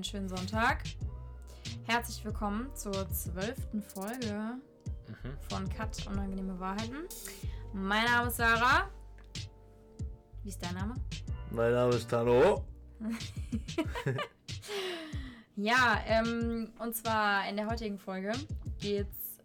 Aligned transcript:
einen 0.00 0.04
schönen 0.04 0.28
Sonntag. 0.30 0.82
Herzlich 1.84 2.24
willkommen 2.24 2.74
zur 2.74 3.10
zwölften 3.10 3.82
Folge 3.82 4.54
Mhm. 5.08 5.36
von 5.50 5.68
Cut 5.68 6.06
Unangenehme 6.06 6.58
Wahrheiten. 6.58 7.06
Mein 7.74 8.06
Name 8.06 8.28
ist 8.28 8.38
Sarah. 8.38 8.88
Wie 10.42 10.48
ist 10.48 10.64
dein 10.64 10.72
Name? 10.72 10.94
Mein 11.50 11.72
Name 11.72 11.94
ist 11.96 12.08
Tano. 12.08 12.64
Ja, 15.56 16.00
ähm, 16.06 16.72
und 16.78 16.96
zwar 16.96 17.46
in 17.50 17.56
der 17.56 17.68
heutigen 17.68 17.98
Folge 17.98 18.32
geht 18.78 19.06
es 19.10 19.38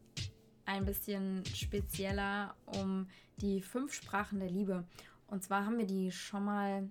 ein 0.66 0.86
bisschen 0.86 1.44
spezieller 1.48 2.56
um 2.68 3.10
die 3.42 3.62
fünf 3.62 3.94
Sprachen 3.94 4.40
der 4.40 4.50
Liebe. 4.50 4.86
Und 5.28 5.44
zwar 5.44 5.66
haben 5.66 5.78
wir 5.78 5.86
die 5.86 6.14
schon 6.14 6.46
mal 6.46 6.88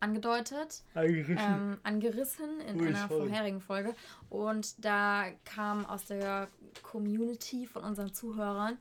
angedeutet. 0.00 0.82
ähm, 0.94 1.78
angerissen 1.82 2.60
in 2.60 2.80
Ui, 2.80 2.86
einer 2.88 3.08
sorry. 3.08 3.28
vorherigen 3.28 3.60
Folge. 3.60 3.94
Und 4.30 4.84
da 4.84 5.24
kam 5.44 5.86
aus 5.86 6.06
der 6.06 6.48
Community 6.82 7.66
von 7.66 7.82
unseren 7.84 8.12
Zuhörern 8.12 8.78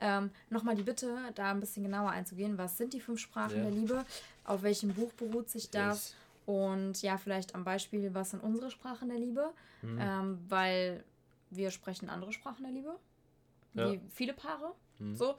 ähm, 0.00 0.30
nochmal 0.50 0.76
die 0.76 0.82
Bitte, 0.82 1.16
da 1.34 1.50
ein 1.50 1.60
bisschen 1.60 1.82
genauer 1.82 2.10
einzugehen. 2.10 2.56
Was 2.58 2.78
sind 2.78 2.92
die 2.92 3.00
fünf 3.00 3.20
Sprachen 3.20 3.56
Ja. 3.56 3.62
der 3.64 3.72
Liebe? 3.72 4.04
Auf 4.44 4.62
welchem 4.62 4.94
Buch 4.94 5.12
beruht 5.14 5.48
sich 5.50 5.70
das? 5.70 6.10
Yes. 6.10 6.16
Und 6.46 7.02
ja, 7.02 7.18
vielleicht 7.18 7.54
am 7.54 7.64
Beispiel, 7.64 8.14
was 8.14 8.30
sind 8.30 8.42
unsere 8.42 8.70
Sprachen 8.70 9.08
der 9.08 9.18
Liebe? 9.18 9.50
Mhm. 9.82 9.98
Ähm, 10.00 10.38
weil 10.48 11.04
wir 11.50 11.70
sprechen 11.70 12.08
andere 12.08 12.32
Sprachen 12.32 12.62
der 12.62 12.72
Liebe. 12.72 12.94
Ja. 13.74 13.92
Wie 13.92 14.00
viele 14.10 14.32
Paare. 14.32 14.72
Mhm. 14.98 15.14
So. 15.16 15.34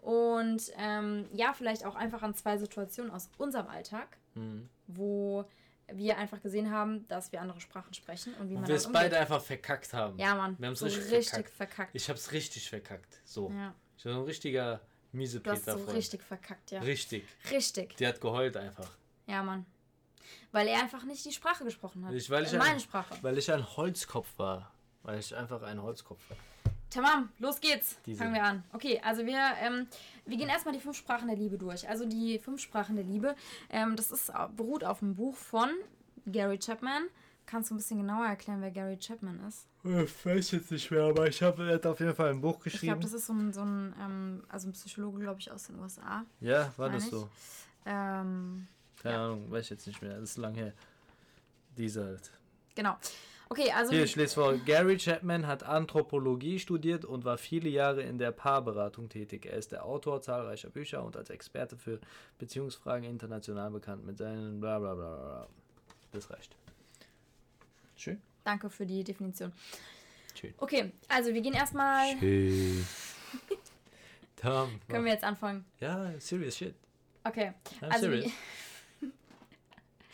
Und 0.00 0.72
ähm, 0.76 1.26
ja, 1.32 1.52
vielleicht 1.52 1.84
auch 1.84 1.94
einfach 1.94 2.22
an 2.22 2.34
zwei 2.34 2.56
Situationen 2.58 3.10
aus 3.10 3.28
unserem 3.38 3.68
Alltag 3.68 4.16
Mhm. 4.34 4.68
wo 4.86 5.44
wir 5.88 6.16
einfach 6.16 6.40
gesehen 6.40 6.70
haben, 6.70 7.06
dass 7.08 7.30
wir 7.30 7.40
andere 7.42 7.60
Sprachen 7.60 7.92
sprechen 7.92 8.32
und 8.34 8.48
wie 8.48 8.54
man 8.54 8.66
wir 8.66 8.74
es 8.74 8.90
beide 8.90 9.18
einfach 9.18 9.42
verkackt 9.42 9.92
haben. 9.92 10.18
Ja, 10.18 10.34
Mann. 10.34 10.56
Wir 10.58 10.66
haben 10.68 10.72
es 10.72 10.78
so 10.80 10.86
richtig, 10.86 11.04
richtig 11.12 11.28
verkackt. 11.30 11.50
verkackt. 11.54 11.90
Ich 11.94 12.08
hab's 12.08 12.32
richtig 12.32 12.68
verkackt. 12.70 13.20
So. 13.24 13.50
ja. 13.50 13.74
Ich 13.96 14.02
bin 14.04 14.12
so 14.14 14.20
ein 14.20 14.24
richtiger 14.24 14.76
Du 14.76 14.80
hast 14.80 15.12
Miesepeter 15.12 15.78
so 15.78 15.84
von. 15.84 15.94
richtig 15.94 16.22
verkackt, 16.22 16.70
ja. 16.70 16.80
Richtig. 16.80 17.24
Richtig. 17.50 17.96
Die 17.98 18.06
hat 18.06 18.20
geheult 18.20 18.56
einfach. 18.56 18.90
Ja, 19.26 19.42
Mann. 19.42 19.66
Weil 20.52 20.68
er 20.68 20.80
einfach 20.80 21.04
nicht 21.04 21.24
die 21.24 21.32
Sprache 21.32 21.64
gesprochen 21.64 22.04
hat. 22.06 22.14
Ich, 22.14 22.30
weil, 22.30 22.44
ich 22.44 22.52
Äh, 22.52 22.58
meine 22.58 22.70
ein, 22.74 22.80
Sprache. 22.80 23.16
weil 23.22 23.36
ich 23.38 23.52
ein 23.52 23.76
Holzkopf 23.76 24.38
war. 24.38 24.72
Weil 25.02 25.18
ich 25.18 25.34
einfach 25.36 25.62
ein 25.62 25.82
Holzkopf 25.82 26.18
war. 26.30 26.36
Tamam, 26.94 27.28
los 27.40 27.60
geht's. 27.60 27.96
Diese. 28.06 28.18
Fangen 28.18 28.34
wir 28.34 28.44
an. 28.44 28.62
Okay, 28.72 29.00
also 29.04 29.26
wir, 29.26 29.38
ähm, 29.60 29.86
wir 30.26 30.36
gehen 30.36 30.48
erstmal 30.48 30.72
die 30.74 30.80
fünf 30.80 30.96
Sprachen 30.96 31.26
der 31.26 31.36
Liebe 31.36 31.58
durch. 31.58 31.88
Also 31.88 32.04
die 32.06 32.38
fünf 32.38 32.60
Sprachen 32.60 32.94
der 32.94 33.04
Liebe, 33.04 33.34
ähm, 33.70 33.96
das 33.96 34.10
ist, 34.12 34.32
au- 34.34 34.48
beruht 34.48 34.84
auf 34.84 35.02
einem 35.02 35.14
Buch 35.16 35.34
von 35.36 35.68
Gary 36.26 36.58
Chapman. 36.58 37.04
Kannst 37.46 37.70
du 37.70 37.74
ein 37.74 37.78
bisschen 37.78 37.98
genauer 37.98 38.26
erklären, 38.26 38.62
wer 38.62 38.70
Gary 38.70 38.96
Chapman 38.96 39.38
ist? 39.48 39.66
Ich 39.82 40.24
weiß 40.24 40.52
jetzt 40.52 40.70
nicht 40.70 40.90
mehr, 40.90 41.02
aber 41.02 41.26
ich 41.28 41.42
habe 41.42 41.66
er 41.68 41.74
hat 41.74 41.84
auf 41.86 42.00
jeden 42.00 42.14
Fall 42.14 42.30
ein 42.30 42.40
Buch 42.40 42.56
Ich 42.58 42.72
geschrieben. 42.72 42.92
glaube, 42.92 43.02
das 43.02 43.12
ist 43.12 43.26
so 43.26 43.32
ein, 43.34 43.52
so 43.52 43.60
ein, 43.62 43.94
ähm, 44.00 44.44
also 44.48 44.68
ein 44.68 44.72
Psychologe, 44.72 45.18
glaube 45.20 45.40
ich, 45.40 45.50
aus 45.50 45.64
den 45.66 45.78
USA. 45.80 46.24
ja, 46.40 46.72
war 46.78 46.88
das 46.88 47.04
ich. 47.04 47.10
so. 47.10 47.28
Ähm, 47.84 48.66
Keine 49.02 49.14
Ja. 49.14 49.24
Ahnung, 49.26 49.50
weiß 49.50 49.64
ich 49.64 49.70
jetzt 49.70 49.86
nicht 49.86 50.00
mehr. 50.00 50.14
Das 50.14 50.30
ist 50.30 50.36
lang 50.38 50.54
her. 50.54 50.72
Diese 51.76 52.04
halt. 52.04 52.30
genau. 52.74 52.96
Okay, 53.54 53.70
also. 53.70 53.92
Hier, 53.92 54.02
ich 54.02 54.16
lese 54.16 54.34
vor. 54.34 54.56
Gary 54.58 54.96
Chapman 54.96 55.46
hat 55.46 55.62
Anthropologie 55.62 56.58
studiert 56.58 57.04
und 57.04 57.24
war 57.24 57.38
viele 57.38 57.68
Jahre 57.68 58.02
in 58.02 58.18
der 58.18 58.32
Paarberatung 58.32 59.08
tätig. 59.08 59.46
Er 59.46 59.56
ist 59.56 59.70
der 59.70 59.84
Autor 59.84 60.20
zahlreicher 60.20 60.70
Bücher 60.70 61.04
und 61.04 61.16
als 61.16 61.30
Experte 61.30 61.76
für 61.76 62.00
Beziehungsfragen 62.38 63.08
international 63.08 63.70
bekannt 63.70 64.04
mit 64.04 64.18
seinen 64.18 64.58
bla 64.58 64.80
bla 64.80 64.94
bla 64.94 65.14
bla. 65.14 65.48
Das 66.10 66.30
reicht. 66.30 66.56
Schön. 67.96 68.20
Danke 68.42 68.68
für 68.70 68.86
die 68.86 69.04
Definition. 69.04 69.52
Schön. 70.34 70.52
Okay, 70.58 70.90
also 71.06 71.32
wir 71.32 71.40
gehen 71.40 71.54
erstmal. 71.54 72.18
Schön. 72.18 72.84
Tom. 74.36 74.80
Können 74.88 75.04
wir 75.04 75.12
jetzt 75.12 75.24
anfangen? 75.24 75.64
Ja, 75.78 76.10
serious 76.18 76.56
shit. 76.56 76.74
Okay. 77.22 77.52
I'm 77.80 77.88
Also, 77.88 78.06
serious. 78.06 78.32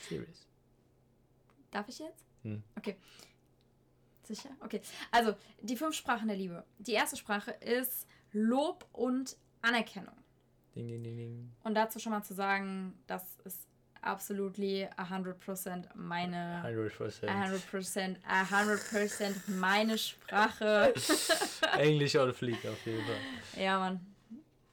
Serious. 0.08 0.46
darf 1.70 1.88
ich 1.88 1.98
jetzt? 2.00 2.24
Hm. 2.42 2.62
Okay. 2.76 2.96
Sicher? 4.30 4.50
Okay. 4.60 4.80
Also, 5.10 5.34
die 5.60 5.76
fünf 5.76 5.96
Sprachen 5.96 6.28
der 6.28 6.36
Liebe. 6.36 6.64
Die 6.78 6.92
erste 6.92 7.16
Sprache 7.16 7.50
ist 7.50 8.06
Lob 8.32 8.86
und 8.92 9.36
Anerkennung. 9.60 10.14
Ding, 10.76 10.86
ding, 10.86 11.02
ding, 11.02 11.16
ding. 11.16 11.52
Und 11.64 11.74
dazu 11.74 11.98
schon 11.98 12.12
mal 12.12 12.22
zu 12.22 12.32
sagen, 12.32 12.94
das 13.08 13.24
ist 13.44 13.66
absolutely 14.02 14.88
100% 14.96 15.84
meine 15.94 16.62
100%. 16.64 17.26
100%, 17.26 18.16
100% 18.24 19.34
meine 19.48 19.98
Sprache. 19.98 20.94
Englisch 21.76 22.14
oder 22.14 22.32
Flieg 22.32 22.64
auf 22.66 22.86
jeden 22.86 23.04
Fall. 23.04 23.62
ja, 23.62 23.78
Mann. 23.80 24.00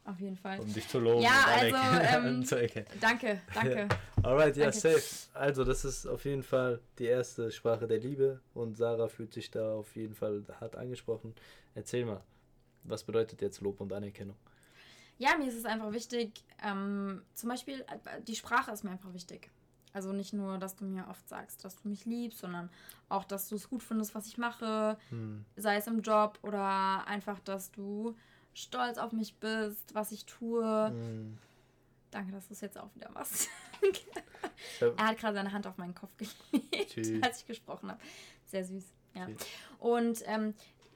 Auf 0.07 0.21
jeden 0.21 0.37
Fall. 0.37 0.59
Um 0.61 0.73
dich 0.73 0.87
zu 0.87 0.99
loben 0.99 1.21
Ja, 1.21 1.43
und 1.61 1.73
also, 1.73 1.75
ähm, 2.27 2.45
zu 2.45 2.55
erkennen. 2.55 2.87
Danke, 3.01 3.41
danke. 3.53 3.89
Alright, 4.23 4.55
ja, 4.55 4.71
Danke. 4.71 4.79
safe. 4.79 5.03
Also, 5.33 5.65
das 5.65 5.83
ist 5.83 6.07
auf 6.07 6.23
jeden 6.23 6.43
Fall 6.43 6.79
die 6.97 7.05
erste 7.07 7.51
Sprache 7.51 7.87
der 7.87 7.99
Liebe 7.99 8.39
und 8.53 8.77
Sarah 8.77 9.09
fühlt 9.09 9.33
sich 9.33 9.51
da 9.51 9.73
auf 9.75 9.93
jeden 9.97 10.15
Fall 10.15 10.45
hart 10.61 10.77
angesprochen. 10.77 11.35
Erzähl 11.75 12.05
mal, 12.05 12.21
was 12.85 13.03
bedeutet 13.03 13.41
jetzt 13.41 13.59
Lob 13.59 13.81
und 13.81 13.91
Anerkennung? 13.91 14.37
Ja, 15.17 15.35
mir 15.37 15.47
ist 15.49 15.55
es 15.57 15.65
einfach 15.65 15.91
wichtig, 15.91 16.31
ähm, 16.63 17.21
zum 17.33 17.49
Beispiel, 17.49 17.81
äh, 17.81 18.21
die 18.21 18.35
Sprache 18.35 18.71
ist 18.71 18.85
mir 18.85 18.91
einfach 18.91 19.13
wichtig. 19.13 19.49
Also 19.91 20.13
nicht 20.13 20.31
nur, 20.31 20.57
dass 20.57 20.75
du 20.77 20.85
mir 20.85 21.05
oft 21.09 21.27
sagst, 21.27 21.65
dass 21.65 21.75
du 21.81 21.89
mich 21.89 22.05
liebst, 22.05 22.39
sondern 22.39 22.69
auch, 23.09 23.25
dass 23.25 23.49
du 23.49 23.55
es 23.55 23.67
gut 23.69 23.83
findest, 23.83 24.15
was 24.15 24.27
ich 24.27 24.37
mache, 24.37 24.97
Hm. 25.09 25.43
sei 25.57 25.75
es 25.75 25.87
im 25.87 26.01
Job 26.01 26.39
oder 26.43 27.05
einfach, 27.07 27.39
dass 27.39 27.71
du 27.71 28.15
stolz 28.57 28.97
auf 28.97 29.11
mich 29.11 29.35
bist, 29.35 29.93
was 29.93 30.11
ich 30.11 30.25
tue. 30.25 30.87
Hm. 30.89 31.37
Danke, 32.11 32.31
dass 32.31 32.47
du 32.47 32.53
es 32.53 32.61
jetzt 32.61 32.77
auch 32.79 32.93
wieder 32.95 33.09
machst. 33.11 33.49
Er 34.97 35.07
hat 35.07 35.17
gerade 35.19 35.35
seine 35.35 35.51
Hand 35.53 35.67
auf 35.67 35.77
meinen 35.77 35.93
Kopf 35.93 36.11
gelegt, 36.17 36.93
Tschüss. 36.93 37.21
als 37.21 37.41
ich 37.41 37.45
gesprochen 37.45 37.91
habe. 37.91 37.99
Sehr 38.45 38.65
süß. 38.65 38.85
Ja. 39.13 39.27
Tschüss. 39.27 39.37
Und 39.79 40.23
ähm, 40.25 40.55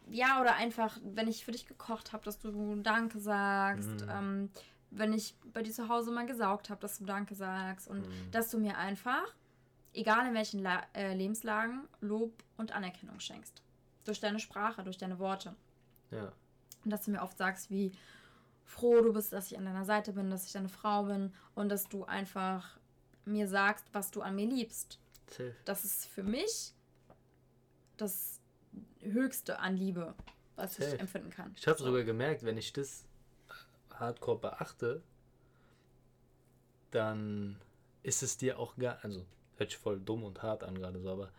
ja, 0.10 0.42
oder 0.42 0.56
einfach, 0.56 0.98
wenn 1.04 1.28
ich 1.28 1.46
für 1.46 1.52
dich 1.52 1.68
gekocht 1.68 2.12
habe, 2.12 2.24
dass 2.24 2.40
du 2.40 2.76
Danke 2.78 3.20
sagst. 3.20 3.88
Mhm. 4.06 4.10
Ähm, 4.10 4.50
wenn 4.90 5.14
ich 5.14 5.36
bei 5.54 5.62
dir 5.62 5.72
zu 5.72 5.88
Hause 5.90 6.12
mal 6.12 6.26
gesaugt 6.26 6.70
habe, 6.70 6.82
dass 6.82 6.98
du 6.98 7.06
Danke 7.06 7.36
sagst. 7.36 7.88
Und 7.88 8.08
Mhm. 8.08 8.32
dass 8.32 8.50
du 8.50 8.58
mir 8.58 8.78
einfach, 8.78 9.34
egal 9.94 10.28
in 10.28 10.34
welchen 10.34 10.60
La 10.64 10.82
äh, 10.96 11.14
Lebenslagen, 11.14 11.88
Lob 12.02 12.34
und 12.58 12.72
Anerkennung 12.72 13.20
schenkst. 13.20 13.62
Durch 14.06 14.20
deine 14.20 14.40
Sprache, 14.40 14.84
durch 14.84 14.98
deine 14.98 15.20
Worte. 15.20 15.56
Ja, 16.10 16.32
Und 16.84 16.92
dass 16.92 17.06
du 17.06 17.12
mir 17.12 17.22
oft 17.22 17.38
sagst, 17.38 17.69
wie 17.69 17.92
froh 18.64 19.02
du 19.02 19.14
bist, 19.14 19.34
dass 19.34 19.52
ich 19.52 19.58
an 19.58 19.66
deiner 19.66 19.86
Seite 19.86 20.14
bin, 20.14 20.30
dass 20.30 20.46
ich 20.46 20.52
deine 20.52 20.69
Frau 20.69 21.03
bin. 21.03 21.34
Und 21.56 21.69
dass 21.69 21.90
du 21.90 22.06
einfach 22.06 22.78
mir 23.25 23.47
sagst, 23.47 23.86
was 23.94 24.12
du 24.12 24.22
an 24.22 24.36
mir 24.36 24.47
liebst 24.47 25.00
safe. 25.28 25.56
das 25.66 25.86
ist 25.86 26.06
für 26.06 26.24
mich 26.24 26.74
das 27.97 28.40
Höchste 29.02 29.59
an 29.59 29.75
Liebe, 29.75 30.16
was 30.56 30.75
Safe. 30.75 30.96
ich 30.96 31.00
empfinden 31.00 31.30
kann. 31.30 31.53
Ich 31.56 31.68
habe 31.68 31.80
sogar 31.80 32.03
gemerkt, 32.03 32.44
wenn 32.44 32.58
ich 32.58 32.74
das 32.74 33.06
hardcore 33.94 34.40
beachte, 34.40 35.03
dann 36.91 37.59
ist 38.03 38.24
es 38.24 38.38
dir 38.38 38.59
auch 38.59 38.75
gar, 38.75 39.03
also 39.03 39.25
hört 39.58 39.72
sich 39.72 39.80
voll 39.80 40.00
dumm 40.00 40.24
und 40.24 40.41
hart 40.41 40.64
an 40.64 40.75
gerade 40.75 41.00
so, 41.00 41.09
aber 41.09 41.31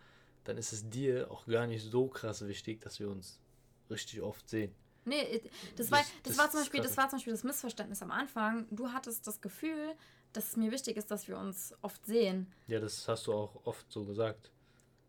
dann 0.45 0.57
ist 0.57 0.73
es 0.73 0.89
dir 0.89 1.31
auch 1.31 1.47
gar 1.47 1.67
nicht 1.67 1.85
so 1.85 2.09
krass 2.09 2.47
wichtig, 2.47 2.81
dass 2.81 3.01
wir 3.01 3.09
uns 3.09 3.41
richtig 3.91 4.23
oft 4.23 4.49
sehen. 4.49 4.75
Nee, 5.05 5.43
das, 5.77 5.89
Das- 5.89 5.91
war, 5.93 5.99
das, 5.99 6.09
das 6.25 6.39
war 6.39 6.51
zum 6.51 6.61
Beispiel, 6.61 6.81
das 6.81 6.97
war 6.97 7.09
zum 7.09 7.19
Beispiel 7.19 7.33
das 7.33 7.45
Missverständnis 7.45 8.03
am 8.03 8.11
Anfang. 8.11 8.67
Du 8.71 8.89
hattest 8.93 9.27
das 9.27 9.41
Gefühl, 9.41 9.95
dass 10.33 10.49
es 10.51 10.57
mir 10.57 10.71
wichtig 10.71 10.97
ist, 10.97 11.11
dass 11.11 11.29
wir 11.29 11.37
uns 11.39 11.75
oft 11.83 12.05
sehen. 12.07 12.53
Ja, 12.67 12.81
das 12.81 13.07
hast 13.09 13.27
du 13.27 13.33
auch 13.35 13.61
oft 13.65 13.91
so 13.91 14.05
gesagt. 14.05 14.51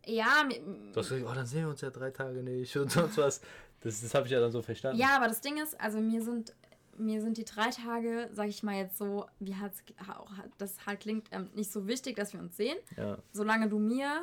Ja, 0.06 0.44
mir- 0.46 0.60
Du 0.60 1.00
hast 1.00 1.08
gesagt, 1.08 1.24
oh, 1.30 1.34
dann 1.34 1.46
sehen 1.46 1.62
wir 1.62 1.68
uns 1.70 1.80
ja 1.80 1.90
drei 1.90 2.10
Tage 2.10 2.42
nicht 2.42 2.76
und 2.76 2.90
sonst 2.92 3.16
was. 3.18 3.40
Das, 3.80 4.00
das 4.00 4.14
habe 4.14 4.26
ich 4.26 4.32
ja 4.32 4.40
dann 4.40 4.50
so 4.52 4.62
verstanden. 4.62 4.98
ja, 4.98 5.16
aber 5.16 5.28
das 5.28 5.40
Ding 5.40 5.56
ist, 5.62 5.78
also 5.80 5.98
mir 6.00 6.22
sind 6.22 6.54
mir 6.96 7.20
sind 7.20 7.36
die 7.38 7.44
drei 7.44 7.70
Tage, 7.70 8.28
sag 8.32 8.46
ich 8.48 8.62
mal 8.62 8.76
jetzt 8.76 8.96
so, 8.98 9.26
wie 9.40 9.56
hat's, 9.56 9.82
auch 10.16 10.30
das 10.58 10.86
halt 10.86 11.00
klingt, 11.00 11.26
ähm, 11.32 11.50
nicht 11.52 11.72
so 11.72 11.88
wichtig, 11.88 12.14
dass 12.14 12.32
wir 12.32 12.38
uns 12.38 12.56
sehen. 12.56 12.76
Ja, 12.96 13.18
solange 13.32 13.68
du 13.68 13.80
mir, 13.80 14.22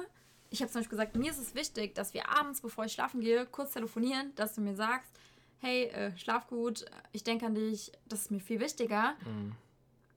ich 0.50 0.62
habe 0.62 0.72
zum 0.72 0.80
Beispiel 0.80 0.98
gesagt, 0.98 1.18
mir 1.18 1.32
ist 1.32 1.38
es 1.42 1.54
wichtig, 1.54 1.94
dass 1.96 2.14
wir 2.14 2.30
abends, 2.30 2.62
bevor 2.62 2.86
ich 2.86 2.94
schlafen 2.94 3.20
gehe, 3.20 3.46
kurz 3.46 3.74
telefonieren, 3.74 4.34
dass 4.36 4.56
du 4.56 4.62
mir 4.62 4.74
sagst, 4.74 5.12
hey, 5.62 5.86
äh, 5.90 6.18
schlaf 6.18 6.48
gut, 6.48 6.86
ich 7.12 7.24
denke 7.24 7.46
an 7.46 7.56
dich, 7.56 7.92
das 8.08 8.22
ist 8.22 8.32
mir 8.32 8.40
viel 8.40 8.60
wichtiger, 8.60 9.14
Mhm. 9.26 9.56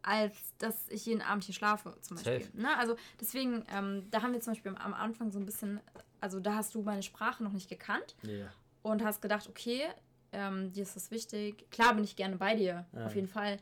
als 0.02 0.34
dass 0.58 0.88
ich 0.88 1.06
jeden 1.06 1.22
Abend 1.22 1.44
hier 1.44 1.54
schlafe, 1.54 1.94
zum 2.00 2.16
Beispiel. 2.16 2.48
Ne? 2.54 2.76
Also 2.78 2.96
deswegen, 3.20 3.64
ähm, 3.72 4.06
da 4.10 4.22
haben 4.22 4.32
wir 4.32 4.40
zum 4.40 4.52
Beispiel 4.54 4.74
am 4.76 4.94
Anfang 4.94 5.30
so 5.30 5.38
ein 5.38 5.46
bisschen, 5.46 5.80
also 6.20 6.40
da 6.40 6.56
hast 6.56 6.74
du 6.74 6.82
meine 6.82 7.02
Sprache 7.02 7.42
noch 7.44 7.52
nicht 7.52 7.68
gekannt 7.68 8.14
ja. 8.22 8.46
und 8.82 9.02
hast 9.04 9.20
gedacht, 9.22 9.48
okay, 9.48 9.82
ähm, 10.32 10.72
dir 10.72 10.82
ist 10.82 10.96
das 10.96 11.10
wichtig. 11.10 11.70
Klar 11.70 11.94
bin 11.94 12.04
ich 12.04 12.16
gerne 12.16 12.36
bei 12.36 12.54
dir, 12.54 12.86
Ja. 12.92 13.06
auf 13.06 13.14
jeden 13.14 13.28
Fall. 13.28 13.58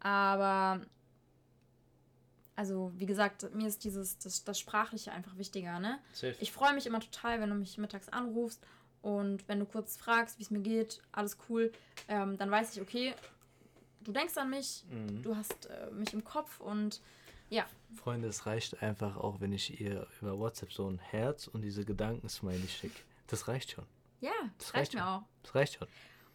Aber 0.00 0.80
also 2.54 2.92
wie 2.96 3.06
gesagt, 3.06 3.54
mir 3.54 3.66
ist 3.66 3.82
dieses, 3.84 4.18
das, 4.18 4.44
das 4.44 4.58
Sprachliche 4.60 5.10
einfach 5.12 5.36
wichtiger, 5.38 5.78
ne? 5.80 5.98
Safe. 6.12 6.36
Ich 6.40 6.52
freue 6.52 6.74
mich 6.74 6.86
immer 6.86 7.00
total, 7.00 7.40
wenn 7.40 7.48
du 7.48 7.54
mich 7.56 7.78
mittags 7.78 8.08
anrufst 8.10 8.62
und 9.02 9.46
wenn 9.48 9.58
du 9.60 9.66
kurz 9.66 9.96
fragst, 9.96 10.38
wie 10.38 10.42
es 10.44 10.50
mir 10.50 10.60
geht, 10.60 11.02
alles 11.12 11.36
cool, 11.48 11.70
ähm, 12.08 12.36
dann 12.38 12.50
weiß 12.50 12.74
ich, 12.76 12.80
okay, 12.82 13.14
du 14.00 14.12
denkst 14.12 14.36
an 14.38 14.50
mich, 14.50 14.84
Mhm. 14.90 15.22
du 15.22 15.36
hast 15.36 15.66
äh, 15.66 15.90
mich 15.90 16.12
im 16.14 16.24
Kopf 16.24 16.60
und 16.60 17.00
ja, 17.50 17.66
Freunde, 17.94 18.28
es 18.28 18.46
reicht 18.46 18.82
einfach 18.82 19.16
auch, 19.18 19.40
wenn 19.40 19.52
ich 19.52 19.78
ihr 19.78 20.06
über 20.22 20.38
WhatsApp 20.38 20.72
so 20.72 20.88
ein 20.88 20.98
Herz 20.98 21.48
und 21.48 21.60
diese 21.60 21.84
Gedankensmiley 21.84 22.66
schicke. 22.68 23.02
Das 23.26 23.46
reicht 23.48 23.72
schon. 23.72 23.84
ja, 24.20 24.30
das, 24.56 24.68
Das 24.68 24.74
reicht 24.74 24.76
reicht 24.76 24.94
mir 24.94 25.06
auch. 25.06 25.22
Das 25.42 25.54
reicht 25.54 25.74
schon. 25.74 25.88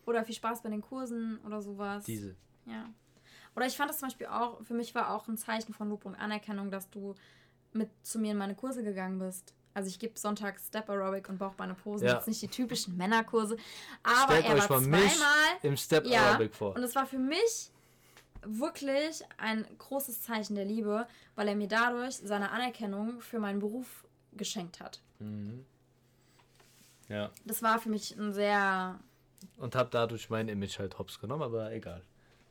Oder 0.05 0.23
viel 0.23 0.35
Spaß 0.35 0.61
bei 0.61 0.69
den 0.69 0.81
Kursen 0.81 1.39
oder 1.45 1.61
sowas. 1.61 2.03
Diese. 2.05 2.35
Ja. 2.65 2.87
Oder 3.55 3.65
ich 3.65 3.75
fand 3.75 3.89
das 3.89 3.97
zum 3.97 4.09
Beispiel 4.09 4.27
auch, 4.27 4.61
für 4.63 4.75
mich 4.75 4.93
war 4.93 5.09
auch 5.15 5.27
ein 5.27 5.37
Zeichen 5.37 5.73
von 5.73 5.89
Lob 5.89 6.05
und 6.05 6.13
Anerkennung, 6.15 6.69
dass 6.69 6.89
du 6.91 7.15
mit 7.73 7.89
zu 8.05 8.19
mir 8.19 8.31
in 8.33 8.37
meine 8.37 8.53
Kurse 8.55 8.83
gegangen 8.83 9.17
bist. 9.17 9.55
Also 9.77 9.89
ich 9.89 9.99
gebe 9.99 10.17
Sonntag 10.17 10.59
Step 10.59 10.89
Aerobic 10.89 11.29
und 11.29 11.37
Bauchbeine 11.37 11.75
Posen. 11.75 12.07
Ja. 12.07 12.15
Jetzt 12.15 12.27
nicht 12.27 12.41
die 12.41 12.47
typischen 12.47 12.97
Männerkurse. 12.97 13.57
Aber 14.01 14.33
Stellt 14.33 14.45
er 14.45 14.55
euch 14.55 14.69
war 14.71 14.81
zweimal. 14.81 15.01
im 15.61 15.77
Step 15.77 16.07
Ja, 16.07 16.31
Arabic 16.31 16.55
vor. 16.55 16.75
Und 16.75 16.81
es 16.81 16.95
war 16.95 17.05
für 17.05 17.19
mich 17.19 17.69
wirklich 18.41 19.21
ein 19.37 19.67
großes 19.77 20.23
Zeichen 20.23 20.55
der 20.55 20.65
Liebe, 20.65 21.07
weil 21.35 21.47
er 21.47 21.55
mir 21.55 21.67
dadurch 21.67 22.15
seine 22.15 22.49
Anerkennung 22.49 23.21
für 23.21 23.37
meinen 23.37 23.59
Beruf 23.59 24.03
geschenkt 24.33 24.79
hat. 24.79 24.99
Mhm. 25.19 25.63
Ja. 27.07 27.29
Das 27.45 27.61
war 27.61 27.77
für 27.77 27.89
mich 27.89 28.17
ein 28.17 28.33
sehr. 28.33 28.99
Und 29.57 29.75
hab 29.75 29.91
dadurch 29.91 30.31
mein 30.31 30.47
Image 30.47 30.79
halt 30.79 30.97
hops 30.97 31.19
genommen, 31.19 31.43
aber 31.43 31.71
egal. 31.71 32.01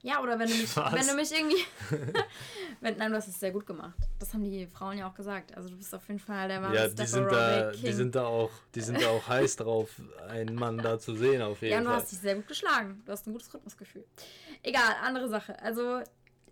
Ja, 0.06 0.22
oder 0.22 0.38
wenn 0.38 0.48
du 0.48 0.54
mich, 0.54 0.76
wenn 0.92 1.06
du 1.06 1.14
mich 1.14 1.32
irgendwie. 1.32 1.64
wenn, 2.80 2.96
nein, 2.96 3.10
du 3.10 3.16
hast 3.16 3.26
es 3.26 3.40
sehr 3.40 3.50
gut 3.50 3.66
gemacht. 3.66 3.98
Das 4.20 4.32
haben 4.32 4.44
die 4.44 4.64
Frauen 4.68 4.96
ja 4.98 5.08
auch 5.08 5.14
gesagt. 5.14 5.56
Also 5.56 5.68
du 5.68 5.76
bist 5.76 5.92
auf 5.92 6.06
jeden 6.06 6.20
Fall 6.20 6.46
der 6.46 6.62
wahre 6.62 6.76
ja, 6.76 6.86
die 6.88 7.06
sind, 7.06 7.24
da, 7.32 7.48
Aerobic 7.48 7.72
die 7.80 7.84
King. 7.86 7.94
sind 7.94 8.14
da 8.14 8.24
auch, 8.24 8.50
die 8.76 8.80
sind 8.82 9.02
da 9.02 9.08
auch 9.10 9.26
heiß 9.28 9.56
drauf, 9.56 9.90
einen 10.28 10.54
Mann 10.54 10.78
da 10.78 10.96
zu 11.00 11.16
sehen, 11.16 11.42
auf 11.42 11.60
jeden 11.60 11.72
Ja, 11.72 11.78
und 11.78 11.84
du 11.86 11.90
Fall. 11.90 11.98
hast 12.00 12.12
dich 12.12 12.20
sehr 12.20 12.36
gut 12.36 12.46
geschlagen. 12.46 13.02
Du 13.04 13.10
hast 13.10 13.26
ein 13.26 13.32
gutes 13.32 13.52
Rhythmusgefühl. 13.52 14.04
Egal, 14.62 14.94
andere 15.02 15.28
Sache. 15.28 15.60
Also, 15.60 16.00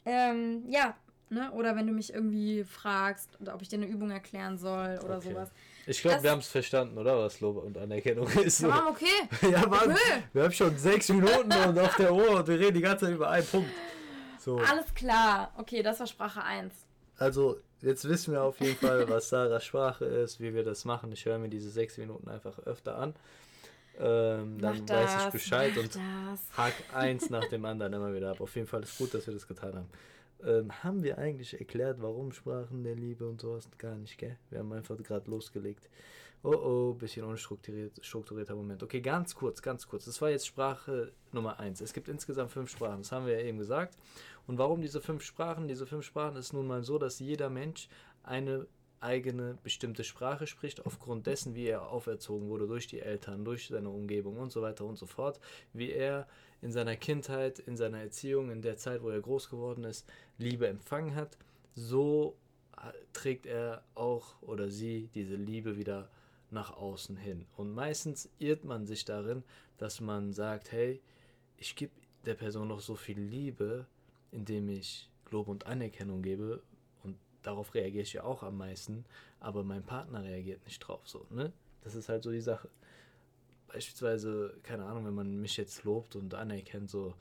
ähm, 0.05 0.65
ja, 0.69 0.97
ne? 1.31 1.53
Oder 1.53 1.77
wenn 1.77 1.87
du 1.87 1.93
mich 1.93 2.13
irgendwie 2.13 2.65
fragst, 2.65 3.39
ob 3.47 3.63
ich 3.63 3.69
dir 3.69 3.77
eine 3.77 3.87
Übung 3.87 4.11
erklären 4.11 4.59
soll 4.59 4.99
oder 5.05 5.19
Okay. 5.19 5.31
sowas. 5.31 5.51
Ich 5.87 6.01
glaube, 6.01 6.17
Das- 6.17 6.23
wir 6.25 6.31
haben 6.31 6.39
es 6.41 6.49
verstanden, 6.49 6.97
oder? 6.99 7.19
Was 7.19 7.41
Lob 7.41 7.63
und 7.63 7.77
Anerkennung 7.79 8.27
ist. 8.45 8.59
So. 8.59 8.69
Tamam, 8.69 8.89
okay. 8.95 9.07
Ja, 9.51 9.67
Mann, 9.67 9.91
Okay. 9.93 9.99
wir 10.33 10.43
haben 10.45 10.53
schon 10.53 10.77
sechs 10.79 11.09
Minuten 11.09 11.53
und 11.69 11.79
auf 11.79 11.97
der 11.97 12.13
Uhr 12.15 12.31
und 12.31 12.49
wir 12.49 12.59
reden 12.59 12.75
die 12.75 12.81
ganze 12.81 13.07
Zeit 13.07 13.15
über 13.15 13.31
einen 13.31 13.47
Punkt. 13.47 13.71
So, 14.39 14.57
Alles 14.59 14.93
klar. 14.95 15.53
Okay, 15.57 15.83
das 15.83 16.01
war 16.01 16.07
Sprache 16.07 16.43
1. 16.43 16.73
also 17.19 17.59
jetzt 17.81 18.09
wissen 18.09 18.33
wir 18.33 18.43
auf 18.43 18.61
jeden 18.61 18.77
Fall, 18.77 19.09
was 19.09 19.29
Sarahs 19.29 19.65
Sprache 19.65 20.05
ist, 20.05 20.41
wie 20.41 20.55
wir 20.55 20.65
das 20.65 20.85
machen. 20.85 21.13
Ich 21.13 21.25
höre 21.27 21.39
mir 21.39 21.49
diese 21.49 21.71
sechs 21.71 21.97
Minuten 21.99 22.29
einfach 22.29 22.59
öfter 22.61 22.97
an. 22.99 23.15
Ähm, 23.99 24.59
dann 24.61 24.83
Mach 24.87 24.95
weiß 24.97 25.13
das, 25.15 25.25
ich 25.27 25.31
Bescheid 25.33 25.77
und 25.79 25.95
das. 25.95 26.41
hack 26.57 26.75
eins 26.93 27.31
nach 27.31 27.45
dem 27.49 27.65
anderen 27.65 27.93
immer 27.93 28.13
wieder 28.13 28.31
ab. 28.33 28.41
Auf 28.41 28.55
jeden 28.57 28.67
Fall 28.67 28.83
ist 28.83 28.99
gut, 28.99 29.15
dass 29.15 29.27
wir 29.27 29.35
das 29.35 29.47
getan 29.47 29.75
haben. 29.75 29.89
Ähm, 30.45 30.85
haben 30.85 31.03
wir 31.03 31.19
eigentlich 31.19 31.59
erklärt, 31.59 32.03
warum 32.03 32.33
Sprachen 32.33 32.85
der 32.85 32.95
Liebe 32.95 33.27
und 33.27 33.41
sowas? 33.41 33.69
Gar 33.79 33.97
nicht, 33.97 34.19
gell? 34.19 34.37
Wir 34.51 34.59
haben 34.59 34.73
einfach 34.73 34.97
gerade 34.99 35.31
losgelegt. 35.31 35.89
Oh 36.43 36.51
oh, 36.51 36.93
bisschen 36.93 37.25
unstrukturiert, 37.25 37.99
strukturierter 38.05 38.55
Moment. 38.55 38.83
Okay, 38.83 39.01
ganz 39.01 39.35
kurz, 39.35 39.63
ganz 39.63 39.89
kurz. 39.89 40.05
Das 40.05 40.21
war 40.21 40.29
jetzt 40.29 40.47
Sprache 40.47 41.13
Nummer 41.33 41.59
eins. 41.59 41.81
Es 41.81 41.95
gibt 41.95 42.09
insgesamt 42.09 42.51
fünf 42.51 42.69
Sprachen, 42.71 42.99
das 42.99 43.13
haben 43.13 43.25
wir 43.25 43.41
ja 43.41 43.47
eben 43.47 43.57
gesagt. 43.57 43.97
Und 44.47 44.59
warum 44.59 44.83
diese 44.83 45.01
fünf 45.01 45.23
Sprachen? 45.23 45.69
Diese 45.69 45.87
fünf 45.87 46.05
Sprachen 46.05 46.37
ist 46.37 46.53
nun 46.53 46.67
mal 46.67 46.83
so, 46.85 46.99
dass 46.99 47.19
jeder 47.19 47.49
Mensch 47.49 47.89
eine 48.23 48.67
eigene 49.05 49.59
bestimmte 49.63 50.03
Sprache 50.03 50.47
spricht, 50.47 50.85
aufgrund 50.87 51.27
dessen, 51.27 51.55
wie 51.55 51.67
er 51.67 51.89
auferzogen 51.89 52.49
wurde 52.49 52.67
durch 52.67 52.87
die 52.87 53.01
Eltern, 53.01 53.45
durch 53.45 53.69
seine 53.69 53.91
Umgebung 53.91 54.39
und 54.39 54.51
so 54.51 54.63
weiter 54.63 54.85
und 54.85 54.97
so 54.97 55.07
fort, 55.07 55.39
wie 55.73 55.93
er 55.93 56.27
in 56.63 56.73
seiner 56.73 56.97
Kindheit, 56.97 57.59
in 57.59 57.77
seiner 57.77 58.01
Erziehung, 58.01 58.51
in 58.51 58.63
der 58.63 58.77
Zeit, 58.77 59.03
wo 59.03 59.11
er 59.11 59.21
groß 59.21 59.51
geworden 59.51 59.85
ist, 59.85 60.11
Liebe 60.39 60.67
empfangen 60.67 61.15
hat, 61.15 61.37
so 61.75 62.37
äh, 62.77 62.93
trägt 63.13 63.47
er 63.47 63.85
auch 63.95 64.41
oder 64.41 64.71
sie 64.71 65.11
diese 65.15 65.37
Liebe 65.37 65.77
wieder 65.77 66.09
nach 66.51 66.77
außen 66.77 67.17
hin. 67.17 67.45
Und 67.57 67.75
meistens 67.75 68.31
irrt 68.39 68.65
man 68.65 68.87
sich 68.87 69.05
darin, 69.05 69.45
dass 69.77 70.01
man 70.01 70.33
sagt, 70.33 70.73
hey, 70.73 71.01
ich 71.59 71.77
gebe 71.77 71.93
der 72.25 72.35
Person 72.35 72.69
noch 72.69 72.81
so 72.81 72.95
viel 72.95 73.21
Liebe, 73.21 73.87
indem 74.31 74.69
ich 74.69 75.11
Lob 75.31 75.49
und 75.49 75.67
Anerkennung 75.67 76.23
gebe 76.23 76.63
darauf 77.45 77.75
reagiere 77.75 78.03
ich 78.03 78.13
ja 78.15 78.25
auch 78.25 78.43
am 78.43 78.57
meisten, 78.59 79.05
aber 79.41 79.63
mein 79.63 79.83
Partner 79.85 80.23
reagiert 80.25 80.65
nicht 80.65 80.81
drauf, 80.81 81.01
so, 81.09 81.27
ne? 81.31 81.53
Das 81.83 81.95
ist 81.95 82.09
halt 82.09 82.23
so 82.25 82.31
die 82.33 82.41
Sache. 82.41 82.69
Beispielsweise, 83.69 84.55
keine 84.63 84.85
Ahnung, 84.85 85.05
wenn 85.07 85.15
man 85.15 85.41
mich 85.41 85.57
jetzt 85.57 85.85
lobt 85.85 86.17
und 86.17 86.35
anerkennt, 86.35 86.91
so, 86.91 87.15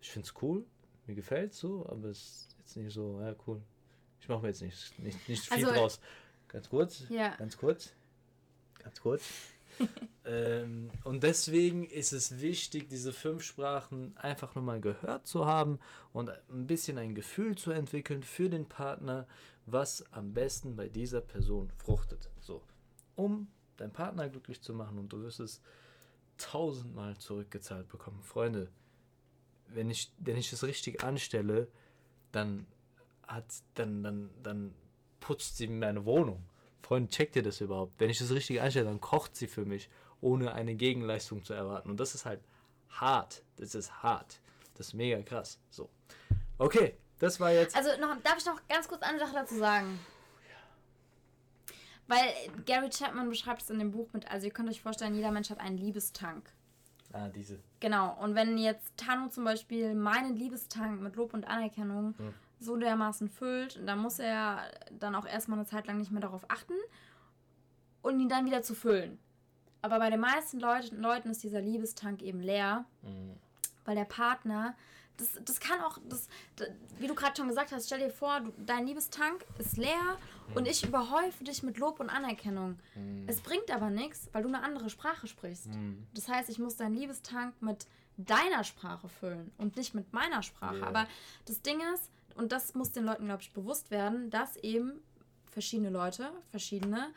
ich 0.00 0.10
find's 0.10 0.34
cool, 0.42 0.64
mir 1.06 1.14
gefällt's 1.14 1.58
so, 1.58 1.86
aber 1.88 2.08
es 2.08 2.18
ist 2.18 2.56
jetzt 2.58 2.76
nicht 2.76 2.92
so, 2.92 3.20
ja, 3.20 3.34
cool. 3.46 3.60
Ich 4.20 4.28
mache 4.28 4.42
mir 4.42 4.48
jetzt 4.48 4.62
nicht, 4.62 4.98
nicht, 4.98 5.28
nicht 5.28 5.42
viel 5.52 5.64
Also- 5.66 5.74
draus. 5.78 6.00
Ganz 6.48 6.68
kurz, 6.70 7.04
Ja. 7.10 7.34
ganz 7.36 7.56
kurz, 7.58 7.92
ganz 8.82 9.00
kurz. 9.00 9.22
ähm, 10.24 10.90
und 11.04 11.22
deswegen 11.22 11.84
ist 11.84 12.12
es 12.12 12.40
wichtig, 12.40 12.88
diese 12.88 13.12
fünf 13.12 13.42
Sprachen 13.42 14.16
einfach 14.16 14.54
nur 14.54 14.64
mal 14.64 14.80
gehört 14.80 15.26
zu 15.26 15.46
haben 15.46 15.78
und 16.12 16.30
ein 16.50 16.66
bisschen 16.66 16.98
ein 16.98 17.14
Gefühl 17.14 17.56
zu 17.56 17.70
entwickeln 17.70 18.22
für 18.22 18.48
den 18.48 18.68
Partner, 18.68 19.26
was 19.66 20.04
am 20.12 20.32
besten 20.32 20.76
bei 20.76 20.88
dieser 20.88 21.20
Person 21.20 21.70
fruchtet. 21.76 22.30
So, 22.40 22.62
um 23.16 23.48
deinen 23.76 23.92
Partner 23.92 24.28
glücklich 24.28 24.60
zu 24.60 24.74
machen 24.74 24.98
und 24.98 25.12
du 25.12 25.22
wirst 25.22 25.40
es 25.40 25.60
tausendmal 26.38 27.16
zurückgezahlt 27.18 27.88
bekommen. 27.88 28.22
Freunde, 28.22 28.70
wenn 29.68 29.90
ich, 29.90 30.12
wenn 30.18 30.36
ich 30.36 30.52
es 30.52 30.62
richtig 30.64 31.02
anstelle, 31.04 31.68
dann 32.32 32.66
hat, 33.26 33.44
dann, 33.74 34.02
dann, 34.02 34.30
dann 34.42 34.74
putzt 35.20 35.58
sie 35.58 35.66
meine 35.68 36.04
Wohnung. 36.04 36.44
Freunde, 36.82 37.10
checkt 37.10 37.36
ihr 37.36 37.42
das 37.42 37.60
überhaupt? 37.60 37.92
Wenn 37.98 38.10
ich 38.10 38.18
das 38.18 38.30
richtig 38.30 38.60
einstelle, 38.60 38.86
dann 38.86 39.00
kocht 39.00 39.36
sie 39.36 39.46
für 39.46 39.64
mich, 39.64 39.90
ohne 40.20 40.52
eine 40.52 40.74
Gegenleistung 40.74 41.44
zu 41.44 41.52
erwarten. 41.52 41.90
Und 41.90 42.00
das 42.00 42.14
ist 42.14 42.24
halt 42.24 42.40
hart. 42.90 43.42
Das 43.56 43.74
ist 43.74 44.02
hart. 44.02 44.40
Das 44.76 44.88
ist 44.88 44.94
mega 44.94 45.20
krass. 45.22 45.58
So. 45.70 45.88
Okay, 46.56 46.96
das 47.18 47.40
war 47.40 47.52
jetzt. 47.52 47.76
Also 47.76 47.90
noch, 48.00 48.16
darf 48.22 48.38
ich 48.38 48.46
noch 48.46 48.60
ganz 48.68 48.88
kurz 48.88 49.02
eine 49.02 49.18
Sache 49.18 49.34
dazu 49.34 49.56
sagen? 49.56 49.98
Weil 52.06 52.32
Gary 52.64 52.88
Chapman 52.88 53.28
beschreibt 53.28 53.62
es 53.62 53.70
in 53.70 53.78
dem 53.78 53.90
Buch 53.90 54.08
mit, 54.14 54.30
also 54.30 54.46
ihr 54.46 54.52
könnt 54.52 54.70
euch 54.70 54.80
vorstellen, 54.80 55.14
jeder 55.14 55.30
Mensch 55.30 55.50
hat 55.50 55.60
einen 55.60 55.76
Liebestank. 55.76 56.50
Ah, 57.12 57.28
diese. 57.28 57.58
Genau, 57.80 58.16
und 58.20 58.34
wenn 58.34 58.56
jetzt 58.56 58.96
Tano 58.96 59.28
zum 59.28 59.44
Beispiel 59.44 59.94
meinen 59.94 60.34
Liebestank 60.36 61.00
mit 61.02 61.16
Lob 61.16 61.34
und 61.34 61.46
Anerkennung 61.46 62.14
Hm. 62.18 62.34
So 62.60 62.76
dermaßen 62.76 63.28
füllt, 63.28 63.80
dann 63.86 63.98
muss 64.00 64.18
er 64.18 64.70
dann 64.98 65.14
auch 65.14 65.26
erstmal 65.26 65.58
eine 65.58 65.66
Zeit 65.68 65.86
lang 65.86 65.98
nicht 65.98 66.10
mehr 66.10 66.20
darauf 66.20 66.44
achten 66.50 66.74
und 68.02 68.20
ihn 68.20 68.28
dann 68.28 68.46
wieder 68.46 68.62
zu 68.62 68.74
füllen. 68.74 69.18
Aber 69.82 69.98
bei 69.98 70.10
den 70.10 70.20
meisten 70.20 70.58
Leut 70.60 70.90
Leuten 70.92 71.30
ist 71.30 71.42
dieser 71.42 71.60
Liebestank 71.60 72.22
eben 72.22 72.40
leer, 72.40 72.84
Mhm. 73.02 73.34
weil 73.84 73.94
der 73.94 74.04
Partner, 74.04 74.74
das, 75.18 75.38
das 75.44 75.60
kann 75.60 75.80
auch, 75.80 75.98
das, 76.08 76.28
d- 76.58 76.66
wie 76.98 77.06
du 77.06 77.14
gerade 77.14 77.36
schon 77.36 77.48
gesagt 77.48 77.70
hast, 77.72 77.86
stell 77.86 78.00
dir 78.00 78.10
vor, 78.10 78.40
du, 78.40 78.52
dein 78.58 78.86
Liebestank 78.86 79.44
ist 79.58 79.76
leer 79.76 80.16
und 80.54 80.66
ich 80.66 80.84
überhäufe 80.84 81.44
dich 81.44 81.62
mit 81.62 81.78
Lob 81.78 82.00
und 82.00 82.10
Anerkennung. 82.10 82.78
Mhm. 82.96 83.24
Es 83.28 83.40
bringt 83.40 83.70
aber 83.70 83.90
nichts, 83.90 84.28
weil 84.32 84.42
du 84.42 84.48
eine 84.48 84.62
andere 84.62 84.90
Sprache 84.90 85.26
sprichst. 85.28 85.66
Mhm. 85.68 86.06
Das 86.14 86.28
heißt, 86.28 86.48
ich 86.50 86.58
muss 86.58 86.76
deinen 86.76 86.94
Liebestank 86.94 87.54
mit 87.62 87.86
deiner 88.16 88.64
Sprache 88.64 89.08
füllen 89.08 89.52
und 89.58 89.76
nicht 89.76 89.94
mit 89.94 90.12
meiner 90.12 90.42
Sprache. 90.42 90.78
Ja. 90.78 90.86
Aber 90.88 91.06
das 91.46 91.62
Ding 91.62 91.80
ist, 91.94 92.10
und 92.38 92.52
das 92.52 92.74
muss 92.74 92.92
den 92.92 93.04
Leuten, 93.04 93.26
glaube 93.26 93.42
ich, 93.42 93.52
bewusst 93.52 93.90
werden, 93.90 94.30
dass 94.30 94.56
eben 94.56 95.00
verschiedene 95.50 95.90
Leute 95.90 96.30
verschiedene 96.50 97.12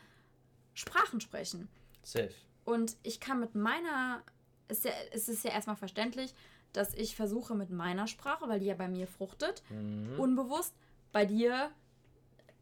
Sprachen 0.74 1.20
sprechen. 1.20 1.68
Safe. 2.02 2.30
Und 2.64 2.96
ich 3.02 3.20
kann 3.20 3.40
mit 3.40 3.54
meiner, 3.54 4.22
ist 4.68 4.84
ja, 4.84 4.92
es 5.12 5.28
ist 5.28 5.44
ja 5.44 5.50
erstmal 5.50 5.76
verständlich, 5.76 6.34
dass 6.72 6.94
ich 6.94 7.14
versuche 7.16 7.54
mit 7.54 7.70
meiner 7.70 8.06
Sprache, 8.06 8.48
weil 8.48 8.60
die 8.60 8.66
ja 8.66 8.74
bei 8.74 8.88
mir 8.88 9.06
fruchtet, 9.06 9.62
Mhm. 9.70 10.18
unbewusst 10.18 10.74
bei 11.12 11.24
dir 11.26 11.70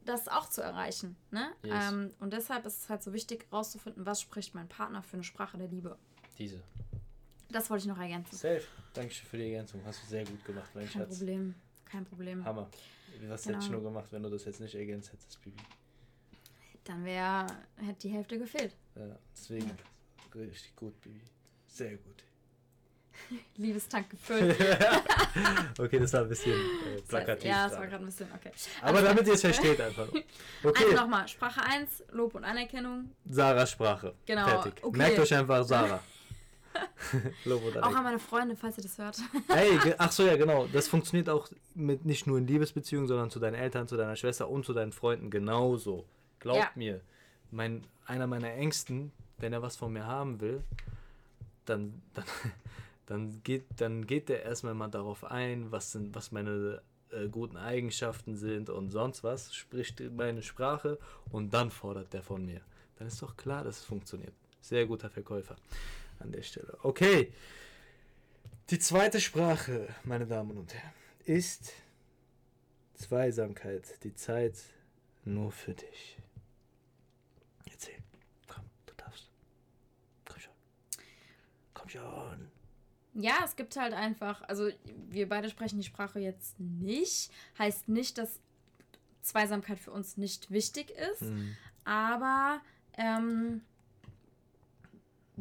das 0.05 0.27
auch 0.29 0.49
zu 0.49 0.63
erreichen. 0.63 1.17
Ne? 1.31 1.51
Yes. 1.63 1.93
Ähm, 1.93 2.11
und 2.21 2.33
deshalb 2.33 2.67
ist 2.67 2.83
es 2.85 2.89
halt 2.89 3.03
so 3.03 3.13
wichtig, 3.13 3.47
rauszufinden, 3.53 4.07
was 4.07 4.21
spricht 4.21 4.55
mein 4.55 4.69
Partner 4.69 5.03
für 5.03 5.15
eine 5.15 5.25
Sprache 5.25 5.59
der 5.59 5.69
Liebe. 5.69 5.97
Diese. 6.39 6.61
Das 7.51 7.69
wollte 7.71 7.83
ich 7.83 7.89
noch 7.89 7.99
ergänzen. 7.99 8.35
Safe. 8.37 8.63
Dankeschön 8.95 9.27
für 9.29 9.37
die 9.37 9.45
Ergänzung. 9.45 9.81
Hast 9.85 10.03
du 10.03 10.07
sehr 10.09 10.25
gut 10.25 10.45
gemacht, 10.45 10.71
mein 10.75 10.89
Kein 10.89 11.03
Schatz. 11.03 11.19
Problem. 11.19 11.55
Kein 11.91 12.05
Problem. 12.05 12.45
Hammer. 12.45 12.69
Was 13.29 13.43
Genau. 13.45 13.57
hätte 13.57 13.67
ich 13.67 13.71
nur 13.73 13.83
gemacht, 13.83 14.07
wenn 14.11 14.23
du 14.23 14.31
das 14.31 14.45
jetzt 14.45 14.61
nicht 14.61 14.75
ergänzt 14.75 15.13
hättest, 15.13 15.41
Bibi? 15.43 15.63
Dann 16.85 17.05
wäre, 17.05 17.47
hätte 17.77 17.99
die 18.03 18.09
Hälfte 18.11 18.39
gefehlt. 18.39 18.75
Ja, 18.97 19.17
deswegen. 19.37 19.71
Richtig 20.35 20.75
gut, 20.77 20.99
Bibi. 21.01 21.21
Sehr 21.67 21.97
gut. 21.97 22.25
Liebestank 23.57 24.09
gefüllt. 24.11 24.57
okay, 25.79 25.99
das 25.99 26.13
war 26.15 26.23
ein 26.23 26.29
bisschen 26.29 26.53
äh, 26.53 27.01
plakativ. 27.09 27.45
ja, 27.45 27.69
das 27.69 27.79
war 27.79 27.87
gerade 27.87 28.03
ein 28.05 28.07
bisschen, 28.07 28.29
okay. 28.35 28.51
Aber 28.81 29.03
damit 29.03 29.27
ihr 29.27 29.35
es 29.35 29.41
versteht 29.43 29.81
einfach. 29.81 30.09
Okay. 30.09 30.85
Also 30.85 30.97
nochmal, 30.97 31.29
Sprache 31.29 31.63
1, 31.63 32.05
Lob 32.13 32.35
und 32.35 32.45
Anerkennung. 32.45 33.11
Sarahs 33.29 33.73
Sprache. 33.73 34.15
Genau. 34.25 34.47
Fertig. 34.47 34.83
Okay. 34.83 34.97
Merkt 34.97 35.19
euch 35.19 35.35
einfach 35.35 35.63
Sarah. 35.65 36.03
Lob. 37.45 37.63
Auch 37.77 37.95
an 37.95 38.05
meine 38.05 38.19
Freunde, 38.19 38.57
falls 38.57 38.79
ihr 38.79 38.83
das 38.83 38.99
hört. 38.99 39.19
Ey, 39.49 39.95
ach 39.99 40.13
so, 40.13 40.25
ja, 40.25 40.37
genau. 40.37 40.67
Das 40.73 40.89
funktioniert 40.89 41.29
auch 41.29 41.49
mit 41.75 42.05
nicht 42.05 42.27
nur 42.27 42.39
in 42.39 42.47
Liebesbeziehungen, 42.47 43.09
sondern 43.09 43.31
zu 43.31 43.41
deinen 43.41 43.55
Eltern, 43.55 43.89
zu 43.89 43.97
deiner 43.97 44.17
Schwester 44.17 44.49
und 44.49 44.65
zu 44.65 44.73
deinen 44.73 44.93
Freunden 44.93 45.31
genauso. 45.31 46.05
Glaubt 46.39 46.59
ja. 46.59 46.71
mir, 46.75 47.01
mein, 47.51 47.85
einer 48.07 48.27
meiner 48.27 48.53
Ängsten, 48.53 49.13
wenn 49.39 49.53
er 49.53 49.63
was 49.63 49.77
von 49.77 49.93
mir 49.93 50.07
haben 50.07 50.41
will, 50.41 50.63
dann, 51.65 52.03
dann, 52.15 52.25
dann, 53.07 53.43
geht, 53.43 53.65
dann 53.77 54.07
geht 54.07 54.29
der 54.29 54.45
erstmal 54.45 54.75
mal 54.75 54.89
darauf 54.89 55.25
ein, 55.25 55.73
was, 55.73 55.93
sind, 55.93 56.15
was 56.15 56.33
meine 56.33 56.83
äh, 57.11 57.29
guten 57.29 57.57
Eigenschaften 57.57 58.37
sind 58.37 58.71
und 58.71 58.91
sonst 58.91 59.25
was, 59.25 59.55
spricht 59.55 60.01
meine 60.17 60.43
Sprache 60.43 60.99
und 61.31 61.53
dann 61.53 61.71
fordert 61.71 62.13
der 62.13 62.23
von 62.23 62.45
mir. 62.45 62.61
Dann 62.99 63.09
ist 63.09 63.23
doch 63.23 63.37
klar, 63.37 63.65
dass 63.65 63.79
es 63.79 63.85
funktioniert. 63.85 64.35
Sehr 64.61 64.87
guter 64.87 65.09
Verkäufer 65.09 65.57
an 66.21 66.33
der 66.33 66.43
Stelle. 66.43 66.79
Okay. 66.83 67.33
Die 68.71 68.79
zweite 68.79 69.21
Sprache, 69.21 69.89
meine 70.05 70.27
Damen 70.27 70.57
und 70.57 70.73
Herren, 70.73 70.93
ist 71.25 71.73
Zweisamkeit. 72.95 74.03
Die 74.05 74.15
Zeit 74.15 74.55
nur 75.25 75.51
für 75.51 75.75
dich. 75.75 76.21
schon. 81.91 82.51
Ja, 83.15 83.41
es 83.45 83.57
gibt 83.57 83.77
halt 83.77 83.93
einfach, 83.93 84.43
also 84.43 84.71
wir 85.09 85.29
beide 85.29 85.51
sprechen 85.51 85.79
die 85.79 85.87
Sprache 85.87 86.21
jetzt 86.21 86.59
nicht. 86.59 87.31
Heißt 87.59 87.89
nicht, 87.89 88.19
dass 88.19 88.39
Zweisamkeit 89.23 89.79
für 89.79 89.91
uns 89.91 90.17
nicht 90.17 90.51
wichtig 90.51 90.91
ist, 91.13 91.23
mhm. 91.23 91.57
aber 91.85 92.61
ähm, 92.97 93.63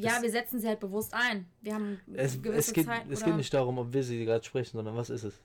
ja, 0.01 0.21
wir 0.21 0.31
setzen 0.31 0.59
sie 0.59 0.67
halt 0.67 0.79
bewusst 0.79 1.13
ein. 1.13 1.45
Wir 1.61 1.75
haben 1.75 1.99
es, 2.13 2.41
gewisse 2.41 2.69
es 2.69 2.73
geht, 2.73 2.85
Zeit. 2.85 3.09
Es 3.09 3.23
geht 3.23 3.35
nicht 3.35 3.53
darum, 3.53 3.77
ob 3.77 3.93
wir 3.93 4.03
sie 4.03 4.25
gerade 4.25 4.43
sprechen, 4.43 4.77
sondern 4.77 4.95
was 4.95 5.09
ist 5.09 5.23
es? 5.23 5.39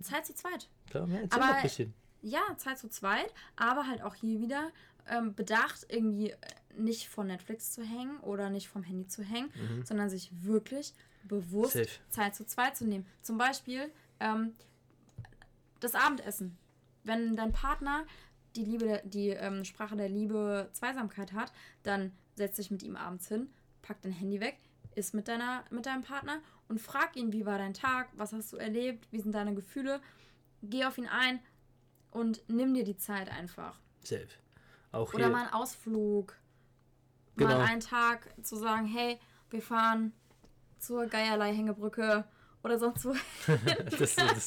Zeit 0.00 0.26
zu 0.26 0.34
zweit. 0.34 0.68
Klar, 0.90 1.08
ja, 1.08 1.20
aber, 1.30 1.56
ein 1.56 1.62
bisschen. 1.62 1.94
Ja, 2.22 2.40
Zeit 2.56 2.78
zu 2.78 2.88
zweit, 2.88 3.32
aber 3.56 3.86
halt 3.86 4.02
auch 4.02 4.14
hier 4.14 4.40
wieder 4.40 4.70
ähm, 5.08 5.34
bedacht, 5.34 5.86
irgendwie 5.88 6.34
nicht 6.76 7.08
vor 7.08 7.24
Netflix 7.24 7.72
zu 7.72 7.82
hängen 7.82 8.18
oder 8.20 8.50
nicht 8.50 8.68
vom 8.68 8.82
Handy 8.82 9.06
zu 9.06 9.22
hängen, 9.22 9.50
mhm. 9.54 9.84
sondern 9.84 10.10
sich 10.10 10.30
wirklich 10.42 10.94
bewusst 11.24 11.72
Safe. 11.72 11.88
Zeit 12.10 12.34
zu 12.34 12.46
zweit 12.46 12.76
zu 12.76 12.86
nehmen. 12.86 13.06
Zum 13.22 13.38
Beispiel 13.38 13.90
ähm, 14.20 14.54
das 15.80 15.94
Abendessen. 15.94 16.56
Wenn 17.04 17.36
dein 17.36 17.52
Partner 17.52 18.04
die 18.56 18.64
Liebe, 18.64 19.02
die 19.04 19.28
ähm, 19.30 19.64
Sprache 19.64 19.96
der 19.96 20.08
Liebe 20.08 20.68
Zweisamkeit 20.72 21.32
hat, 21.32 21.52
dann 21.82 22.12
setz 22.34 22.56
dich 22.56 22.70
mit 22.70 22.82
ihm 22.82 22.96
abends 22.96 23.28
hin, 23.28 23.48
pack 23.86 24.02
dein 24.02 24.12
Handy 24.12 24.40
weg, 24.40 24.58
isst 24.94 25.14
mit, 25.14 25.28
deiner, 25.28 25.64
mit 25.70 25.86
deinem 25.86 26.02
Partner 26.02 26.40
und 26.68 26.80
frag 26.80 27.16
ihn, 27.16 27.32
wie 27.32 27.46
war 27.46 27.58
dein 27.58 27.74
Tag, 27.74 28.08
was 28.14 28.32
hast 28.32 28.52
du 28.52 28.56
erlebt, 28.56 29.06
wie 29.10 29.20
sind 29.20 29.34
deine 29.34 29.54
Gefühle. 29.54 30.00
Geh 30.62 30.84
auf 30.84 30.98
ihn 30.98 31.06
ein 31.06 31.40
und 32.10 32.42
nimm 32.48 32.74
dir 32.74 32.84
die 32.84 32.96
Zeit 32.96 33.28
einfach. 33.30 33.78
Safe. 34.02 34.26
Auch 34.92 35.12
Oder 35.14 35.28
mal 35.28 35.42
einen 35.42 35.52
Ausflug 35.52 36.34
genau. 37.36 37.58
mal 37.58 37.66
einen 37.66 37.80
Tag 37.80 38.28
zu 38.42 38.56
sagen, 38.56 38.86
hey, 38.86 39.18
wir 39.50 39.62
fahren 39.62 40.12
zur 40.78 41.06
Geierlei-Hängebrücke 41.06 42.24
oder 42.62 42.78
sonst 42.78 43.04
wo. 43.04 43.14
das, 43.98 44.14
das, 44.14 44.46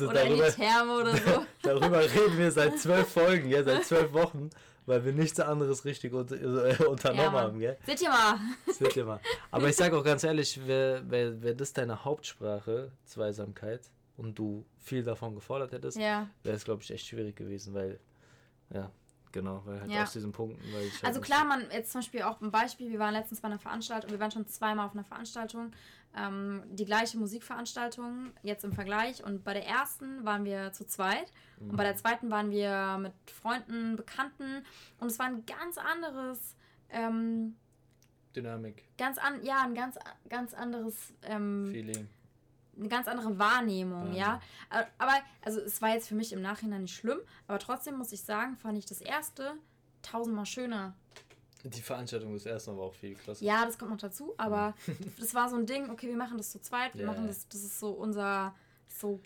oder 0.00 0.14
darüber, 0.14 0.22
in 0.22 0.36
die 0.36 0.56
Therme 0.56 0.92
oder 0.94 1.16
so. 1.16 1.46
darüber 1.62 2.00
reden 2.00 2.38
wir 2.38 2.50
seit 2.50 2.78
zwölf 2.78 3.12
Folgen, 3.12 3.48
ja, 3.50 3.62
seit 3.62 3.84
zwölf 3.84 4.12
Wochen, 4.12 4.50
weil 4.90 5.04
wir 5.04 5.12
nichts 5.12 5.38
anderes 5.38 5.84
richtig 5.84 6.12
unter, 6.12 6.34
äh, 6.34 6.84
unternommen 6.84 7.32
ja, 7.32 7.40
haben. 7.40 7.58
Gell? 7.60 7.78
Seht 7.86 8.02
ihr 8.02 8.10
mal. 8.10 8.38
Seht 8.66 8.96
ihr 8.96 9.04
mal. 9.04 9.20
Aber 9.50 9.68
ich 9.68 9.76
sage 9.76 9.96
auch 9.96 10.04
ganz 10.04 10.24
ehrlich, 10.24 10.66
wäre 10.66 11.08
wär, 11.08 11.40
wär 11.42 11.54
das 11.54 11.72
deine 11.72 12.04
Hauptsprache, 12.04 12.90
Zweisamkeit, 13.04 13.88
und 14.16 14.38
du 14.38 14.66
viel 14.76 15.02
davon 15.02 15.34
gefordert 15.34 15.72
hättest, 15.72 15.96
ja. 15.96 16.28
wäre 16.42 16.56
es, 16.56 16.64
glaube 16.64 16.82
ich, 16.82 16.90
echt 16.90 17.06
schwierig 17.06 17.36
gewesen, 17.36 17.72
weil, 17.72 17.98
ja, 18.74 18.90
Genau, 19.32 19.62
weil 19.64 19.80
halt 19.80 19.90
ja. 19.90 20.02
aus 20.02 20.12
diesen 20.12 20.32
Punkten. 20.32 20.60
Weil 20.72 20.86
ich 20.86 20.94
halt 20.94 21.04
also 21.04 21.20
klar, 21.20 21.44
man, 21.44 21.64
jetzt 21.70 21.92
zum 21.92 22.00
Beispiel 22.00 22.22
auch 22.22 22.40
ein 22.40 22.50
Beispiel, 22.50 22.90
wir 22.90 22.98
waren 22.98 23.14
letztens 23.14 23.40
bei 23.40 23.46
einer 23.46 23.58
Veranstaltung, 23.58 24.10
wir 24.10 24.18
waren 24.18 24.30
schon 24.30 24.46
zweimal 24.46 24.86
auf 24.86 24.92
einer 24.92 25.04
Veranstaltung, 25.04 25.70
ähm, 26.16 26.62
die 26.70 26.84
gleiche 26.84 27.16
Musikveranstaltung, 27.18 28.32
jetzt 28.42 28.64
im 28.64 28.72
Vergleich. 28.72 29.22
Und 29.22 29.44
bei 29.44 29.54
der 29.54 29.66
ersten 29.66 30.24
waren 30.24 30.44
wir 30.44 30.72
zu 30.72 30.86
zweit 30.86 31.32
mhm. 31.60 31.70
und 31.70 31.76
bei 31.76 31.84
der 31.84 31.94
zweiten 31.96 32.30
waren 32.30 32.50
wir 32.50 32.98
mit 32.98 33.12
Freunden, 33.30 33.96
Bekannten 33.96 34.64
und 34.98 35.06
es 35.08 35.18
war 35.18 35.26
ein 35.26 35.44
ganz 35.46 35.78
anderes. 35.78 36.56
Ähm, 36.88 37.56
Dynamik. 38.34 38.84
Ganz 38.96 39.18
an, 39.18 39.44
ja, 39.44 39.62
ein 39.64 39.74
ganz, 39.74 39.96
ganz 40.28 40.54
anderes 40.54 41.14
ähm, 41.22 41.68
Feeling 41.70 42.08
eine 42.76 42.88
ganz 42.88 43.08
andere 43.08 43.38
Wahrnehmung, 43.38 44.12
ja. 44.12 44.40
ja. 44.72 44.86
Aber, 44.98 45.14
also 45.42 45.60
es 45.60 45.80
war 45.82 45.90
jetzt 45.90 46.08
für 46.08 46.14
mich 46.14 46.32
im 46.32 46.40
Nachhinein 46.40 46.82
nicht 46.82 46.94
schlimm, 46.94 47.18
aber 47.46 47.58
trotzdem 47.58 47.96
muss 47.96 48.12
ich 48.12 48.22
sagen, 48.22 48.56
fand 48.56 48.78
ich 48.78 48.86
das 48.86 49.00
erste 49.00 49.54
tausendmal 50.02 50.46
schöner. 50.46 50.94
Die 51.64 51.82
Veranstaltung 51.82 52.32
des 52.32 52.46
ersten 52.46 52.76
war 52.76 52.84
auch 52.84 52.94
viel 52.94 53.14
klasse. 53.14 53.44
Ja, 53.44 53.66
das 53.66 53.78
kommt 53.78 53.90
noch 53.90 53.98
dazu, 53.98 54.34
aber 54.38 54.74
das 55.18 55.34
war 55.34 55.50
so 55.50 55.56
ein 55.56 55.66
Ding, 55.66 55.90
okay, 55.90 56.08
wir 56.08 56.16
machen 56.16 56.38
das 56.38 56.50
zu 56.50 56.60
zweit, 56.60 56.94
wir 56.94 57.04
yeah. 57.04 57.12
machen 57.12 57.26
das, 57.26 57.46
das 57.48 57.62
ist 57.62 57.78
so 57.78 57.90
unser 57.90 58.54
so 58.88 59.20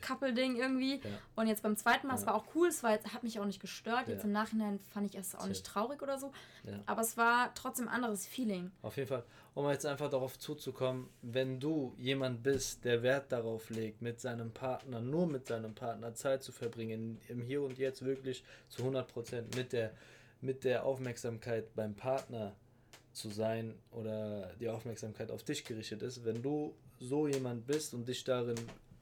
Couple-Ding 0.00 0.56
irgendwie. 0.56 0.96
Ja. 0.96 1.10
Und 1.34 1.46
jetzt 1.46 1.62
beim 1.62 1.76
zweiten 1.76 2.06
Mal, 2.06 2.14
es 2.14 2.26
war 2.26 2.34
auch 2.34 2.46
cool, 2.54 2.68
es 2.68 2.82
war 2.82 2.92
jetzt, 2.92 3.12
hat 3.12 3.22
mich 3.22 3.38
auch 3.38 3.44
nicht 3.44 3.60
gestört. 3.60 4.08
Jetzt 4.08 4.24
im 4.24 4.32
Nachhinein 4.32 4.78
fand 4.92 5.06
ich 5.12 5.18
es 5.18 5.34
auch 5.34 5.40
Safe. 5.40 5.50
nicht 5.50 5.66
traurig 5.66 6.02
oder 6.02 6.18
so. 6.18 6.32
Aber 6.86 7.02
es 7.02 7.16
war 7.16 7.54
trotzdem 7.54 7.88
ein 7.88 7.94
anderes 7.94 8.26
Feeling. 8.26 8.70
Auf 8.82 8.96
jeden 8.96 9.08
Fall. 9.08 9.24
Um 9.54 9.68
jetzt 9.70 9.86
einfach 9.86 10.10
darauf 10.10 10.38
zuzukommen, 10.38 11.08
wenn 11.22 11.60
du 11.60 11.94
jemand 11.96 12.42
bist, 12.42 12.84
der 12.84 13.02
Wert 13.02 13.32
darauf 13.32 13.70
legt, 13.70 14.02
mit 14.02 14.20
seinem 14.20 14.52
Partner, 14.52 15.00
nur 15.00 15.26
mit 15.26 15.46
seinem 15.46 15.74
Partner 15.74 16.14
Zeit 16.14 16.42
zu 16.42 16.52
verbringen, 16.52 17.20
im 17.28 17.40
Hier 17.40 17.62
und 17.62 17.78
Jetzt 17.78 18.04
wirklich 18.04 18.44
zu 18.68 18.82
100% 18.82 19.56
mit 19.56 19.72
der, 19.72 19.94
mit 20.40 20.64
der 20.64 20.84
Aufmerksamkeit 20.84 21.74
beim 21.74 21.94
Partner 21.94 22.54
zu 23.12 23.30
sein 23.30 23.74
oder 23.92 24.52
die 24.60 24.68
Aufmerksamkeit 24.68 25.30
auf 25.30 25.42
dich 25.42 25.64
gerichtet 25.64 26.02
ist, 26.02 26.24
wenn 26.26 26.42
du 26.42 26.74
so 27.00 27.26
jemand 27.26 27.66
bist 27.66 27.94
und 27.94 28.06
dich 28.06 28.24
darin 28.24 28.56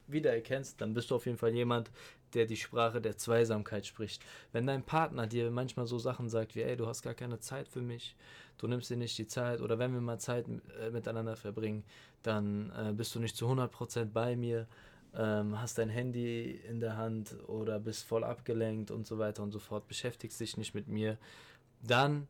wiedererkennst, 0.07 0.79
dann 0.81 0.93
bist 0.93 1.11
du 1.11 1.15
auf 1.15 1.25
jeden 1.25 1.37
Fall 1.37 1.53
jemand, 1.53 1.91
der 2.33 2.45
die 2.45 2.57
Sprache 2.57 3.01
der 3.01 3.17
Zweisamkeit 3.17 3.85
spricht. 3.85 4.23
Wenn 4.51 4.67
dein 4.67 4.83
Partner 4.83 5.25
dir 5.27 5.49
manchmal 5.51 5.87
so 5.87 5.97
Sachen 5.97 6.29
sagt 6.29 6.55
wie, 6.55 6.61
ey, 6.61 6.75
du 6.75 6.87
hast 6.87 7.01
gar 7.01 7.13
keine 7.13 7.39
Zeit 7.39 7.67
für 7.67 7.81
mich, 7.81 8.15
du 8.57 8.67
nimmst 8.67 8.89
dir 8.89 8.97
nicht 8.97 9.17
die 9.17 9.27
Zeit 9.27 9.61
oder 9.61 9.79
wenn 9.79 9.93
wir 9.93 10.01
mal 10.01 10.19
Zeit 10.19 10.45
äh, 10.79 10.89
miteinander 10.91 11.35
verbringen, 11.35 11.83
dann 12.23 12.71
äh, 12.71 12.93
bist 12.93 13.15
du 13.15 13.19
nicht 13.19 13.35
zu 13.35 13.47
100% 13.47 14.05
bei 14.05 14.35
mir, 14.35 14.67
ähm, 15.15 15.59
hast 15.59 15.77
dein 15.77 15.89
Handy 15.89 16.59
in 16.69 16.79
der 16.79 16.97
Hand 16.97 17.35
oder 17.47 17.79
bist 17.79 18.03
voll 18.03 18.23
abgelenkt 18.23 18.91
und 18.91 19.07
so 19.07 19.17
weiter 19.17 19.43
und 19.43 19.51
so 19.51 19.59
fort, 19.59 19.87
beschäftigst 19.87 20.39
dich 20.39 20.57
nicht 20.57 20.75
mit 20.75 20.87
mir, 20.87 21.17
dann 21.81 22.27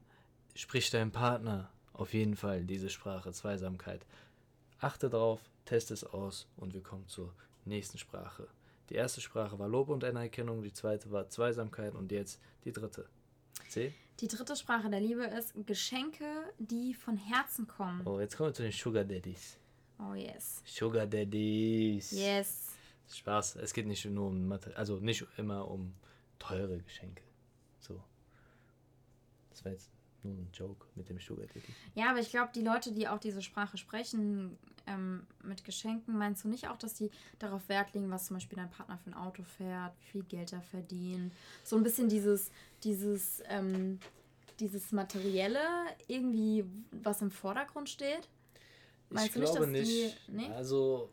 spricht 0.53 0.93
dein 0.93 1.11
Partner 1.11 1.69
auf 1.93 2.13
jeden 2.13 2.35
Fall 2.35 2.63
diese 2.63 2.89
Sprache 2.89 3.31
Zweisamkeit. 3.31 4.05
Achte 4.79 5.09
drauf, 5.09 5.39
teste 5.65 5.93
es 5.93 6.03
aus 6.03 6.47
und 6.57 6.73
wir 6.73 6.81
kommen 6.81 7.07
zur 7.07 7.33
nächsten 7.65 7.97
Sprache. 7.97 8.47
Die 8.89 8.95
erste 8.95 9.21
Sprache 9.21 9.57
war 9.57 9.67
Lob 9.67 9.89
und 9.89 10.03
Anerkennung, 10.03 10.61
die 10.61 10.73
zweite 10.73 11.11
war 11.11 11.29
Zweisamkeit 11.29 11.95
und 11.95 12.11
jetzt 12.11 12.39
die 12.63 12.71
dritte. 12.71 13.07
C? 13.69 13.93
Die 14.19 14.27
dritte 14.27 14.55
Sprache 14.55 14.89
der 14.89 15.01
Liebe 15.01 15.23
ist 15.25 15.53
Geschenke, 15.65 16.25
die 16.59 16.93
von 16.93 17.17
Herzen 17.17 17.67
kommen. 17.67 18.05
Oh, 18.05 18.19
jetzt 18.19 18.37
kommen 18.37 18.49
wir 18.49 18.53
zu 18.53 18.63
den 18.63 18.71
Sugar 18.71 19.03
Daddies. 19.03 19.57
Oh 19.99 20.13
yes. 20.13 20.61
Sugar 20.65 21.05
Daddies. 21.05 22.11
Yes. 22.11 22.67
Spaß. 23.11 23.57
Es 23.57 23.73
geht 23.73 23.87
nicht 23.87 24.05
nur 24.05 24.27
um 24.27 24.47
Mathe, 24.47 24.75
also 24.77 24.97
nicht 24.97 25.25
immer 25.37 25.67
um 25.67 25.93
teure 26.39 26.77
Geschenke. 26.79 27.23
So. 27.79 28.01
Das 29.49 29.65
war 29.65 29.71
jetzt 29.71 29.89
nur 30.25 30.35
ein 30.35 30.49
Joke 30.53 30.85
mit 30.95 31.09
dem 31.09 31.19
Sugar 31.19 31.45
Daddy. 31.47 31.61
Ja, 31.93 32.09
aber 32.09 32.19
ich 32.19 32.29
glaube, 32.29 32.51
die 32.53 32.61
Leute, 32.61 32.91
die 32.91 33.07
auch 33.07 33.19
diese 33.19 33.41
Sprache 33.41 33.77
sprechen, 33.77 34.57
ähm, 34.87 35.25
mit 35.43 35.63
Geschenken, 35.63 36.17
meinst 36.17 36.43
du 36.43 36.49
nicht 36.49 36.67
auch, 36.67 36.77
dass 36.77 36.93
die 36.93 37.09
darauf 37.39 37.67
Wert 37.69 37.93
legen, 37.93 38.09
was 38.11 38.25
zum 38.27 38.35
Beispiel 38.35 38.57
dein 38.57 38.69
Partner 38.69 38.97
für 38.97 39.11
ein 39.11 39.13
Auto 39.13 39.43
fährt, 39.43 39.93
wie 40.01 40.11
viel 40.11 40.23
Geld 40.23 40.53
er 40.53 40.61
verdient? 40.61 41.33
So 41.63 41.75
ein 41.75 41.83
bisschen 41.83 42.09
dieses, 42.09 42.51
dieses, 42.83 43.41
ähm, 43.47 43.99
dieses 44.59 44.91
Materielle, 44.91 45.59
irgendwie, 46.07 46.65
was 46.91 47.21
im 47.21 47.31
Vordergrund 47.31 47.89
steht? 47.89 48.29
Meinst 49.09 49.27
ich 49.27 49.33
du 49.33 49.39
glaube 49.39 49.67
nicht, 49.67 49.87
nicht. 49.87 50.17
Die, 50.27 50.31
nee? 50.31 50.49
Also, 50.51 51.09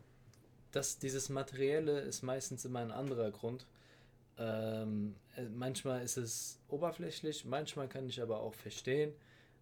das, 0.71 0.97
dieses 0.97 1.29
Materielle 1.29 2.01
ist 2.01 2.23
meistens 2.23 2.65
immer 2.65 2.79
ein 2.79 2.91
anderer 2.91 3.31
Grund. 3.31 3.65
Ähm, 4.37 5.15
äh, 5.35 5.43
manchmal 5.43 6.03
ist 6.03 6.17
es 6.17 6.59
oberflächlich, 6.67 7.45
manchmal 7.45 7.87
kann 7.87 8.07
ich 8.07 8.21
aber 8.21 8.39
auch 8.39 8.53
verstehen. 8.53 9.13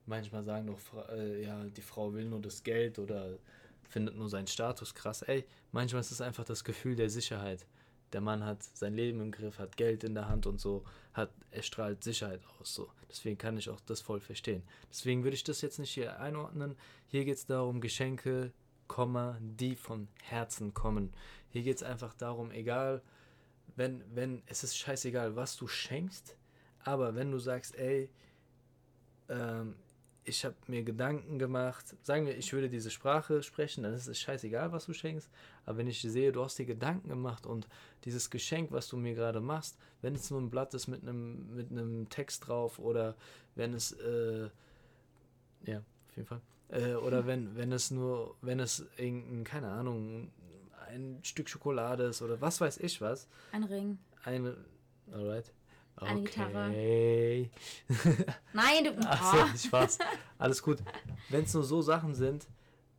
Manchmal 0.06 0.44
sagen 0.44 0.68
doch, 0.68 1.10
äh, 1.10 1.44
ja, 1.44 1.64
die 1.66 1.82
Frau 1.82 2.14
will 2.14 2.26
nur 2.26 2.42
das 2.42 2.64
Geld 2.64 2.98
oder 3.00 3.38
findet 3.90 4.16
nur 4.16 4.30
seinen 4.30 4.48
Status 4.48 4.96
krass. 4.96 5.22
Ey, 5.22 5.46
manchmal 5.72 6.02
ist 6.02 6.12
es 6.12 6.22
einfach 6.22 6.46
das 6.46 6.64
Gefühl 6.64 6.96
der 6.96 7.10
Sicherheit. 7.10 7.66
Der 8.14 8.22
Mann 8.22 8.44
hat 8.44 8.64
sein 8.64 8.94
Leben 8.94 9.22
im 9.22 9.32
Griff, 9.32 9.60
hat 9.60 9.78
Geld 9.78 10.04
in 10.04 10.16
der 10.16 10.28
Hand 10.28 10.46
und 10.46 10.60
so, 10.60 10.84
hat, 11.14 11.32
er 11.52 11.62
strahlt 11.62 12.04
Sicherheit 12.04 12.42
aus. 12.60 12.74
So. 12.74 12.90
Deswegen 13.10 13.38
kann 13.38 13.58
ich 13.58 13.70
auch 13.70 13.80
das 13.82 14.02
voll 14.02 14.20
verstehen. 14.20 14.64
Deswegen 14.90 15.24
würde 15.24 15.36
ich 15.36 15.44
das 15.44 15.62
jetzt 15.62 15.80
nicht 15.80 15.92
hier 15.92 16.20
einordnen. 16.20 16.76
Hier 17.08 17.26
geht 17.26 17.38
es 17.38 17.46
darum, 17.46 17.80
Geschenke, 17.80 18.52
die 19.40 19.76
von 19.76 20.10
Herzen 20.24 20.74
kommen. 20.74 21.14
Hier 21.50 21.64
geht 21.64 21.78
es 21.78 21.84
einfach 21.84 22.14
darum, 22.14 22.52
egal, 22.52 23.02
wenn, 23.82 24.04
wenn, 24.14 24.44
es 24.46 24.64
ist 24.64 24.78
scheißegal, 24.78 25.36
was 25.36 25.58
du 25.58 25.68
schenkst, 25.68 26.38
aber 26.84 27.16
wenn 27.16 27.32
du 27.32 27.40
sagst, 27.40 27.76
ey, 27.80 28.12
ähm, 29.28 29.74
ich 30.24 30.46
habe 30.46 30.56
mir 30.68 30.84
Gedanken 30.84 31.40
gemacht, 31.40 31.96
sagen 32.04 32.28
wir, 32.28 32.38
ich 32.38 32.54
würde 32.54 32.70
diese 32.70 32.92
Sprache 32.92 33.42
sprechen, 33.42 33.82
dann 33.82 33.96
ist 33.96 34.06
es 34.06 34.20
scheißegal, 34.20 34.72
was 34.72 34.86
du 34.86 34.94
schenkst. 34.94 35.32
Aber 35.66 35.80
wenn 35.80 35.88
ich 35.88 36.00
sehe, 36.00 36.32
du 36.32 36.44
hast 36.44 36.60
dir 36.60 36.66
Gedanken 36.68 37.10
gemacht 37.10 37.48
und 37.48 37.68
dieses 38.06 38.30
Geschenk, 38.30 38.72
was 38.72 38.88
du 38.88 38.98
mir 38.98 39.16
gerade 39.16 39.42
machst, 39.42 39.80
wenn 40.04 40.14
es 40.14 40.30
nur 40.30 40.40
ein 40.40 40.52
Blatt 40.52 40.76
ist 40.76 40.88
mit 40.88 41.02
einem 41.02 41.56
mit 41.56 41.72
einem 41.72 42.08
Text 42.10 42.48
drauf 42.48 42.78
oder 42.78 43.16
wenn 43.56 43.74
es 43.74 43.94
äh, 43.94 44.50
ja 45.66 45.80
auf 45.80 46.16
jeden 46.16 46.28
Fall 46.28 46.42
äh, 46.70 46.94
oder 46.94 47.26
wenn 47.26 47.56
wenn 47.56 47.72
es 47.72 47.90
nur 47.90 48.36
wenn 48.42 48.60
es 48.60 48.86
irgendein 48.98 49.44
keine 49.44 49.70
Ahnung 49.70 50.32
ein 50.92 51.20
Stück 51.24 51.50
Schokolade 51.50 52.04
ist 52.04 52.22
oder 52.22 52.40
was 52.42 52.62
weiß 52.62 52.78
ich 52.80 53.02
was. 53.02 53.28
Ein 53.52 53.64
Ring. 53.64 53.98
Ein 54.24 54.56
alright. 55.12 55.52
Eine 55.98 56.22
Gitarre. 56.24 56.70
Okay. 56.70 57.52
Nein, 58.54 58.84
du. 58.86 58.98
Ach 59.06 59.34
so, 59.34 59.38
Oh. 59.44 59.58
Spaß. 59.68 60.00
Alles 60.40 60.64
gut. 60.64 60.80
Wenn 61.30 61.44
es 61.44 61.54
nur 61.54 61.64
so 61.64 61.82
Sachen 61.82 62.16
sind, 62.16 62.48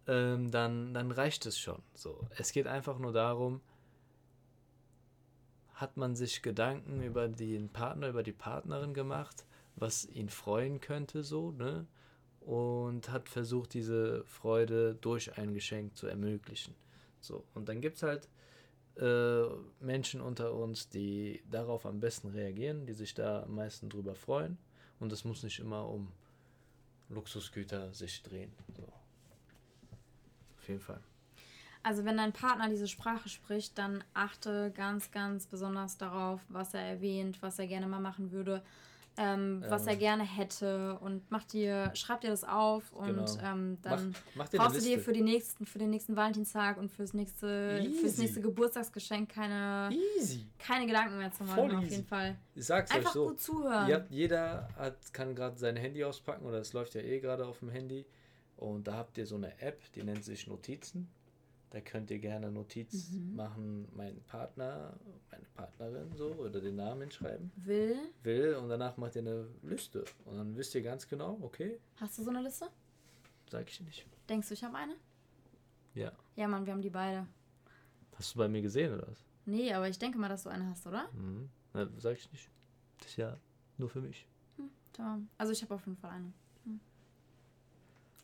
ähm, 0.06 0.50
dann, 0.50 0.94
dann 0.94 1.10
reicht 1.10 1.46
es 1.46 1.58
schon. 1.58 1.82
So. 1.94 2.26
Es 2.36 2.52
geht 2.52 2.66
einfach 2.66 2.98
nur 2.98 3.12
darum, 3.12 3.60
hat 5.74 5.96
man 5.96 6.14
sich 6.14 6.42
Gedanken 6.42 7.02
über 7.02 7.28
den 7.28 7.68
Partner, 7.70 8.08
über 8.08 8.22
die 8.22 8.32
Partnerin 8.32 8.94
gemacht, 8.94 9.46
was 9.74 10.04
ihn 10.06 10.28
freuen 10.28 10.80
könnte, 10.80 11.24
so, 11.24 11.50
ne? 11.52 11.86
Und 12.40 13.08
hat 13.10 13.28
versucht, 13.28 13.74
diese 13.74 14.24
Freude 14.24 14.94
durch 14.96 15.38
ein 15.38 15.54
Geschenk 15.54 15.96
zu 15.96 16.06
ermöglichen. 16.08 16.74
So. 17.22 17.44
Und 17.54 17.68
dann 17.68 17.80
gibt 17.80 17.96
es 17.96 18.02
halt 18.02 18.28
äh, 18.96 19.44
Menschen 19.80 20.20
unter 20.20 20.54
uns, 20.54 20.88
die 20.88 21.42
darauf 21.50 21.86
am 21.86 22.00
besten 22.00 22.28
reagieren, 22.28 22.84
die 22.86 22.92
sich 22.92 23.14
da 23.14 23.44
am 23.44 23.54
meisten 23.54 23.88
drüber 23.88 24.14
freuen. 24.14 24.58
Und 25.00 25.12
es 25.12 25.24
muss 25.24 25.42
nicht 25.42 25.58
immer 25.58 25.88
um 25.88 26.12
Luxusgüter 27.08 27.92
sich 27.92 28.22
drehen. 28.22 28.52
So. 28.76 28.82
Auf 30.58 30.68
jeden 30.68 30.80
Fall. 30.80 31.00
Also 31.82 32.04
wenn 32.04 32.16
dein 32.16 32.32
Partner 32.32 32.68
diese 32.68 32.86
Sprache 32.86 33.28
spricht, 33.28 33.76
dann 33.76 34.04
achte 34.14 34.70
ganz, 34.72 35.10
ganz 35.10 35.46
besonders 35.46 35.98
darauf, 35.98 36.40
was 36.48 36.74
er 36.74 36.82
erwähnt, 36.82 37.42
was 37.42 37.58
er 37.58 37.66
gerne 37.66 37.88
mal 37.88 38.00
machen 38.00 38.30
würde, 38.30 38.62
ähm, 39.18 39.62
was 39.68 39.86
er 39.86 39.92
Ähm. 39.94 39.98
gerne 39.98 40.22
hätte 40.24 40.98
und 41.00 41.22
mach 41.30 41.44
dir, 41.44 41.90
schreib 41.94 42.22
dir 42.22 42.30
das 42.30 42.44
auf 42.44 42.92
und 42.92 43.06
Genau. 43.08 43.38
ähm, 43.44 43.78
dann 43.82 44.10
mach, 44.34 44.46
mach 44.46 44.50
brauchst 44.50 44.76
du 44.76 44.80
dir 44.80 44.98
für, 44.98 45.12
die 45.12 45.20
nächsten, 45.22 45.66
für 45.66 45.78
den 45.78 45.90
nächsten 45.90 46.16
Valentinstag 46.16 46.78
und 46.78 46.90
fürs 46.90 47.12
nächste, 47.12 47.86
fürs 48.00 48.16
nächste 48.18 48.40
Geburtstagsgeschenk 48.40 49.28
keine, 49.30 49.90
Easy. 50.18 50.46
keine 50.58 50.86
Gedanken 50.86 51.18
mehr 51.18 51.30
zu 51.30 51.44
machen, 51.44 51.56
Voll 51.56 51.74
auf 51.76 51.82
easy. 51.84 51.94
jeden 51.96 52.06
Fall. 52.06 52.36
Ich 52.54 52.64
sag's 52.66 52.90
Einfach 52.90 53.10
euch 53.10 53.14
so. 53.14 53.28
gut 53.28 53.40
zuhören. 53.40 53.86
Habt, 53.92 54.10
jeder 54.10 54.68
hat, 54.76 55.12
kann 55.12 55.34
gerade 55.34 55.58
sein 55.58 55.76
Handy 55.76 56.02
auspacken 56.04 56.46
oder 56.46 56.58
es 56.58 56.72
läuft 56.72 56.94
ja 56.94 57.02
eh 57.02 57.20
gerade 57.20 57.46
auf 57.46 57.58
dem 57.58 57.68
Handy. 57.70 58.06
Und 58.56 58.86
da 58.86 58.94
habt 58.94 59.18
ihr 59.18 59.26
so 59.26 59.34
eine 59.36 59.60
App, 59.60 59.80
die 59.92 60.04
nennt 60.04 60.24
sich 60.24 60.46
Notizen. 60.46 61.10
Da 61.72 61.80
könnt 61.80 62.10
ihr 62.10 62.18
gerne 62.18 62.50
Notiz 62.52 63.12
Mhm. 63.12 63.34
machen, 63.34 63.88
mein 63.96 64.22
Partner, 64.24 64.94
meine 65.30 65.46
Partnerin 65.54 66.14
so 66.14 66.26
oder 66.34 66.60
den 66.60 66.76
Namen 66.76 67.00
hinschreiben 67.00 67.50
Will, 67.56 67.96
will 68.22 68.56
und 68.56 68.68
danach 68.68 68.98
macht 68.98 69.16
ihr 69.16 69.22
eine 69.22 69.48
Liste. 69.62 70.04
Und 70.26 70.36
dann 70.36 70.54
wisst 70.54 70.74
ihr 70.74 70.82
ganz 70.82 71.08
genau, 71.08 71.38
okay, 71.40 71.80
hast 71.96 72.18
du 72.18 72.24
so 72.24 72.30
eine 72.30 72.42
Liste? 72.42 72.68
sag 73.50 73.68
ich 73.70 73.80
nicht. 73.80 74.06
Denkst 74.28 74.48
du, 74.48 74.54
ich 74.54 74.62
habe 74.64 74.76
eine? 74.76 74.96
Ja. 75.94 76.12
Ja, 76.36 76.46
Mann, 76.46 76.64
wir 76.66 76.72
haben 76.74 76.82
die 76.82 76.90
beide. 76.90 77.26
Hast 78.16 78.34
du 78.34 78.38
bei 78.38 78.48
mir 78.48 78.60
gesehen 78.62 78.92
oder 78.94 79.08
was? 79.08 79.24
Nee, 79.46 79.72
aber 79.72 79.88
ich 79.88 79.98
denke 79.98 80.18
mal, 80.18 80.28
dass 80.28 80.42
du 80.42 80.50
eine 80.50 80.66
hast, 80.68 80.86
oder? 80.86 81.10
Mhm. 81.12 81.48
Na, 81.72 81.88
sag 81.98 82.16
ich 82.18 82.30
nicht. 82.32 82.50
Das 82.98 83.08
ist 83.08 83.16
ja 83.16 83.38
nur 83.78 83.88
für 83.88 84.00
mich. 84.02 84.26
Tamam. 84.92 85.28
Also 85.38 85.52
ich 85.54 85.62
habe 85.62 85.74
auf 85.74 85.86
jeden 85.86 85.96
Fall 85.96 86.10
eine. 86.10 86.32
Hm. 86.64 86.80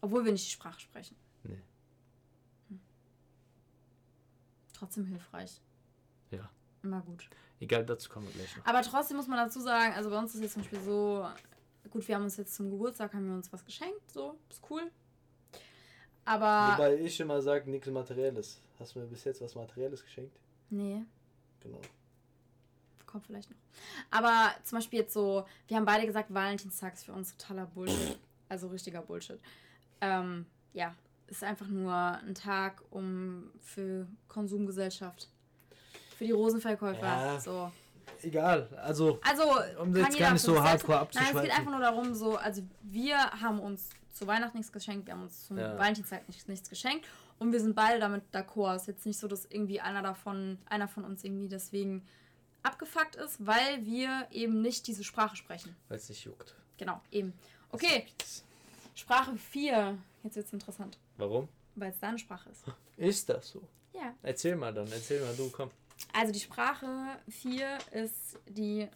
Obwohl 0.03 0.25
wir 0.25 0.33
nicht 0.33 0.47
die 0.47 0.51
Sprache 0.53 0.79
sprechen. 0.81 1.17
Nee. 1.45 1.59
Trotzdem 4.79 5.07
hilfreich. 5.07 5.61
Ja. 6.31 6.49
Immer 6.83 7.01
gut. 7.01 7.29
Egal, 7.61 7.85
dazu 7.85 8.09
kommen 8.09 8.27
wir 8.27 8.33
gleich 8.35 8.57
noch. 8.57 8.65
Aber 8.67 8.83
trotzdem 8.83 9.17
muss 9.17 9.27
man 9.27 9.39
dazu 9.39 9.61
sagen, 9.61 9.95
also 9.95 10.11
bei 10.11 10.19
uns 10.19 10.35
ist 10.35 10.43
jetzt 10.43 10.53
zum 10.53 10.63
Beispiel 10.63 10.81
so, 10.81 11.27
gut, 11.91 12.07
wir 12.07 12.15
haben 12.15 12.23
uns 12.25 12.37
jetzt 12.37 12.55
zum 12.55 12.71
Geburtstag, 12.71 13.13
haben 13.15 13.27
wir 13.27 13.35
uns 13.35 13.53
was 13.53 13.65
geschenkt, 13.65 14.11
so, 14.13 14.39
ist 14.49 14.63
cool. 14.71 14.91
Aber, 16.25 16.75
Wobei 16.75 16.97
ich 16.99 17.19
immer 17.21 17.41
sage, 17.43 17.69
nichts 17.71 17.89
Materielles. 17.89 18.61
Hast 18.79 18.95
du 18.95 19.01
mir 19.01 19.07
bis 19.07 19.25
jetzt 19.25 19.41
was 19.41 19.55
Materielles 19.55 20.05
geschenkt? 20.05 20.37
nee, 20.71 21.03
Genau. 21.61 21.81
kommt 23.07 23.27
vielleicht 23.27 23.51
noch. 23.51 23.57
Aber 24.11 24.53
zum 24.65 24.79
Beispiel 24.79 25.01
jetzt 25.01 25.15
so, 25.15 25.45
wir 25.67 25.77
haben 25.77 25.87
beide 25.87 26.07
gesagt, 26.07 26.33
Valentinstag 26.33 26.95
ist 26.95 27.05
für 27.05 27.13
uns 27.15 27.35
totaler 27.37 27.67
Bullshit. 27.67 28.19
Also 28.51 28.69
richtiger 28.69 29.01
Bullshit. 29.03 29.41
Ähm, 30.01 30.47
ja, 30.75 30.95
ist 31.29 31.45
einfach 31.45 31.69
nur 31.69 31.93
ein 31.95 32.35
Tag 32.35 32.83
um 32.91 33.51
für 33.61 34.07
Konsumgesellschaft. 34.29 35.29
Für 36.17 36.25
die 36.25 36.33
Rosenverkäufer. 36.33 37.01
Ja. 37.01 37.41
So. 37.41 37.71
Egal, 38.23 38.69
also 38.83 39.21
Also, 39.23 39.45
Um 39.81 39.95
jetzt 39.95 40.19
gar 40.19 40.33
nicht 40.33 40.43
so 40.43 40.61
hardcore 40.61 40.99
Nein, 40.99 41.07
es 41.09 41.15
geht 41.15 41.23
abzuschweifen. 41.27 41.51
einfach 41.53 41.71
nur 41.71 41.81
darum, 41.81 42.15
so, 42.15 42.37
also 42.37 42.63
wir 42.83 43.17
haben 43.19 43.61
uns 43.61 43.91
zu 44.13 44.27
Weihnachten 44.27 44.57
nichts 44.57 44.73
geschenkt, 44.73 45.07
wir 45.07 45.15
haben 45.15 45.23
uns 45.23 45.47
zum 45.47 45.57
Ja. 45.59 45.79
Valentinstag 45.79 46.27
nichts, 46.27 46.49
nichts 46.49 46.69
geschenkt 46.69 47.07
und 47.39 47.53
wir 47.53 47.61
sind 47.61 47.77
beide 47.77 48.01
damit 48.01 48.25
d'accord. 48.35 48.75
Es 48.75 48.83
ist 48.83 48.89
jetzt 48.89 49.07
nicht 49.07 49.21
so, 49.21 49.29
dass 49.29 49.45
irgendwie 49.45 49.81
einer 49.81 50.03
davon, 50.03 50.59
einer 50.67 50.89
von 50.89 51.05
uns 51.05 51.23
irgendwie 51.23 51.49
deswegen 51.49 52.03
abgefuckt 52.65 53.15
ist, 53.15 53.47
weil 53.47 53.85
wir 53.87 54.27
eben 54.33 54.61
nicht 54.63 54.89
diese 54.89 55.05
Sprache 55.05 55.37
sprechen. 55.37 55.77
weil 55.89 55.99
es 55.99 56.09
nicht 56.09 56.25
juckt. 56.25 56.57
Genau, 56.79 57.01
eben. 57.13 57.33
Okay, 57.71 58.07
Sprache 58.97 59.37
4. 59.37 59.97
Jetzt 60.25 60.35
wird's 60.35 60.53
interessant, 60.53 60.99
Warum? 61.19 61.49
weil 61.75 61.91
es 61.93 61.99
deine 62.01 62.19
Sprache 62.19 62.51
ist. 62.51 62.65
Ist 62.97 63.29
das 63.29 63.51
so? 63.51 63.63
Ja. 63.93 64.15
Erzähl 64.23 64.57
mal 64.57 64.75
dann, 64.75 64.91
erzähl 64.91 65.21
mal 65.21 65.35
du, 65.37 65.49
komm. 65.51 65.71
Also 66.13 66.33
die 66.33 66.41
Sprache 66.41 67.19
4 67.29 67.79
ist 67.93 68.39
die 68.49 68.89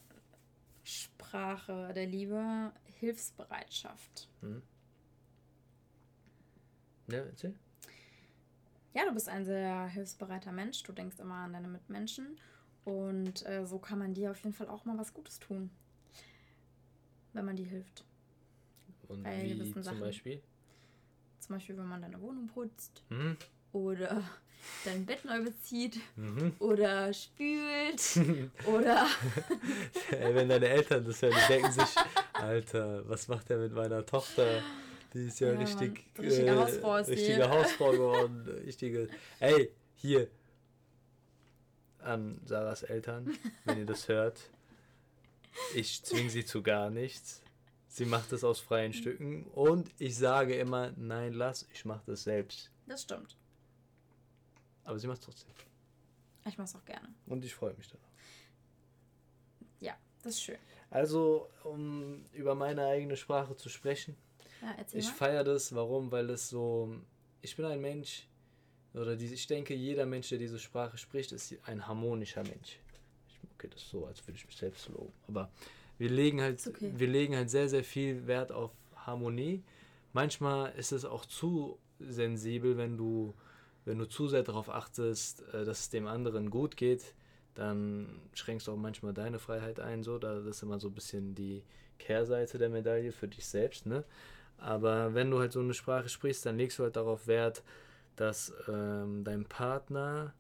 Sprache 0.83 1.93
der 1.95 2.07
Liebe, 2.07 2.73
Hilfsbereitschaft. 2.99 4.29
Ja, 7.09 7.19
erzähl. 7.19 7.55
Ja, 8.95 9.05
du 9.07 9.13
bist 9.15 9.29
ein 9.29 9.45
sehr 9.45 9.87
hilfsbereiter 9.87 10.53
Mensch. 10.53 10.83
Du 10.83 10.93
denkst 10.93 11.19
immer 11.21 11.35
an 11.37 11.53
deine 11.53 11.69
Mitmenschen. 11.69 12.39
Und 12.85 13.47
äh, 13.47 13.65
so 13.65 13.79
kann 13.79 13.99
man 14.01 14.15
dir 14.15 14.33
auf 14.33 14.43
jeden 14.43 14.55
Fall 14.55 14.69
auch 14.69 14.85
mal 14.85 14.99
was 14.99 15.15
Gutes 15.15 15.39
tun. 15.39 15.71
Wenn 17.33 17.45
man 17.45 17.57
dir 17.57 17.67
hilft. 17.67 18.05
Und 19.09 19.23
Bei 19.23 19.43
wie 19.43 19.73
zum 19.73 19.83
Sachen. 19.83 20.01
Beispiel? 20.01 20.43
Zum 21.43 21.57
Beispiel, 21.57 21.77
wenn 21.77 21.89
man 21.89 22.01
deine 22.01 22.21
Wohnung 22.21 22.47
putzt. 22.47 23.03
Mhm. 23.09 23.37
Oder 23.73 24.23
dein 24.85 25.05
Bett 25.05 25.25
neu 25.25 25.43
bezieht. 25.43 25.99
Mhm. 26.15 26.55
Oder 26.61 27.13
spült. 27.13 28.01
oder. 28.67 29.07
Wenn 30.11 30.49
deine 30.49 30.69
Eltern 30.69 31.05
das 31.05 31.21
hören, 31.21 31.35
die 31.35 31.53
denken 31.53 31.73
sich, 31.73 31.97
Alter, 32.35 33.09
was 33.09 33.27
macht 33.27 33.49
der 33.51 33.59
mit 33.59 33.73
meiner 33.73 34.07
Tochter? 34.07 34.63
Die 35.15 35.27
ist 35.27 35.41
ja, 35.41 35.49
Ja, 35.49 35.55
Mann. 35.55 35.63
richtig, 35.65 36.07
äh, 36.17 36.21
Richtige 36.23 36.57
Hausfrau 36.57 36.97
ist 36.99 37.09
richtige 37.09 37.51
Hausfrau 37.51 37.91
geworden. 37.91 38.49
Richtige. 38.65 39.09
Ey, 39.41 39.73
hier. 39.97 40.29
An 41.99 42.41
Sarahs 42.45 42.83
Eltern, 42.85 43.37
wenn 43.65 43.79
ihr 43.79 43.87
das 43.87 44.07
hört. 44.09 44.41
Ich 45.75 46.03
zwinge 46.05 46.31
sie 46.31 46.45
zu 46.45 46.63
gar 46.63 46.89
nichts. 46.89 47.42
Sie 47.93 48.07
macht 48.07 48.33
es 48.33 48.43
aus 48.43 48.59
freien 48.59 48.95
Stücken. 48.95 49.45
Und 49.49 49.91
ich 49.99 50.17
sage 50.17 50.55
immer, 50.55 50.93
nein, 50.97 51.35
lass, 51.35 51.69
ich 51.75 51.85
mache 51.85 52.01
das 52.07 52.23
selbst. 52.23 52.71
Das 52.87 53.03
stimmt. 53.03 53.37
Aber 54.85 54.99
sie 54.99 55.07
macht 55.07 55.19
es 55.19 55.27
trotzdem. 55.27 55.53
Ich 56.47 56.57
mach's 56.57 56.75
auch 56.75 56.85
gerne. 56.87 57.07
Und 57.27 57.45
ich 57.45 57.55
freue 57.55 57.75
mich 57.75 57.89
darauf. 57.89 58.09
Ja, 59.81 59.95
das 60.23 60.37
ist 60.37 60.43
schön. 60.43 60.57
Also, 60.89 61.51
um 61.65 62.25
über 62.33 62.55
meine 62.55 62.87
eigene 62.87 63.15
Sprache 63.15 63.57
zu 63.57 63.69
sprechen. 63.69 64.17
Ja, 64.63 64.75
erzähl 64.79 65.01
Ich 65.01 65.09
feiere 65.11 65.45
das, 65.45 65.75
warum? 65.75 66.11
Weil 66.11 66.31
es 66.31 66.49
so. 66.49 66.97
Ich 67.43 67.55
bin 67.57 67.67
ein 67.67 67.81
Mensch, 67.83 68.27
oder 68.95 69.17
die, 69.17 69.27
ich 69.27 69.47
denke, 69.47 69.75
jeder 69.75 70.07
Mensch, 70.07 70.31
der 70.31 70.39
diese 70.39 70.59
Sprache 70.59 70.97
spricht, 70.97 71.33
ist 71.33 71.55
ein 71.65 71.87
harmonischer 71.87 72.43
Mensch. 72.43 72.79
Ich, 73.29 73.39
okay, 73.53 73.69
das 73.71 73.87
so, 73.87 74.07
als 74.07 74.27
würde 74.27 74.39
ich 74.39 74.47
mich 74.47 74.57
selbst 74.57 74.89
loben. 74.89 75.13
Aber 75.29 75.51
wir 76.03 76.11
legen 76.11 76.41
halt, 76.41 76.67
okay. 76.67 76.93
wir 76.97 77.07
legen 77.07 77.37
halt 77.37 77.49
sehr, 77.49 77.69
sehr 77.69 77.85
viel 77.85 78.27
Wert 78.27 78.51
auf 78.51 78.73
Harmonie. 78.97 79.63
Manchmal 80.13 80.73
ist 80.73 80.91
es 80.91 81.05
auch 81.05 81.25
zu 81.25 81.79
sensibel, 82.01 82.77
wenn 82.77 82.97
du 82.97 83.35
wenn 83.85 83.99
du 83.99 84.09
zu 84.09 84.27
sehr 84.27 84.43
darauf 84.43 84.69
achtest, 84.69 85.43
äh, 85.55 85.65
dass 85.65 85.81
es 85.81 85.91
dem 85.91 86.09
anderen 86.09 86.51
gut 86.51 86.77
geht, 86.77 87.15
dann 87.55 88.21
schränkst 88.35 88.67
du 88.67 88.73
auch 88.73 88.77
manchmal 88.77 89.15
deine 89.15 89.39
Freiheit 89.39 89.79
ein. 89.79 90.03
So, 90.03 90.19
das 90.19 90.45
ist 90.45 90.63
immer 90.63 90.81
so 90.81 90.89
ein 90.89 90.95
bisschen 90.95 91.37
die 91.37 91.63
Kehrseite 91.99 92.59
der 92.59 92.69
Medaille 92.69 93.13
für 93.13 93.29
dich 93.29 93.47
selbst. 93.47 93.87
Ne? 93.87 94.05
Aber 94.59 95.15
wenn 95.15 95.31
du 95.31 95.39
halt 95.39 95.53
so 95.53 95.61
eine 95.61 95.75
Sprache 95.75 96.09
sprichst, 96.09 96.47
dann 96.47 96.57
legst 96.57 96.79
du 96.81 96.83
halt 96.83 96.97
darauf 96.97 97.29
Wert, 97.29 97.63
dass 98.17 98.53
ähm, 98.69 99.23
dein 99.23 99.45
Partner 99.45 100.35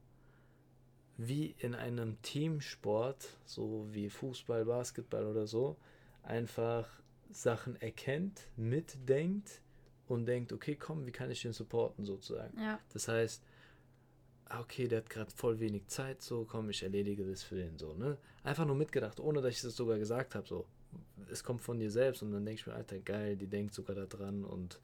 wie 1.16 1.54
in 1.58 1.74
einem 1.74 2.20
Teamsport, 2.22 3.28
so 3.44 3.86
wie 3.90 4.08
Fußball, 4.08 4.64
Basketball 4.64 5.26
oder 5.26 5.46
so, 5.46 5.76
einfach 6.22 6.88
Sachen 7.30 7.80
erkennt, 7.80 8.48
mitdenkt 8.56 9.60
und 10.08 10.26
denkt, 10.26 10.52
okay, 10.52 10.76
komm, 10.76 11.06
wie 11.06 11.12
kann 11.12 11.30
ich 11.30 11.42
den 11.42 11.52
supporten 11.52 12.04
sozusagen. 12.04 12.58
Ja. 12.60 12.78
Das 12.92 13.08
heißt, 13.08 13.42
ah, 14.46 14.60
okay, 14.60 14.88
der 14.88 14.98
hat 14.98 15.10
gerade 15.10 15.30
voll 15.30 15.58
wenig 15.60 15.86
Zeit, 15.86 16.22
so 16.22 16.44
komm, 16.44 16.70
ich 16.70 16.82
erledige 16.82 17.24
das 17.24 17.42
für 17.42 17.56
den 17.56 17.78
so, 17.78 17.94
ne? 17.94 18.18
Einfach 18.44 18.66
nur 18.66 18.76
mitgedacht, 18.76 19.20
ohne 19.20 19.40
dass 19.40 19.54
ich 19.54 19.62
das 19.62 19.76
sogar 19.76 19.98
gesagt 19.98 20.34
habe, 20.34 20.46
so. 20.46 20.66
Es 21.30 21.42
kommt 21.42 21.62
von 21.62 21.78
dir 21.78 21.90
selbst 21.90 22.22
und 22.22 22.32
dann 22.32 22.44
denke 22.44 22.60
ich 22.60 22.66
mir, 22.66 22.74
Alter, 22.74 22.98
geil, 22.98 23.36
die 23.36 23.46
denkt 23.46 23.72
sogar 23.72 23.96
da 23.96 24.04
dran 24.04 24.44
und 24.44 24.78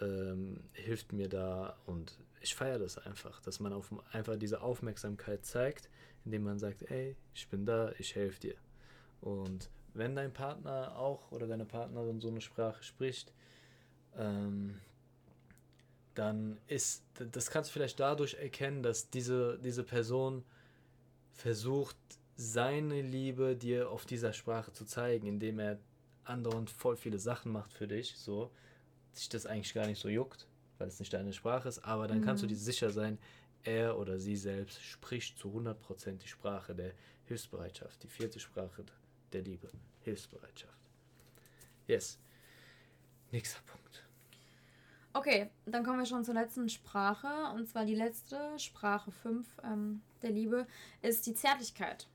ähm, 0.00 0.60
hilft 0.72 1.12
mir 1.12 1.28
da 1.28 1.76
und 1.86 2.16
ich 2.44 2.54
feiere 2.54 2.78
das 2.78 2.98
einfach, 2.98 3.40
dass 3.40 3.58
man 3.58 3.72
auf, 3.72 3.90
einfach 4.12 4.36
diese 4.36 4.60
Aufmerksamkeit 4.60 5.46
zeigt, 5.46 5.88
indem 6.24 6.44
man 6.44 6.58
sagt, 6.58 6.82
ey, 6.90 7.16
ich 7.34 7.48
bin 7.48 7.64
da, 7.64 7.92
ich 7.98 8.14
helfe 8.14 8.38
dir. 8.38 8.54
Und 9.22 9.70
wenn 9.94 10.14
dein 10.14 10.32
Partner 10.32 10.96
auch 10.98 11.32
oder 11.32 11.46
deine 11.46 11.64
Partnerin 11.64 12.20
so 12.20 12.28
eine 12.28 12.42
Sprache 12.42 12.82
spricht, 12.82 13.32
ähm, 14.16 14.78
dann 16.14 16.58
ist, 16.66 17.02
das 17.32 17.50
kannst 17.50 17.70
du 17.70 17.72
vielleicht 17.72 17.98
dadurch 17.98 18.34
erkennen, 18.34 18.82
dass 18.82 19.08
diese, 19.08 19.58
diese 19.58 19.82
Person 19.82 20.44
versucht, 21.32 21.96
seine 22.36 23.00
Liebe 23.00 23.56
dir 23.56 23.90
auf 23.90 24.04
dieser 24.04 24.32
Sprache 24.32 24.72
zu 24.72 24.84
zeigen, 24.84 25.26
indem 25.26 25.58
er 25.60 25.78
andauernd 26.24 26.70
voll 26.70 26.96
viele 26.96 27.18
Sachen 27.18 27.52
macht 27.52 27.72
für 27.72 27.88
dich, 27.88 28.16
so, 28.16 28.50
sich 29.12 29.28
das 29.30 29.46
eigentlich 29.46 29.72
gar 29.72 29.86
nicht 29.86 30.00
so 30.00 30.08
juckt, 30.08 30.46
weil 30.78 30.88
es 30.88 30.98
nicht 30.98 31.12
deine 31.12 31.32
Sprache 31.32 31.68
ist, 31.68 31.80
aber 31.80 32.06
dann 32.06 32.20
mhm. 32.20 32.24
kannst 32.24 32.42
du 32.42 32.46
mhm. 32.46 32.50
dir 32.50 32.56
sicher 32.56 32.90
sein, 32.90 33.18
er 33.62 33.98
oder 33.98 34.18
sie 34.18 34.36
selbst 34.36 34.82
spricht 34.82 35.38
zu 35.38 35.48
100% 35.48 36.18
die 36.18 36.28
Sprache 36.28 36.74
der 36.74 36.92
Hilfsbereitschaft, 37.24 38.02
die 38.02 38.08
vierte 38.08 38.38
Sprache 38.38 38.84
der 39.32 39.42
Liebe, 39.42 39.70
Hilfsbereitschaft. 40.02 40.78
Yes. 41.86 42.18
Nächster 43.30 43.60
Punkt. 43.66 44.04
Okay, 45.12 45.50
dann 45.66 45.84
kommen 45.84 45.98
wir 45.98 46.06
schon 46.06 46.24
zur 46.24 46.34
letzten 46.34 46.68
Sprache. 46.68 47.28
Und 47.54 47.68
zwar 47.68 47.84
die 47.84 47.94
letzte 47.94 48.58
Sprache 48.58 49.10
5 49.10 49.46
ähm, 49.62 50.02
der 50.22 50.30
Liebe 50.30 50.66
ist 51.02 51.26
die 51.26 51.34
Zärtlichkeit. 51.34 52.08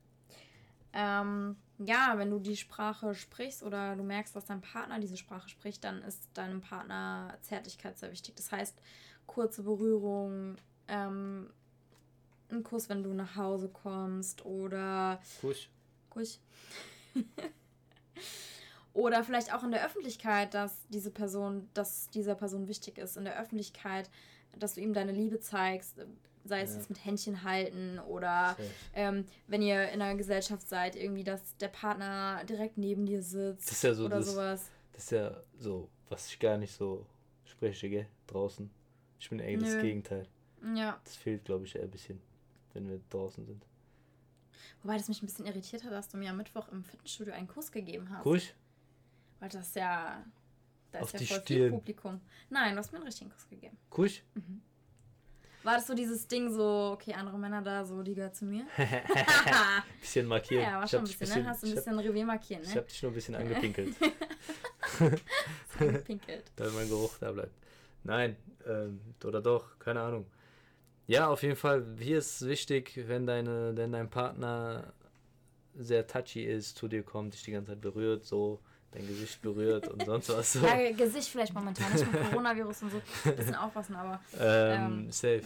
Ähm, 0.93 1.55
ja, 1.79 2.17
wenn 2.17 2.29
du 2.29 2.39
die 2.39 2.57
Sprache 2.57 3.15
sprichst 3.15 3.63
oder 3.63 3.95
du 3.95 4.03
merkst, 4.03 4.35
dass 4.35 4.45
dein 4.45 4.61
Partner 4.61 4.99
diese 4.99 5.17
Sprache 5.17 5.49
spricht, 5.49 5.83
dann 5.83 6.01
ist 6.03 6.27
deinem 6.33 6.61
Partner 6.61 7.37
Zärtlichkeit 7.41 7.97
sehr 7.97 8.11
wichtig. 8.11 8.35
Das 8.35 8.51
heißt, 8.51 8.75
kurze 9.25 9.63
Berührung, 9.63 10.57
ähm, 10.89 11.49
ein 12.51 12.63
Kuss, 12.63 12.89
wenn 12.89 13.03
du 13.03 13.13
nach 13.13 13.35
Hause 13.35 13.69
kommst 13.69 14.45
oder. 14.45 15.21
Kuss. 15.39 15.69
Kuss. 16.09 16.41
oder 18.93 19.23
vielleicht 19.23 19.53
auch 19.53 19.63
in 19.63 19.71
der 19.71 19.85
Öffentlichkeit, 19.85 20.53
dass 20.53 20.85
diese 20.89 21.11
Person, 21.11 21.69
dass 21.73 22.09
dieser 22.09 22.35
Person 22.35 22.67
wichtig 22.67 22.97
ist, 22.97 23.15
in 23.15 23.23
der 23.23 23.39
Öffentlichkeit, 23.39 24.09
dass 24.57 24.73
du 24.73 24.81
ihm 24.81 24.93
deine 24.93 25.11
Liebe 25.11 25.39
zeigst, 25.39 25.95
sei 26.45 26.61
es 26.61 26.71
ja. 26.71 26.77
jetzt 26.77 26.89
mit 26.89 27.03
Händchen 27.05 27.43
halten 27.43 27.99
oder 27.99 28.55
ähm, 28.93 29.25
wenn 29.47 29.61
ihr 29.61 29.89
in 29.89 30.01
einer 30.01 30.15
Gesellschaft 30.15 30.67
seid, 30.67 30.95
irgendwie, 30.95 31.23
dass 31.23 31.55
der 31.57 31.67
Partner 31.67 32.43
direkt 32.45 32.77
neben 32.77 33.05
dir 33.05 33.21
sitzt 33.21 33.67
das 33.69 33.77
ist 33.77 33.83
ja 33.83 33.93
so 33.93 34.05
oder 34.05 34.17
das, 34.17 34.31
sowas. 34.31 34.71
Das 34.93 35.03
ist 35.03 35.11
ja 35.11 35.43
so, 35.57 35.89
was 36.09 36.27
ich 36.27 36.39
gar 36.39 36.57
nicht 36.57 36.73
so 36.73 37.05
spreche, 37.45 37.89
gell, 37.89 38.07
draußen. 38.27 38.69
Ich 39.19 39.29
bin 39.29 39.39
eher 39.39 39.57
das 39.57 39.81
Gegenteil. 39.81 40.27
Ja. 40.75 40.99
Das 41.03 41.15
fehlt, 41.15 41.45
glaube 41.45 41.65
ich, 41.65 41.75
eher 41.75 41.83
ein 41.83 41.91
bisschen, 41.91 42.21
wenn 42.73 42.87
wir 42.87 42.99
draußen 43.09 43.45
sind. 43.45 43.65
Wobei 44.81 44.97
das 44.97 45.07
mich 45.07 45.21
ein 45.21 45.25
bisschen 45.25 45.45
irritiert 45.45 45.83
hat, 45.83 45.91
dass 45.91 46.09
du 46.09 46.17
mir 46.17 46.29
am 46.29 46.37
Mittwoch 46.37 46.69
im 46.69 46.83
Fitnessstudio 46.83 47.33
einen 47.33 47.47
Kuss 47.47 47.71
gegeben 47.71 48.09
hast. 48.09 48.23
Kuss? 48.23 48.53
Weil 49.39 49.49
das 49.49 49.73
ja. 49.75 50.23
Da 50.91 51.01
Auf 51.01 51.13
ist 51.13 51.21
ja 51.21 51.27
voll 51.27 51.41
Stirn. 51.43 51.57
viel 51.59 51.69
Publikum. 51.69 52.21
Nein, 52.49 52.73
du 52.73 52.79
hast 52.79 52.91
mir 52.91 52.97
einen 52.97 53.05
richtigen 53.05 53.29
Kuss 53.29 53.47
gegeben. 53.47 53.77
Kuss? 53.89 54.21
Mhm. 54.33 54.61
War 55.63 55.75
das 55.75 55.87
so 55.87 55.93
dieses 55.93 56.27
Ding, 56.27 56.51
so, 56.51 56.91
okay, 56.93 57.13
andere 57.13 57.37
Männer 57.37 57.61
da, 57.61 57.83
so, 57.83 58.01
die 58.01 58.13
gehört 58.13 58.35
zu 58.35 58.45
mir? 58.45 58.65
bisschen 59.99 60.25
markieren. 60.25 60.63
Ja, 60.63 60.79
war 60.79 60.87
schon 60.87 60.99
ein 60.99 61.03
bisschen, 61.03 61.19
bisschen, 61.19 61.43
ne? 61.43 61.49
Hast 61.49 61.63
du 61.63 61.67
ein 61.67 61.75
bisschen 61.75 61.97
hab, 61.97 62.05
Revier 62.05 62.25
markieren, 62.25 62.61
ne? 62.61 62.67
Ich 62.69 62.77
hab 62.77 62.87
dich 62.87 63.03
nur 63.03 63.11
ein 63.11 63.15
bisschen 63.15 63.35
angepinkelt. 63.35 63.95
angepinkelt. 65.79 66.43
Damit 66.55 66.73
mein 66.73 66.87
Geruch 66.87 67.17
da 67.19 67.31
bleibt. 67.31 67.53
Nein, 68.03 68.37
ähm, 68.65 69.01
oder 69.23 69.41
doch, 69.41 69.77
keine 69.79 70.01
Ahnung. 70.01 70.25
Ja, 71.07 71.27
auf 71.27 71.43
jeden 71.43 71.57
Fall, 71.57 71.85
hier 71.99 72.19
ist 72.19 72.47
wichtig, 72.47 72.93
wenn, 73.07 73.25
deine, 73.25 73.75
wenn 73.75 73.91
dein 73.91 74.09
Partner 74.09 74.93
sehr 75.75 76.07
touchy 76.07 76.43
ist, 76.45 76.77
zu 76.77 76.87
dir 76.87 77.03
kommt, 77.03 77.33
dich 77.33 77.43
die 77.43 77.51
ganze 77.51 77.71
Zeit 77.71 77.81
berührt, 77.81 78.23
so 78.23 78.59
dein 78.91 79.07
Gesicht 79.07 79.41
berührt 79.41 79.87
und 79.87 80.05
sonst 80.05 80.29
was. 80.29 80.53
So. 80.53 80.59
Ja, 80.65 80.91
Gesicht 80.91 81.29
vielleicht 81.29 81.53
momentan, 81.53 81.91
nicht 81.91 82.11
mit 82.11 82.29
Coronavirus 82.29 82.83
und 82.83 82.91
so. 82.91 83.01
Ein 83.25 83.35
bisschen 83.35 83.55
aufpassen, 83.55 83.95
aber. 83.95 84.19
Ähm, 84.39 85.05
ähm. 85.05 85.11
Safe. 85.11 85.43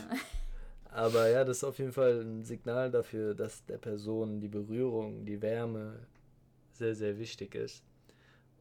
Aber 0.92 1.28
ja, 1.28 1.44
das 1.44 1.58
ist 1.58 1.64
auf 1.64 1.80
jeden 1.80 1.92
Fall 1.92 2.22
ein 2.22 2.44
Signal 2.46 2.92
dafür, 2.92 3.34
dass 3.34 3.66
der 3.66 3.80
Person 3.80 4.40
die 4.40 4.48
Berührung, 4.48 5.26
die 5.26 5.42
Wärme 5.42 6.00
sehr, 6.74 6.94
sehr 6.94 7.18
wichtig 7.18 7.56
ist. 7.56 7.84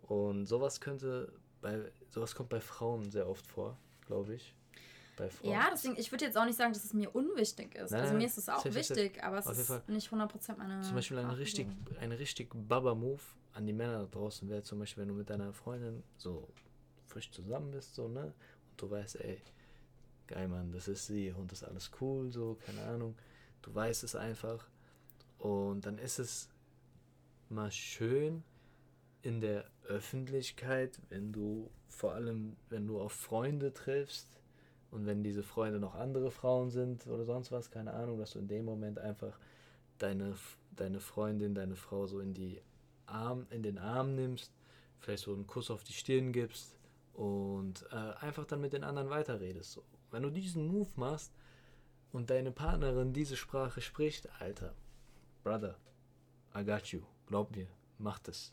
Und 0.03 0.47
sowas 0.47 0.81
könnte 0.81 1.31
bei, 1.61 1.79
sowas 2.09 2.35
kommt 2.35 2.49
bei 2.49 2.61
Frauen 2.61 3.11
sehr 3.11 3.29
oft 3.29 3.47
vor, 3.47 3.77
glaube 4.07 4.35
ich. 4.35 4.55
Bei 5.17 5.29
Frauen. 5.29 5.51
Ja, 5.51 5.69
deswegen, 5.71 5.97
ich 5.99 6.11
würde 6.11 6.25
jetzt 6.25 6.39
auch 6.39 6.45
nicht 6.45 6.57
sagen, 6.57 6.73
dass 6.73 6.85
es 6.85 6.95
mir 6.95 7.15
unwichtig 7.15 7.75
ist. 7.75 7.91
Nein, 7.91 8.01
also 8.01 8.15
mir 8.15 8.27
ist 8.27 8.39
es 8.39 8.49
auch 8.49 8.65
wichtig, 8.65 9.23
aber 9.23 9.39
es 9.39 9.47
ist 9.47 9.89
nicht 9.89 10.11
100% 10.11 10.57
meine. 10.57 10.81
Zum 10.81 10.95
Beispiel 10.95 11.19
ein 11.19 11.31
richtig, 11.31 11.67
ein 12.01 12.13
richtig 12.13 12.51
Baba-Move 12.55 13.21
an 13.53 13.67
die 13.67 13.73
Männer 13.73 13.99
da 13.99 14.07
draußen 14.07 14.49
wäre 14.49 14.63
zum 14.63 14.79
Beispiel, 14.79 15.03
wenn 15.03 15.09
du 15.09 15.15
mit 15.15 15.29
deiner 15.29 15.53
Freundin 15.53 16.03
so 16.17 16.49
frisch 17.07 17.31
zusammen 17.31 17.71
bist, 17.71 17.95
so, 17.95 18.09
ne? 18.09 18.25
Und 18.71 18.81
du 18.81 18.91
weißt, 18.91 19.17
ey, 19.21 19.43
geil, 20.27 20.49
Mann, 20.49 20.73
das 20.73 20.89
ist 20.89 21.07
sie 21.07 21.31
und 21.31 21.53
das 21.53 21.61
ist 21.63 21.69
alles 21.69 21.91
cool, 22.01 22.33
so, 22.33 22.57
keine 22.65 22.83
Ahnung. 22.85 23.15
Du 23.61 23.75
weißt 23.75 24.05
es 24.05 24.17
einfach. 24.17 24.67
Und 25.39 25.85
dann 25.85 25.99
ist 25.99 26.19
es 26.19 26.49
mal 27.51 27.71
schön 27.71 28.43
in 29.21 29.41
der 29.41 29.67
Öffentlichkeit, 29.85 30.99
wenn 31.11 31.33
du 31.33 31.71
vor 31.89 32.15
allem, 32.15 32.57
wenn 32.71 32.87
du 32.87 33.01
auf 33.01 33.13
Freunde 33.13 33.75
triffst 33.75 34.42
und 34.93 35.07
wenn 35.07 35.25
diese 35.25 35.43
Freunde 35.43 35.81
noch 35.81 35.95
andere 35.95 36.31
Frauen 36.31 36.71
sind 36.71 37.07
oder 37.07 37.25
sonst 37.25 37.51
was, 37.51 37.71
keine 37.71 37.95
Ahnung, 37.95 38.19
dass 38.19 38.33
du 38.33 38.39
in 38.39 38.47
dem 38.47 38.67
Moment 38.67 38.99
einfach 38.99 39.39
deine, 39.97 40.37
deine 40.77 41.01
Freundin, 41.01 41.55
deine 41.55 41.77
Frau 41.77 42.07
so 42.07 42.21
in 42.21 42.35
die 42.35 42.61
Arm, 43.07 43.47
in 43.51 43.63
den 43.63 43.79
Arm 43.79 44.15
nimmst, 44.15 44.53
vielleicht 45.01 45.25
so 45.25 45.33
einen 45.33 45.47
Kuss 45.47 45.71
auf 45.71 45.83
die 45.83 45.95
Stirn 45.95 46.31
gibst 46.31 46.77
und 47.15 47.87
äh, 47.91 47.95
einfach 48.21 48.45
dann 48.45 48.61
mit 48.61 48.75
den 48.75 48.85
anderen 48.85 49.09
weiterredest. 49.09 49.73
So. 49.73 49.83
Wenn 50.11 50.25
du 50.25 50.31
diesen 50.31 50.67
Move 50.67 50.91
machst 50.97 51.33
und 52.13 52.29
deine 52.29 52.53
Partnerin 52.53 53.15
diese 53.15 53.37
Sprache 53.37 53.81
spricht, 53.81 54.29
Alter, 54.41 54.75
Brother, 55.43 55.79
I 56.55 56.65
got 56.65 56.89
you. 56.89 57.01
Glaub 57.27 57.57
mir, 57.57 57.67
mach 57.99 58.19
das. 58.19 58.53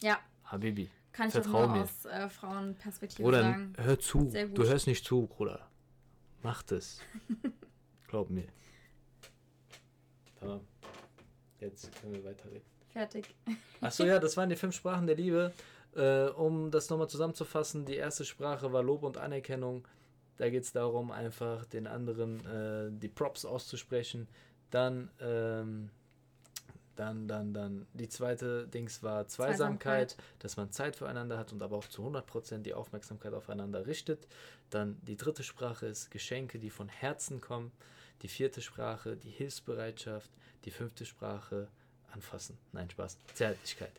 Ja. 0.00 0.18
Habibi. 0.44 0.88
Kann 1.12 1.28
ich 1.28 1.32
Vertrau 1.34 1.64
auch 1.64 1.66
nur 1.68 1.76
mir. 1.76 1.82
aus 1.82 2.04
äh, 2.04 2.28
Frauenperspektive 2.28 3.22
Bruder, 3.22 3.42
sagen. 3.42 3.72
hör 3.76 3.98
zu. 3.98 4.30
Du 4.54 4.64
hörst 4.64 4.86
nicht 4.86 5.04
zu, 5.04 5.26
Bruder. 5.26 5.68
Mach 6.42 6.62
das. 6.62 7.00
Glaub 8.08 8.30
mir. 8.30 8.46
Tamam. 10.38 10.60
Jetzt 11.60 11.90
können 12.00 12.14
wir 12.14 12.24
weiterreden. 12.24 12.62
Fertig. 12.92 13.34
Achso, 13.80 14.04
ja, 14.04 14.18
das 14.18 14.36
waren 14.36 14.48
die 14.48 14.56
fünf 14.56 14.74
Sprachen 14.74 15.06
der 15.06 15.16
Liebe. 15.16 15.52
Äh, 15.94 16.28
um 16.28 16.70
das 16.70 16.90
nochmal 16.90 17.08
zusammenzufassen, 17.08 17.84
die 17.84 17.96
erste 17.96 18.24
Sprache 18.24 18.72
war 18.72 18.82
Lob 18.82 19.02
und 19.02 19.16
Anerkennung. 19.18 19.86
Da 20.36 20.48
geht 20.48 20.62
es 20.62 20.72
darum, 20.72 21.10
einfach 21.10 21.64
den 21.66 21.86
anderen 21.86 22.44
äh, 22.46 22.90
die 22.92 23.08
Props 23.08 23.44
auszusprechen. 23.44 24.28
Dann, 24.70 25.10
ähm, 25.20 25.90
dann, 26.98 27.28
dann, 27.28 27.54
dann, 27.54 27.86
die 27.92 28.08
zweite 28.08 28.66
Dings 28.66 29.04
war 29.04 29.28
Zweisamkeit, 29.28 30.10
Zweisamkeit, 30.10 30.16
dass 30.40 30.56
man 30.56 30.72
Zeit 30.72 30.96
füreinander 30.96 31.38
hat 31.38 31.52
und 31.52 31.62
aber 31.62 31.76
auch 31.76 31.86
zu 31.86 32.02
100% 32.02 32.62
die 32.62 32.74
Aufmerksamkeit 32.74 33.34
aufeinander 33.34 33.86
richtet. 33.86 34.26
Dann 34.70 34.98
die 35.02 35.16
dritte 35.16 35.44
Sprache 35.44 35.86
ist 35.86 36.10
Geschenke, 36.10 36.58
die 36.58 36.70
von 36.70 36.88
Herzen 36.88 37.40
kommen. 37.40 37.70
Die 38.22 38.28
vierte 38.28 38.62
Sprache, 38.62 39.16
die 39.16 39.30
Hilfsbereitschaft. 39.30 40.28
Die 40.64 40.72
fünfte 40.72 41.06
Sprache, 41.06 41.68
anfassen. 42.10 42.58
Nein, 42.72 42.90
Spaß. 42.90 43.16
Zärtlichkeit. 43.34 43.92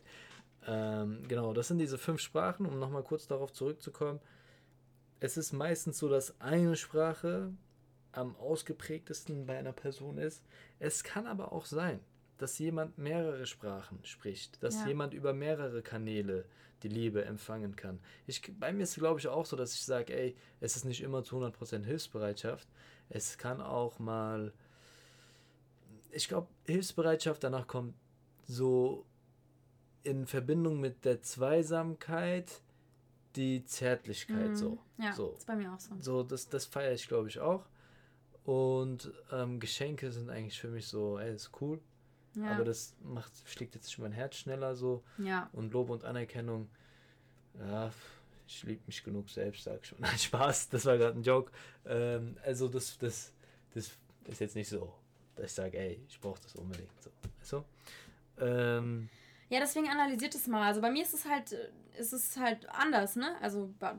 Ähm, 0.66 1.24
genau, 1.26 1.54
das 1.54 1.68
sind 1.68 1.78
diese 1.78 1.96
fünf 1.96 2.20
Sprachen, 2.20 2.66
um 2.66 2.78
nochmal 2.78 3.02
kurz 3.02 3.26
darauf 3.26 3.52
zurückzukommen. 3.54 4.20
Es 5.20 5.38
ist 5.38 5.52
meistens 5.52 5.98
so, 5.98 6.10
dass 6.10 6.38
eine 6.38 6.76
Sprache 6.76 7.50
am 8.12 8.36
ausgeprägtesten 8.36 9.46
bei 9.46 9.56
einer 9.56 9.72
Person 9.72 10.18
ist. 10.18 10.42
Es 10.78 11.02
kann 11.02 11.26
aber 11.26 11.52
auch 11.52 11.64
sein, 11.64 12.00
dass 12.42 12.58
jemand 12.58 12.98
mehrere 12.98 13.46
Sprachen 13.46 13.98
spricht, 14.04 14.62
dass 14.62 14.80
Ja. 14.82 14.86
jemand 14.88 15.14
über 15.14 15.32
mehrere 15.32 15.82
Kanäle 15.82 16.44
die 16.82 16.88
Liebe 16.88 17.24
empfangen 17.24 17.76
kann. 17.76 18.00
Ich, 18.26 18.40
bei 18.58 18.72
mir 18.72 18.84
ist 18.84 18.90
es, 18.90 18.96
glaube 18.96 19.20
ich, 19.20 19.28
auch 19.28 19.44
so, 19.44 19.56
dass 19.56 19.74
ich 19.74 19.84
sage, 19.84 20.14
ey, 20.14 20.34
es 20.60 20.76
ist 20.76 20.84
nicht 20.84 21.02
immer 21.02 21.22
zu 21.22 21.36
100% 21.36 21.84
Hilfsbereitschaft. 21.84 22.66
Es 23.10 23.36
kann 23.36 23.60
auch 23.60 23.98
mal, 23.98 24.52
ich 26.10 26.28
glaube, 26.28 26.48
Hilfsbereitschaft 26.66 27.44
danach 27.44 27.66
kommt 27.66 27.94
so 28.46 29.04
in 30.02 30.26
Verbindung 30.26 30.80
mit 30.80 31.04
der 31.04 31.20
Zweisamkeit 31.22 32.62
die 33.36 33.64
Zärtlichkeit 33.64 34.50
Mhm. 34.52 34.56
so. 34.56 34.78
Ja, 34.98 35.12
so. 35.12 35.34
ist 35.36 35.46
bei 35.46 35.56
mir 35.56 35.72
auch 35.72 35.78
so. 35.78 35.94
So, 36.00 36.22
das, 36.22 36.48
das 36.48 36.64
feiere 36.64 36.94
ich, 36.94 37.06
glaube 37.06 37.28
ich, 37.28 37.38
auch. 37.40 37.66
Und 38.44 39.12
ähm, 39.30 39.60
Geschenke 39.60 40.10
sind 40.10 40.30
eigentlich 40.30 40.58
für 40.58 40.68
mich 40.68 40.86
so, 40.88 41.18
ey, 41.18 41.34
ist 41.34 41.50
cool. 41.60 41.78
Ja, 42.34 42.52
Aber 42.52 42.64
das 42.64 42.94
macht, 43.02 43.32
schlägt 43.46 43.74
jetzt 43.74 43.98
mein 43.98 44.12
Herz 44.12 44.36
schneller 44.36 44.74
so. 44.76 45.02
ja. 45.18 45.48
Und 45.52 45.72
Lob 45.72 45.90
und 45.90 46.04
Anerkennung, 46.04 46.68
ja, 47.58 47.90
ich 48.46 48.62
liebe 48.62 48.82
mich 48.86 49.02
genug 49.02 49.28
selbst, 49.28 49.64
sag 49.64 49.80
ich 49.82 49.88
schon. 49.88 49.98
Nein, 50.00 50.18
Spaß, 50.18 50.68
das 50.70 50.84
war 50.86 50.96
gerade 50.98 51.18
ein 51.18 51.22
Joke. 51.22 51.50
Ähm, 51.86 52.36
also 52.44 52.68
das, 52.68 52.96
das, 52.98 53.32
das 53.74 53.90
ist 54.26 54.40
jetzt 54.40 54.54
nicht 54.56 54.68
so, 54.68 54.92
dass 55.36 55.46
ich 55.46 55.52
sage, 55.52 55.78
ey, 55.78 56.00
ich 56.08 56.20
brauche 56.20 56.40
das 56.42 56.54
unbedingt. 56.54 56.90
So. 57.42 57.64
Du? 58.36 58.44
Ähm, 58.44 59.08
Ja, 59.48 59.60
deswegen 59.60 59.88
analysiert 59.88 60.34
es 60.34 60.46
mal. 60.46 60.66
Also 60.66 60.80
bei 60.80 60.90
mir 60.90 61.02
ist 61.02 61.14
es 61.14 61.24
halt, 61.26 61.52
ist 61.98 62.12
es 62.12 62.36
halt 62.36 62.68
anders, 62.70 63.16
ne? 63.16 63.36
Also 63.42 63.72
bei, 63.78 63.94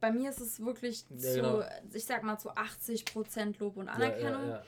bei 0.00 0.12
mir 0.12 0.30
ist 0.30 0.40
es 0.40 0.60
wirklich 0.60 1.04
Ja, 1.10 1.18
zu, 1.18 1.34
genau. 1.34 1.64
ich 1.92 2.04
sag 2.04 2.22
mal, 2.22 2.38
zu 2.38 2.50
80% 2.54 3.58
Lob 3.58 3.76
und 3.76 3.88
Anerkennung. 3.88 4.42
Ja, 4.42 4.56
ja. 4.56 4.62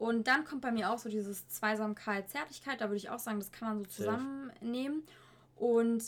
Und 0.00 0.26
dann 0.28 0.46
kommt 0.46 0.62
bei 0.62 0.72
mir 0.72 0.90
auch 0.90 0.98
so 0.98 1.10
dieses 1.10 1.46
Zweisamkeit, 1.48 2.30
Zärtlichkeit. 2.30 2.80
Da 2.80 2.86
würde 2.86 2.96
ich 2.96 3.10
auch 3.10 3.18
sagen, 3.18 3.38
das 3.38 3.52
kann 3.52 3.68
man 3.68 3.84
so 3.84 3.90
zusammennehmen. 3.90 5.02
Und 5.56 6.02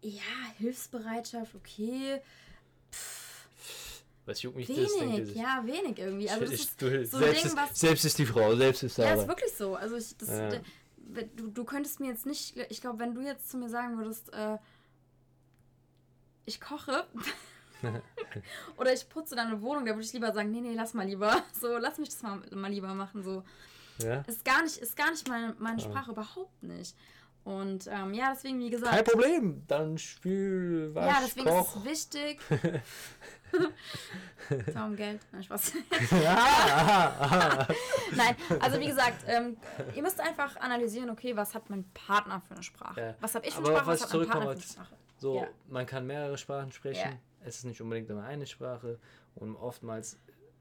ja, 0.00 0.22
Hilfsbereitschaft, 0.56 1.54
okay. 1.54 2.22
Was 4.24 4.40
juckt 4.40 4.56
mich 4.56 4.68
das? 4.68 4.76
denkt 4.76 4.90
ihr 4.96 5.00
Wenig, 5.18 5.34
ja, 5.36 5.62
wenig 5.66 5.98
irgendwie. 5.98 6.30
Also 6.30 6.46
das 6.46 6.54
ist 6.54 6.80
du, 6.80 7.04
so 7.04 7.18
selbst, 7.18 7.42
Ding, 7.44 7.50
ist, 7.52 7.56
was- 7.58 7.78
selbst 7.78 8.04
ist 8.06 8.18
die 8.18 8.24
Frau, 8.24 8.56
selbst 8.56 8.82
ist 8.84 8.96
Ja, 8.96 9.04
Sarah. 9.08 9.20
ist 9.20 9.28
wirklich 9.28 9.52
so. 9.54 9.74
Also 9.76 9.96
ich, 9.96 10.16
das, 10.16 10.28
Ja. 10.30 10.48
du, 11.36 11.48
du 11.50 11.64
könntest 11.64 12.00
mir 12.00 12.06
jetzt 12.08 12.24
nicht, 12.24 12.56
ich 12.70 12.80
glaube, 12.80 13.00
wenn 13.00 13.14
du 13.14 13.20
jetzt 13.20 13.50
zu 13.50 13.58
mir 13.58 13.68
sagen 13.68 13.98
würdest, 13.98 14.32
äh, 14.32 14.56
ich 16.46 16.58
koche 16.58 17.06
oder 18.76 18.92
ich 18.92 19.08
putze 19.08 19.34
deine 19.36 19.60
Wohnung, 19.62 19.84
da 19.84 19.92
würde 19.92 20.04
ich 20.04 20.12
lieber 20.12 20.32
sagen, 20.32 20.50
nee, 20.50 20.60
nee, 20.60 20.74
lass 20.74 20.94
mal 20.94 21.06
lieber. 21.06 21.42
So, 21.60 21.78
lass 21.78 21.98
mich 21.98 22.08
das 22.10 22.22
mal, 22.22 22.40
mal 22.52 22.70
lieber 22.70 22.92
machen. 22.94 23.22
So, 23.22 23.42
ja? 23.98 24.22
ist 24.26 24.44
gar 24.44 24.62
nicht, 24.62 24.78
ist 24.78 24.96
gar 24.96 25.10
nicht 25.10 25.28
meine, 25.28 25.54
meine 25.58 25.80
Ja. 25.80 25.84
Sprache, 25.88 26.10
überhaupt 26.12 26.62
nicht. 26.62 26.96
Und 27.44 27.86
ähm, 27.88 28.14
ja, 28.14 28.32
deswegen, 28.34 28.58
wie 28.58 28.70
gesagt. 28.70 28.94
Kein 28.94 29.04
Problem, 29.04 29.62
dann 29.66 29.98
spül, 29.98 30.94
wasch, 30.94 31.06
Ja, 31.12 31.18
deswegen 31.22 31.46
koch. 31.46 31.76
ist 31.76 31.76
es 31.76 32.14
wichtig. 32.14 32.40
Darum 34.74 34.96
Geld. 34.96 35.20
Nein, 35.30 35.42
Spaß. 35.42 35.72
ja, 36.22 37.66
Nein, 38.16 38.36
also 38.60 38.80
wie 38.80 38.86
gesagt, 38.86 39.24
ähm, 39.26 39.56
ihr 39.94 40.02
müsst 40.02 40.20
einfach 40.20 40.56
analysieren, 40.56 41.10
okay, 41.10 41.36
was 41.36 41.54
hat 41.54 41.68
mein 41.70 41.84
Partner 41.92 42.40
für 42.40 42.54
eine 42.54 42.62
Sprache? 42.62 43.00
Ja. 43.00 43.14
Was 43.20 43.34
habe 43.34 43.46
ich 43.46 43.54
für 43.54 43.58
Aber 43.60 43.68
eine 43.68 43.76
Sprache? 43.78 43.90
was 43.90 44.00
Was 44.02 44.12
hat 44.12 44.18
mein 44.20 44.28
Partner 44.28 44.46
für 44.46 44.52
eine 44.52 44.62
Sprache? 44.62 44.94
So, 45.18 45.36
Ja. 45.36 45.46
man 45.68 45.86
kann 45.86 46.06
mehrere 46.06 46.38
Sprachen 46.38 46.72
sprechen. 46.72 47.10
Ja. 47.12 47.18
Es 47.44 47.58
ist 47.58 47.64
nicht 47.64 47.80
unbedingt 47.80 48.10
immer 48.10 48.24
eine 48.24 48.46
Sprache. 48.46 48.98
Und 49.34 49.56
oftmals 49.56 50.18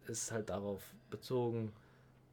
ist 0.08 0.24
es 0.24 0.32
halt 0.32 0.50
darauf 0.50 0.82
bezogen, 1.10 1.72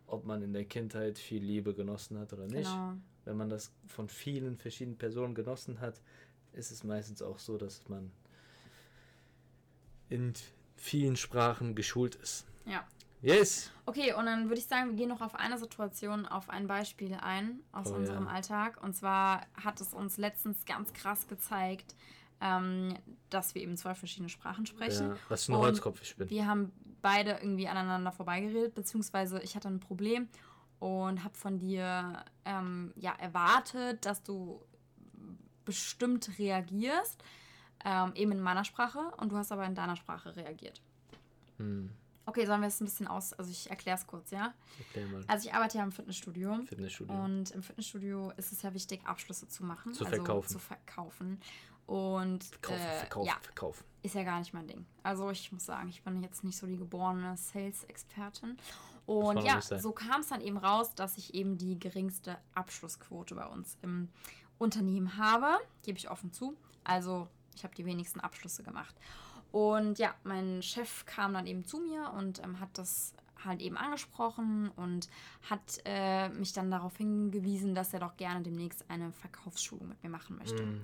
ob 0.06 0.24
man 0.24 0.42
in 0.42 0.52
der 0.52 0.64
Kindheit 0.64 1.18
viel 1.18 1.42
Liebe 1.42 1.72
genossen 1.72 2.18
hat 2.18 2.32
oder 2.32 2.46
nicht. 2.46 2.70
Genau. 2.70 2.94
Wenn 3.24 3.36
man 3.36 3.48
das 3.48 3.72
von 3.86 4.08
vielen 4.08 4.56
verschiedenen 4.56 4.98
Personen 4.98 5.34
genossen 5.34 5.80
hat, 5.80 6.00
ist 6.52 6.72
es 6.72 6.82
meistens 6.82 7.22
auch 7.22 7.38
so, 7.38 7.58
dass 7.58 7.88
man 7.88 8.10
in 10.08 10.32
vielen 10.76 11.16
Sprachen 11.16 11.74
geschult 11.74 12.16
ist. 12.16 12.46
Ja. 12.66 12.84
Yes! 13.22 13.70
Okay, 13.84 14.14
und 14.14 14.24
dann 14.24 14.48
würde 14.48 14.60
ich 14.60 14.66
sagen, 14.66 14.90
wir 14.90 14.96
gehen 14.96 15.10
noch 15.10 15.20
auf 15.20 15.34
eine 15.34 15.58
Situation, 15.58 16.26
auf 16.26 16.48
ein 16.48 16.66
Beispiel 16.66 17.14
ein 17.20 17.60
aus 17.70 17.88
Oh, 17.90 17.94
unserem 17.94 18.24
ja. 18.24 18.30
Alltag. 18.30 18.82
Und 18.82 18.96
zwar 18.96 19.46
hat 19.54 19.80
es 19.80 19.92
uns 19.92 20.16
letztens 20.16 20.64
ganz 20.64 20.92
krass 20.94 21.28
gezeigt, 21.28 21.94
ähm, 22.40 22.94
dass 23.29 23.55
wir 23.55 23.62
eben 23.62 23.76
zwei 23.76 23.94
verschiedene 23.94 24.29
Sprachen 24.29 24.66
sprechen. 24.66 25.11
Ja, 25.11 25.16
was 25.29 25.44
für 25.44 25.53
ein 25.53 25.59
Holzkopf 25.59 26.00
ich 26.03 26.16
bin. 26.16 26.31
Wir 26.31 26.46
haben 26.46 26.72
beide 27.03 27.33
irgendwie 27.33 27.68
aneinander 27.68 28.12
vorbeigeredet, 28.12 28.74
beziehungsweise 28.74 29.40
ich 29.40 29.57
hatte 29.57 29.68
ein 29.68 29.81
Problem 29.81 30.29
und 30.79 31.24
habe 31.24 31.37
von 31.37 31.59
dir 31.59 32.24
ähm, 32.44 32.92
ja 32.96 33.12
erwartet, 33.12 34.05
dass 34.05 34.22
du 34.22 34.62
bestimmt 35.64 36.38
reagierst, 36.38 37.22
ähm, 37.85 38.12
eben 38.14 38.33
in 38.33 38.40
meiner 38.40 38.64
Sprache, 38.64 38.98
und 39.18 39.31
du 39.33 39.37
hast 39.37 39.53
aber 39.53 39.64
in 39.66 39.74
deiner 39.74 39.96
Sprache 39.96 40.35
reagiert. 40.37 40.83
Hm, 41.59 41.90
Okay, 42.31 42.46
sollen 42.46 42.61
wir 42.61 42.68
es 42.68 42.81
ein 42.81 42.85
bisschen 42.85 43.09
aus, 43.09 43.33
also 43.33 43.50
ich 43.50 43.70
erkläre 43.70 43.98
es 43.98 44.07
kurz, 44.07 44.31
ja? 44.31 44.55
erklär 44.79 45.07
mal. 45.09 45.24
Also 45.26 45.48
ich 45.48 45.55
arbeite 45.55 45.79
ja 45.79 45.85
im 45.85 45.90
Fitnessstudio. 45.90 46.61
Fitnessstudio. 46.64 47.12
Und 47.12 47.50
im 47.50 47.62
Fitnessstudio 47.64 48.31
ist 48.37 48.53
es 48.53 48.62
ja 48.62 48.72
wichtig, 48.72 49.00
Abschlüsse 49.05 49.48
zu 49.48 49.64
machen. 49.64 49.94
Zu 49.94 50.05
also 50.05 50.16
verkaufen. 50.16 50.48
zu 50.48 50.59
verkaufen. 50.61 51.40
Und 51.90 52.44
Verkaufen, 52.44 52.81
äh, 52.81 52.98
verkaufen, 52.98 53.26
ja, 53.26 53.37
verkaufen. 53.42 53.85
ist 54.03 54.14
ja 54.14 54.22
gar 54.22 54.38
nicht 54.38 54.55
mein 54.55 54.68
Ding. 54.68 54.87
Also 55.03 55.29
ich 55.31 55.50
muss 55.50 55.66
sagen, 55.66 55.88
ich 55.88 56.05
bin 56.05 56.22
jetzt 56.22 56.44
nicht 56.44 56.57
so 56.57 56.68
die 56.68 56.76
geborene 56.76 57.37
Sales-Expertin. 57.37 58.57
Und 59.07 59.42
ja, 59.42 59.61
so 59.61 59.90
kam 59.90 60.20
es 60.20 60.29
dann 60.29 60.40
eben 60.40 60.57
raus, 60.57 60.94
dass 60.94 61.18
ich 61.18 61.35
eben 61.35 61.59
die 61.59 61.81
geringste 61.81 62.38
Abschlussquote 62.55 63.35
bei 63.35 63.44
uns 63.44 63.76
im 63.83 64.09
Unternehmen 64.59 65.16
habe. 65.16 65.48
Gebe 65.83 65.98
ich 65.98 66.09
offen 66.09 66.33
zu. 66.33 66.57
Also 66.85 67.26
ich 67.57 67.64
habe 67.64 67.74
die 67.74 67.85
wenigsten 67.85 68.20
Abschlüsse 68.20 68.62
gemacht. 68.62 68.94
Und 69.50 69.98
ja, 69.98 70.14
mein 70.22 70.62
Chef 70.62 71.05
kam 71.07 71.35
dann 71.35 71.48
eben 71.48 71.64
zu 71.64 71.79
mir 71.81 72.12
und 72.16 72.40
ähm, 72.44 72.61
hat 72.61 72.68
das 72.74 73.14
halt 73.44 73.61
eben 73.62 73.76
angesprochen 73.76 74.70
und 74.76 75.09
hat 75.48 75.81
äh, 75.87 76.29
mich 76.29 76.53
dann 76.53 76.70
darauf 76.70 76.96
hingewiesen, 76.96 77.74
dass 77.74 77.92
er 77.92 77.98
doch 77.98 78.16
gerne 78.16 78.42
demnächst 78.42 78.85
eine 78.88 79.11
Verkaufsschulung 79.11 79.88
mit 79.88 80.00
mir 80.05 80.11
machen 80.11 80.37
möchte. 80.37 80.62
Hm, 80.62 80.81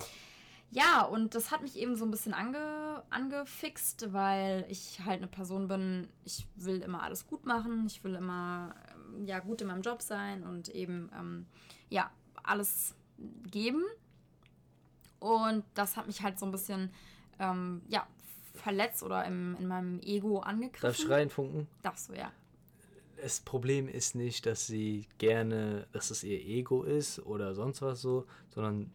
Ja, 0.69 1.03
und 1.03 1.33
das 1.33 1.51
hat 1.51 1.61
mich 1.61 1.77
eben 1.77 1.95
so 1.95 2.05
ein 2.05 2.11
bisschen 2.11 2.33
ange, 2.33 3.03
angefixt, 3.09 4.11
weil 4.11 4.65
ich 4.67 4.99
halt 5.05 5.17
eine 5.17 5.27
Person 5.27 5.67
bin, 5.67 6.07
ich 6.25 6.45
will 6.55 6.81
immer 6.81 7.03
alles 7.03 7.25
gut 7.25 7.45
machen, 7.45 7.85
ich 7.87 8.03
will 8.03 8.15
immer 8.15 8.75
ähm, 8.93 9.25
ja, 9.25 9.39
gut 9.39 9.61
in 9.61 9.67
meinem 9.67 9.81
Job 9.81 10.01
sein 10.01 10.43
und 10.43 10.69
eben 10.69 11.09
ähm, 11.17 11.45
ja, 11.89 12.11
alles 12.43 12.95
geben. 13.49 13.83
Und 15.19 15.63
das 15.73 15.95
hat 15.95 16.05
mich 16.05 16.21
halt 16.21 16.37
so 16.37 16.45
ein 16.45 16.51
bisschen 16.51 16.91
ähm, 17.39 17.81
ja, 17.87 18.05
verletzt 18.53 19.03
oder 19.03 19.23
im, 19.25 19.55
in 19.59 19.67
meinem 19.67 19.99
Ego 20.01 20.39
angegriffen. 20.39 20.81
Darf 20.81 20.99
ich 20.99 21.09
reinfunken? 21.09 21.67
Darfst 21.81 22.09
du, 22.09 22.13
ja. 22.13 22.31
das 23.21 23.39
Problem 23.39 23.87
ist 23.87 24.15
nicht, 24.15 24.45
dass 24.45 24.67
sie 24.67 25.07
gerne, 25.17 25.87
dass 25.93 26.11
es 26.11 26.23
ihr 26.23 26.39
Ego 26.39 26.83
ist 26.83 27.19
oder 27.25 27.55
sonst 27.55 27.81
was 27.81 28.01
so, 28.01 28.25
sondern 28.49 28.91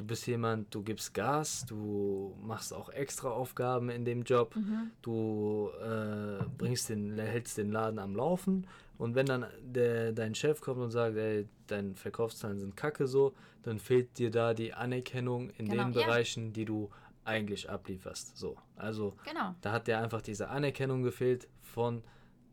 du 0.00 0.06
bist 0.06 0.26
jemand, 0.26 0.74
du 0.74 0.82
gibst 0.82 1.12
Gas, 1.12 1.66
du 1.66 2.34
machst 2.42 2.72
auch 2.72 2.88
extra 2.88 3.28
Aufgaben 3.30 3.90
in 3.90 4.06
dem 4.06 4.22
Job, 4.22 4.54
du 5.02 5.70
äh, 5.78 6.42
bringst 6.56 6.88
den, 6.88 7.18
hältst 7.18 7.58
den 7.58 7.70
Laden 7.70 7.98
am 7.98 8.16
Laufen 8.16 8.66
und 8.96 9.14
wenn 9.14 9.26
dann 9.26 9.44
der, 9.62 10.12
dein 10.12 10.34
Chef 10.34 10.62
kommt 10.62 10.80
und 10.80 10.90
sagt, 10.90 11.16
ey, 11.16 11.46
deine 11.66 11.94
Verkaufszahlen 11.94 12.58
sind 12.58 12.76
kacke 12.78 13.06
so, 13.06 13.34
dann 13.62 13.78
fehlt 13.78 14.18
dir 14.18 14.30
da 14.30 14.54
die 14.54 14.72
Anerkennung 14.72 15.50
in 15.50 15.68
Genau, 15.68 15.84
den 15.84 15.92
ja. 15.92 16.06
Bereichen, 16.06 16.54
die 16.54 16.64
du 16.64 16.88
eigentlich 17.24 17.68
ablieferst. 17.68 18.38
So, 18.38 18.56
also 18.76 19.14
Genau. 19.26 19.54
da 19.60 19.72
hat 19.72 19.86
dir 19.86 19.98
einfach 19.98 20.22
diese 20.22 20.48
Anerkennung 20.48 21.02
gefehlt 21.02 21.46
von 21.60 22.02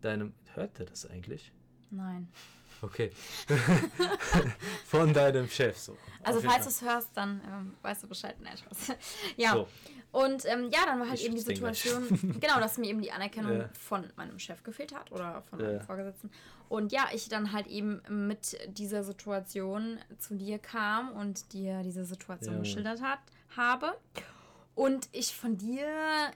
deinem. 0.02 0.34
Hört 0.54 0.80
der 0.80 0.86
das 0.88 1.06
eigentlich? 1.10 1.54
Nein. 1.92 2.28
Okay. 2.82 3.12
von 4.86 5.14
deinem 5.14 5.48
Chef 5.50 5.78
so. 5.78 5.98
Also 6.24 6.42
falls 6.42 6.64
du 6.64 6.70
es 6.70 6.82
hörst, 6.82 7.10
dann 7.16 7.42
ähm, 7.46 7.74
weißt 7.82 8.04
du 8.04 8.08
Bescheid. 8.08 8.36
Nein, 8.42 8.58
Spaß. 8.58 8.96
ja. 9.38 9.52
So. 9.54 9.68
Und 10.12 10.46
ähm, 10.46 10.70
ja, 10.72 10.80
dann 10.86 11.00
war 11.00 11.10
halt 11.10 11.20
Ich 11.20 11.26
eben 11.26 11.36
die. 11.36 11.42
Situation, 11.42 12.08
genau, 12.40 12.60
dass 12.60 12.78
mir 12.78 12.88
eben 12.90 13.02
die 13.02 13.12
Anerkennung 13.12 13.60
Ja. 13.62 13.70
von 13.80 14.06
meinem 14.16 14.40
Chef 14.40 14.64
gefehlt 14.64 14.94
hat 14.96 15.12
oder 15.12 15.44
von 15.50 15.60
Ja. 15.60 15.68
meinem 15.68 15.82
Vorgesetzten. 15.82 16.32
Und 16.70 16.92
ja, 16.92 17.08
ich 17.14 17.30
dann 17.30 17.52
halt 17.54 17.68
eben 17.68 18.02
mit 18.10 18.58
dieser 18.78 19.04
Situation 19.04 20.00
zu 20.18 20.36
dir 20.36 20.60
kam 20.60 21.12
und 21.12 21.54
dir 21.54 21.82
diese 21.84 22.04
Situation 22.06 22.56
Ja. 22.56 22.60
geschildert 22.62 23.02
hat, 23.02 23.20
habe. 23.56 23.96
Und 24.78 25.10
ich 25.12 25.36
von 25.36 25.58
dir 25.58 25.88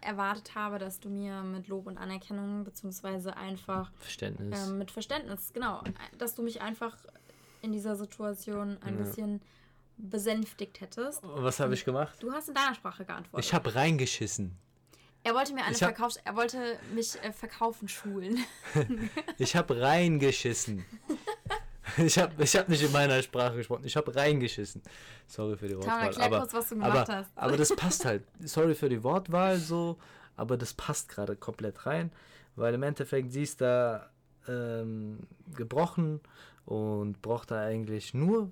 erwartet 0.01 0.56
habe, 0.56 0.80
dass 0.80 0.99
du 0.99 1.10
mir 1.10 1.43
mit 1.43 1.67
Lob 1.67 1.86
und 1.86 1.99
Anerkennung, 1.99 2.63
beziehungsweise 2.63 3.38
einfach 3.38 3.91
Verständnis. 3.99 4.67
ähm, 4.67 4.80
mit 4.80 4.89
Verständnis, 4.89 5.51
genau, 5.54 5.84
dass 6.17 6.34
du 6.34 6.41
mich 6.41 6.60
einfach 6.60 6.97
in 7.62 7.71
dieser 7.71 7.95
Situation 7.95 8.80
ein 8.82 8.97
Ja. 8.97 9.04
bisschen 9.04 9.41
besänftigt 9.97 10.82
hättest. 10.82 11.23
Und 11.23 11.43
was 11.43 11.60
habe 11.60 11.75
ich 11.75 11.86
gemacht? 11.86 12.15
Du 12.19 12.32
hast 12.32 12.47
in 12.47 12.56
deiner 12.56 12.73
Sprache 12.73 13.06
geantwortet. 13.06 13.45
Ich 13.45 13.54
habe 13.54 13.75
reingeschissen. 13.75 14.58
Er 15.23 15.36
wollte 15.36 15.54
mir 15.54 15.62
eine 15.63 15.73
hab- 15.75 15.77
Verkaufs... 15.77 16.17
Er 16.25 16.36
wollte 16.36 16.80
mich 16.95 17.21
äh, 17.23 17.32
verkaufen 17.32 17.88
schulen. 17.88 18.39
Ich 19.38 19.56
habe 19.56 19.80
reingeschissen. 19.80 20.84
Ich 21.97 22.17
habe 22.17 22.43
ich 22.43 22.56
hab 22.56 22.69
nicht 22.69 22.84
in 22.84 22.91
meiner 22.91 23.21
Sprache 23.21 23.56
gesprochen. 23.56 23.84
Ich 23.86 23.95
habe 23.95 24.15
reingeschissen. 24.15 24.82
Sorry 25.27 25.58
für 25.58 25.67
die 25.67 25.73
Tom, 25.73 25.84
Wortwahl. 25.84 26.08
erklär 26.08 26.25
aber, 26.25 26.39
kurz, 26.39 26.54
was 26.54 26.69
du 26.69 26.75
gemacht 26.75 26.91
aber, 26.91 27.15
hast. 27.15 27.32
aber 27.36 27.58
das 27.58 27.75
passt 27.75 28.06
halt. 28.06 28.23
Sorry 28.43 28.75
für 28.75 28.89
die 28.89 29.04
Wortwahl 29.04 29.58
so, 29.58 29.97
aber 30.36 30.58
das 30.58 30.73
passt 30.73 31.10
gerade 31.10 31.36
komplett 31.36 31.86
rein, 31.86 32.12
weil 32.56 32.73
im 32.73 32.84
Endeffekt 32.84 33.32
sie 33.32 33.43
ist 33.43 33.62
da 33.62 34.10
ähm, 34.47 35.19
gebrochen 35.56 36.19
und 36.65 37.21
braucht 37.21 37.51
da 37.51 37.62
eigentlich 37.62 38.13
nur 38.13 38.51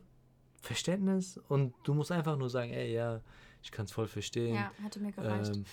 Verständnis 0.62 1.40
und 1.48 1.74
du 1.84 1.94
musst 1.94 2.12
einfach 2.12 2.38
nur 2.38 2.50
sagen, 2.50 2.72
ey, 2.72 2.94
ja, 2.94 3.22
ich 3.64 3.72
kann 3.72 3.86
es 3.86 3.92
voll 3.92 4.08
verstehen. 4.08 4.56
Ja, 4.56 4.72
hätte 4.84 5.00
mir 5.00 5.12
gereicht. 5.12 5.56
Ähm, 5.56 5.66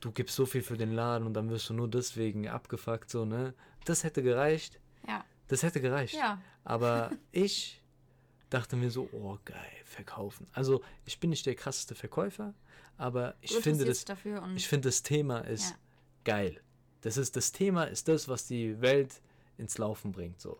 du 0.00 0.10
gibst 0.12 0.34
so 0.36 0.46
viel 0.46 0.62
für 0.62 0.76
den 0.76 0.92
Laden 0.92 1.26
und 1.26 1.34
dann 1.34 1.50
wirst 1.50 1.68
du 1.68 1.74
nur 1.74 1.88
deswegen 1.88 2.48
abgefuckt, 2.48 3.10
so, 3.10 3.24
ne? 3.24 3.54
Das 3.84 4.04
hätte 4.04 4.22
gereicht. 4.22 4.78
ja. 5.06 5.24
Das 5.52 5.62
hätte 5.62 5.82
gereicht. 5.82 6.14
Ja. 6.14 6.40
Aber 6.64 7.10
ich 7.30 7.82
dachte 8.48 8.74
mir 8.74 8.90
so, 8.90 9.06
oh 9.12 9.36
geil, 9.44 9.58
verkaufen. 9.84 10.46
Also 10.54 10.80
ich 11.04 11.20
bin 11.20 11.28
nicht 11.28 11.44
der 11.44 11.54
krasseste 11.54 11.94
Verkäufer, 11.94 12.54
aber 12.96 13.34
ich 13.42 13.50
Du 13.52 13.60
finde 13.60 13.84
das, 13.84 14.06
ich 14.56 14.66
finde 14.66 14.88
das 14.88 15.02
Thema 15.02 15.40
ist 15.40 15.70
Ja. 15.70 15.76
geil. 16.24 16.60
Das 17.02 17.18
ist 17.18 17.36
das 17.36 17.52
Thema 17.52 17.84
ist 17.84 18.08
das, 18.08 18.28
was 18.28 18.46
die 18.46 18.80
Welt 18.80 19.20
ins 19.58 19.76
Laufen 19.76 20.10
bringt, 20.12 20.40
so. 20.40 20.58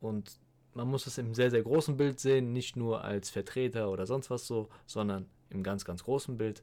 Und 0.00 0.38
man 0.74 0.86
muss 0.86 1.06
es 1.06 1.16
im 1.16 1.34
sehr 1.34 1.50
sehr 1.50 1.62
großen 1.62 1.96
Bild 1.96 2.20
sehen, 2.20 2.52
nicht 2.52 2.76
nur 2.76 3.04
als 3.04 3.30
Vertreter 3.30 3.90
oder 3.90 4.04
sonst 4.06 4.28
was 4.28 4.46
so, 4.46 4.68
sondern 4.84 5.24
im 5.48 5.62
ganz 5.62 5.86
ganz 5.86 6.04
großen 6.04 6.36
Bild. 6.36 6.62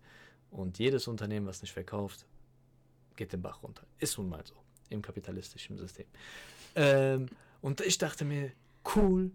Und 0.51 0.77
jedes 0.77 1.07
Unternehmen, 1.07 1.47
was 1.47 1.63
nicht 1.63 1.73
verkauft, 1.73 2.27
geht 3.15 3.33
den 3.33 3.41
Bach 3.41 3.63
runter. 3.63 3.87
Ist 3.97 4.19
nun 4.19 4.29
mal 4.29 4.45
so 4.45 4.53
im 4.89 5.01
kapitalistischen 5.01 5.77
System. 5.79 6.05
Ähm, 6.75 7.27
und 7.63 7.79
ich 7.81 7.97
dachte 7.97 8.25
mir, 8.25 8.51
cool, 8.95 9.31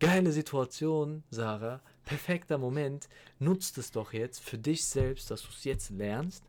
geile 0.00 0.32
Situation, 0.32 1.22
Sarah, 1.30 1.82
perfekter 2.06 2.56
Moment, 2.56 3.10
nutzt 3.38 3.76
es 3.76 3.92
doch 3.92 4.14
jetzt 4.14 4.40
für 4.40 4.56
dich 4.56 4.86
selbst, 4.86 5.30
dass 5.30 5.42
du 5.42 5.48
es 5.50 5.64
jetzt 5.64 5.90
lernst 5.90 6.42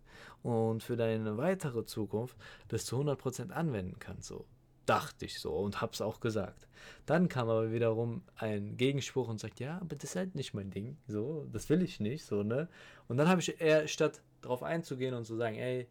und 0.44 0.82
für 0.82 0.96
deine 0.96 1.38
weitere 1.38 1.84
Zukunft 1.86 2.38
das 2.70 2.86
zu 2.86 2.98
100% 3.02 3.52
anwenden 3.52 4.00
kannst. 4.00 4.30
So 4.30 4.46
dachte 4.86 5.26
ich 5.26 5.42
so 5.42 5.52
und 5.58 5.82
hab's 5.82 6.00
auch 6.00 6.22
gesagt. 6.22 6.70
Dann 7.06 7.28
kam 7.28 7.50
aber 7.50 7.74
wiederum 7.74 8.24
ein 8.38 8.78
Gegenspruch 8.78 9.28
und 9.28 9.42
sagt, 9.42 9.60
ja, 9.60 9.78
aber 9.80 9.98
das 9.98 10.12
ist 10.12 10.16
halt 10.16 10.36
nicht 10.36 10.54
mein 10.54 10.72
Ding, 10.72 10.96
so, 11.06 11.46
das 11.52 11.70
will 11.70 11.82
ich 11.82 12.00
nicht, 12.00 12.26
so, 12.26 12.44
ne? 12.44 12.70
Und 13.10 13.18
dann 13.18 13.28
habe 13.28 13.42
ich 13.42 13.60
eher, 13.60 13.90
statt 13.90 14.22
darauf 14.42 14.64
einzugehen 14.64 15.14
und 15.14 15.26
zu 15.26 15.36
sagen, 15.36 15.58
ey, 15.58 15.86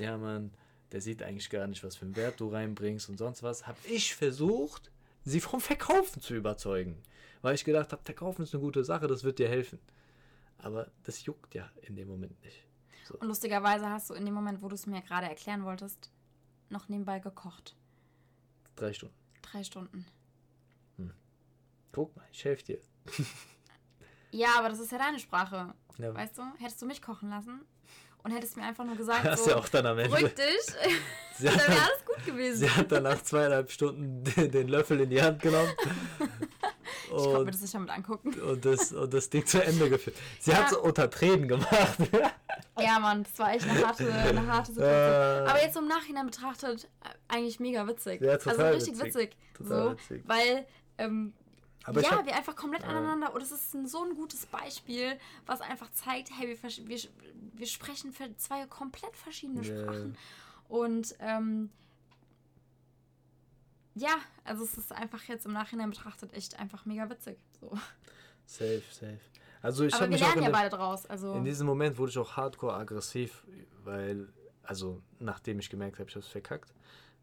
ja, 0.00 0.16
Mann, 0.16 0.50
der 0.92 1.00
sieht 1.00 1.22
eigentlich 1.22 1.50
gar 1.50 1.66
nicht, 1.66 1.82
was 1.82 1.96
für 1.96 2.04
einen 2.04 2.16
Wert 2.16 2.40
du 2.40 2.48
reinbringst 2.48 3.08
und 3.08 3.18
sonst 3.18 3.42
was, 3.42 3.66
habe 3.66 3.78
ich 3.84 4.14
versucht, 4.14 4.90
sie 5.24 5.40
vom 5.40 5.60
Verkaufen 5.60 6.20
zu 6.20 6.34
überzeugen. 6.34 7.00
Weil 7.40 7.54
ich 7.54 7.64
gedacht 7.64 7.92
habe, 7.92 8.02
Verkaufen 8.04 8.42
ist 8.42 8.54
eine 8.54 8.62
gute 8.62 8.84
Sache, 8.84 9.08
das 9.08 9.24
wird 9.24 9.38
dir 9.38 9.48
helfen. 9.48 9.78
Aber 10.58 10.90
das 11.02 11.24
juckt 11.24 11.54
ja 11.54 11.70
in 11.82 11.96
dem 11.96 12.08
Moment 12.08 12.40
nicht. 12.44 12.64
Und 13.18 13.26
lustigerweise 13.26 13.88
hast 13.88 14.10
du 14.10 14.14
in 14.14 14.24
dem 14.24 14.34
Moment, 14.34 14.62
wo 14.62 14.68
du 14.68 14.74
es 14.74 14.86
mir 14.86 15.02
gerade 15.02 15.26
erklären 15.26 15.64
wolltest, 15.64 16.10
noch 16.68 16.88
nebenbei 16.88 17.18
gekocht. 17.18 17.74
Drei 18.76 18.92
Stunden. 18.92 19.14
Drei 19.42 19.64
Stunden. 19.64 20.06
Guck 21.90 22.16
mal, 22.16 22.24
ich 22.32 22.44
helfe 22.44 22.64
dir. 22.64 22.80
Ja, 24.34 24.58
aber 24.58 24.70
das 24.70 24.80
ist 24.80 24.90
ja 24.90 24.96
deine 24.96 25.18
Sprache. 25.18 25.74
Ja, 25.98 26.14
Weißt 26.14 26.38
du? 26.38 26.42
Hättest 26.58 26.80
du 26.80 26.86
mich 26.86 27.02
kochen 27.02 27.28
lassen 27.28 27.60
und 28.24 28.30
hättest 28.30 28.56
mir 28.56 28.64
einfach 28.64 28.84
nur 28.84 28.96
gesagt, 28.96 29.24
hast 29.24 29.44
so, 29.44 29.50
ja 29.50 29.56
auch 29.56 29.68
dann 29.68 29.86
am 29.86 29.98
Ende. 29.98 30.14
beruhig 30.16 30.34
dich, 30.34 30.44
dann 31.38 31.44
wäre 31.54 31.56
hat, 31.56 31.90
alles 31.90 32.04
gut 32.04 32.26
gewesen. 32.26 32.56
sie 32.58 32.70
hat 32.70 32.92
dann 32.92 33.02
nach 33.04 33.22
zweieinhalb 33.22 33.70
Stunden 33.70 34.22
den, 34.24 34.68
Löffel 34.68 35.00
in 35.00 35.10
die 35.10 35.20
Hand 35.22 35.40
genommen. 35.40 35.70
ich 36.18 37.10
konnte 37.10 37.28
mir 37.30 37.38
Und, 37.40 37.48
das 37.54 37.60
nicht 37.60 37.74
damit 37.74 37.90
angucken. 37.90 38.32
und, 38.40 38.64
das, 38.64 38.92
und 38.92 39.12
das 39.12 39.28
Ding 39.30 39.44
zu 39.46 39.62
Ende 39.62 39.88
geführt. 39.90 40.16
Sie 40.40 40.54
hat 40.54 40.70
Ja. 40.70 40.76
es 40.76 40.82
unter 40.82 41.10
Tränen 41.10 41.48
gemacht. 41.48 41.98
Ja, 42.78 42.98
Mann, 43.00 43.24
das 43.24 43.38
war 43.38 43.54
echt 43.54 43.68
eine 43.68 43.86
harte, 43.86 44.12
eine 44.12 44.46
harte 44.46 44.72
Situation. 44.72 45.46
Äh. 45.46 45.50
Aber 45.50 45.62
jetzt 45.62 45.76
im 45.76 45.88
Nachhinein 45.88 46.26
betrachtet, 46.26 46.84
äh, 47.04 47.08
eigentlich 47.34 47.60
mega 47.60 47.86
witzig. 47.86 48.20
Ja, 48.22 48.38
total 48.38 48.60
also 48.60 48.76
richtig 48.78 48.94
witzig. 48.98 49.14
witzig. 49.14 49.36
Total 49.54 49.84
so, 49.84 49.92
witzig. 49.92 50.22
Weil, 50.26 50.66
ähm, 50.98 51.32
Aber 51.84 52.00
ja, 52.00 52.10
hab, 52.10 52.26
wir 52.26 52.34
einfach 52.36 52.54
komplett 52.54 52.82
äh, 52.82 52.86
aneinander. 52.86 53.34
Und 53.34 53.42
es 53.42 53.50
ist 53.50 53.74
ein, 53.74 53.86
so 53.86 54.04
ein 54.04 54.14
gutes 54.14 54.46
Beispiel, 54.46 55.18
was 55.46 55.60
einfach 55.60 55.90
zeigt, 55.92 56.30
hey, 56.38 56.48
wir, 56.48 56.88
wir, 56.88 56.98
wir 57.54 57.66
sprechen 57.66 58.12
für 58.12 58.34
zwei 58.36 58.66
komplett 58.66 59.16
verschiedene 59.16 59.62
Ja. 59.62 59.82
Sprachen. 59.82 60.16
Und 60.68 61.14
ähm, 61.20 61.70
ja, 63.94 64.14
also 64.44 64.64
es 64.64 64.78
ist 64.78 64.92
einfach 64.92 65.22
jetzt 65.24 65.44
im 65.44 65.52
Nachhinein 65.52 65.90
betrachtet 65.90 66.32
echt 66.32 66.58
einfach 66.58 66.86
mega 66.86 67.10
witzig. 67.10 67.38
So. 67.60 67.70
safe, 68.46 68.82
safe. 68.90 69.18
Also 69.60 69.84
ich 69.84 69.94
Aber 69.94 70.10
wir 70.10 70.18
lernen 70.18 70.42
ja 70.42 70.48
der, 70.48 70.50
beide 70.50 70.70
draus. 70.70 71.06
Also 71.06 71.34
In 71.34 71.44
diesem 71.44 71.66
Moment 71.66 71.96
wurde 71.98 72.10
ich 72.10 72.18
auch 72.18 72.36
hardcore 72.36 72.74
aggressiv, 72.74 73.44
weil, 73.84 74.28
also 74.62 75.00
nachdem 75.20 75.60
ich 75.60 75.70
gemerkt 75.70 75.98
habe, 75.98 76.08
ich 76.08 76.16
habe 76.16 76.24
es 76.24 76.30
verkackt, 76.30 76.72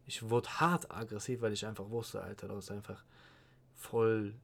ich 0.06 0.28
wurde 0.28 0.48
hart 0.60 0.90
aggressiv, 0.90 1.42
weil 1.42 1.52
ich 1.52 1.66
einfach 1.66 1.90
wusste, 1.90 2.22
Alter, 2.22 2.48
du 2.48 2.56
hast 2.56 2.70
einfach 2.70 3.04
voll 3.74 4.34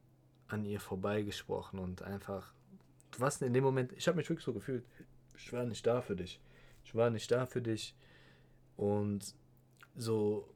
an 0.48 0.64
ihr 0.64 0.80
vorbeigesprochen 0.80 1.78
und 1.78 2.02
einfach, 2.02 2.52
du 3.12 3.20
warst 3.20 3.42
in 3.42 3.52
dem 3.52 3.64
Moment, 3.64 3.92
ich 3.92 4.06
habe 4.06 4.16
mich 4.16 4.28
wirklich 4.28 4.44
so 4.44 4.52
gefühlt, 4.52 4.84
ich 5.36 5.52
war 5.52 5.64
nicht 5.64 5.86
da 5.86 6.00
für 6.00 6.16
dich. 6.16 6.40
Ich 6.84 6.94
war 6.94 7.10
nicht 7.10 7.30
da 7.30 7.46
für 7.46 7.60
dich 7.60 7.94
und 8.76 9.34
so 9.96 10.48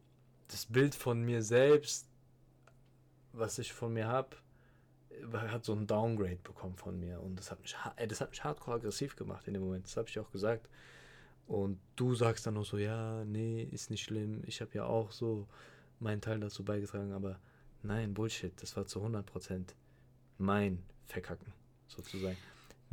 das 0.49 0.67
Bild 0.67 0.95
von 0.95 1.23
mir 1.23 1.43
selbst, 1.43 2.09
was 3.33 3.59
ich 3.59 3.73
von 3.73 3.93
mir 3.93 4.07
habe, 4.07 4.37
hat 5.33 5.65
so 5.65 5.73
ein 5.73 5.87
Downgrade 5.87 6.39
bekommen 6.43 6.77
von 6.77 6.99
mir 6.99 7.21
und 7.21 7.37
das 7.37 7.51
hat 7.51 7.61
mich 7.61 7.77
das 8.09 8.21
hat 8.21 8.31
mich 8.31 8.45
hardcore 8.45 8.77
aggressiv 8.77 9.17
gemacht 9.17 9.47
in 9.47 9.55
dem 9.55 9.63
Moment. 9.63 9.87
Das 9.87 9.97
habe 9.97 10.09
ich 10.09 10.19
auch 10.19 10.31
gesagt. 10.31 10.69
Und 11.47 11.81
du 11.97 12.15
sagst 12.15 12.47
dann 12.47 12.55
nur 12.55 12.65
so, 12.65 12.79
ja, 12.79 13.25
nee, 13.25 13.65
ist 13.65 13.91
nicht 13.91 14.05
schlimm. 14.05 14.43
Ich 14.47 14.61
habe 14.61 14.71
ja 14.75 14.85
auch 14.85 15.11
so 15.11 15.49
meinen 15.99 16.21
Teil 16.21 16.39
dazu 16.39 16.65
beigetragen, 16.65 17.13
aber 17.13 17.41
nein, 17.83 18.15
Bullshit. 18.15 18.53
Das 18.63 18.77
war 18.77 18.87
zu 18.87 19.05
100% 19.05 19.75
mein 20.41 20.83
Verkacken, 21.07 21.53
sozusagen. 21.89 22.37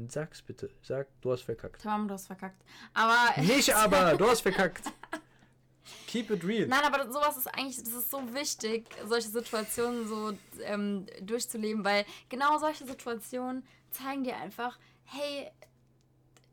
Sag's 0.08 0.42
bitte. 0.44 0.70
Sag, 0.84 1.08
du 1.22 1.32
hast 1.32 1.42
verkackt. 1.42 1.82
Tamam, 1.82 2.08
du 2.08 2.14
hast 2.14 2.28
verkackt. 2.28 2.64
Aber 2.94 3.42
Nicht 3.42 3.74
aber, 3.74 4.16
du 4.16 4.28
hast 4.30 4.42
verkackt. 4.42 4.84
Keep 6.08 6.30
it 6.32 6.44
real. 6.44 6.68
Nein, 6.68 6.84
aber 6.84 7.12
sowas 7.12 7.38
ist 7.38 7.48
eigentlich, 7.48 7.78
das 7.78 7.94
ist 7.94 8.12
so 8.12 8.34
wichtig, 8.34 8.86
solche 9.06 9.30
Situationen 9.30 10.08
so 10.08 10.34
ähm, 10.64 11.06
durchzuleben, 11.22 11.84
weil 11.84 12.06
genau 12.30 12.58
solche 12.60 12.86
Situationen 12.86 13.66
zeigen 13.92 14.24
dir 14.24 14.36
einfach, 14.38 14.78
hey, 15.06 15.50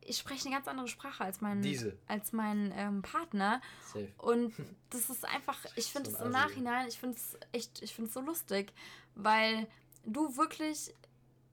ich 0.01 0.19
spreche 0.19 0.47
eine 0.47 0.55
ganz 0.55 0.69
andere 0.69 0.87
Sprache 0.89 1.25
als 1.25 1.41
mein, 1.41 1.63
Diese. 1.63 1.97
als 2.07 2.33
mein 2.33 2.73
ähm, 2.77 3.03
Partner. 3.03 3.61
Safe. 3.93 4.09
Und 4.19 4.55
das 4.91 5.11
ist 5.11 5.25
einfach, 5.25 5.59
ich 5.77 5.87
finde 5.87 6.11
So 6.11 6.17
es 6.17 6.21
ein 6.23 6.27
im. 6.27 6.33
Nachhinein, 6.33 6.89
ich 6.89 6.99
finde 6.99 7.17
es 7.17 7.37
echt, 7.53 7.83
ich 7.83 7.95
finde 7.95 8.09
es 8.09 8.15
so 8.15 8.21
lustig, 8.21 8.73
weil 9.15 9.67
du 10.07 10.37
wirklich, 10.37 10.95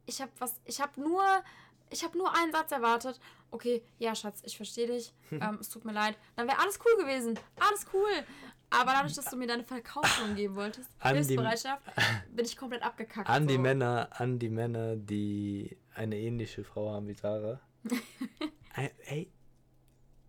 ich 0.06 0.22
habe 0.22 0.32
was, 0.40 0.60
ich 0.66 0.82
habe 0.82 1.00
nur, 1.02 1.24
ich 1.90 2.04
habe 2.04 2.18
nur 2.18 2.34
einen 2.36 2.52
Satz 2.52 2.72
erwartet. 2.72 3.20
Okay, 3.52 3.84
ja, 4.00 4.16
Schatz, 4.16 4.42
ich 4.46 4.56
verstehe 4.58 4.88
dich. 4.88 5.14
ähm, 5.32 5.58
es 5.60 5.70
tut 5.70 5.86
mir 5.86 5.94
leid. 5.94 6.18
Dann 6.36 6.48
wäre 6.48 6.60
alles 6.60 6.80
cool 6.86 7.02
gewesen. 7.04 7.38
Alles 7.60 7.86
cool. 7.94 8.24
Aber 8.70 8.92
dadurch, 8.94 9.14
dass 9.16 9.26
du 9.26 9.36
mir 9.36 9.48
deine 9.48 9.66
Verkaufung 9.66 10.34
geben 10.36 10.56
wolltest, 10.56 10.90
An 11.00 11.14
die- 11.16 11.20
Hilfsbereitschaft, 11.20 11.84
bin 12.32 12.46
ich 12.46 12.56
komplett 12.56 12.82
abgekackt. 12.84 13.30
An 13.30 13.46
die 13.48 13.56
so. 13.56 13.60
Männer, 13.60 14.08
an 14.14 14.40
die 14.40 14.48
Männer, 14.50 14.96
die 14.96 15.78
eine 15.94 16.18
ähnliche 16.18 16.64
Frau 16.64 16.94
haben 16.94 17.08
wie 17.08 17.14
Sarah. 17.14 17.60
Ey, 18.76 18.92
ey, 19.08 19.32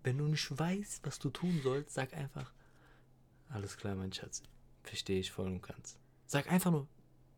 wenn 0.03 0.19
du 0.19 0.25
nicht 0.25 0.59
weißt, 0.59 1.07
was 1.07 1.21
du 1.21 1.31
tun 1.31 1.61
sollst, 1.63 1.95
sag 1.95 2.13
einfach, 2.15 2.53
alles 3.51 3.77
klar, 3.77 3.95
mein 3.95 4.13
Schatz, 4.13 4.43
verstehe 4.83 5.21
ich 5.21 5.31
voll 5.31 5.47
und 5.47 5.63
ganz. 5.63 5.97
Sag 6.27 6.51
einfach 6.51 6.73
nur, 6.73 6.89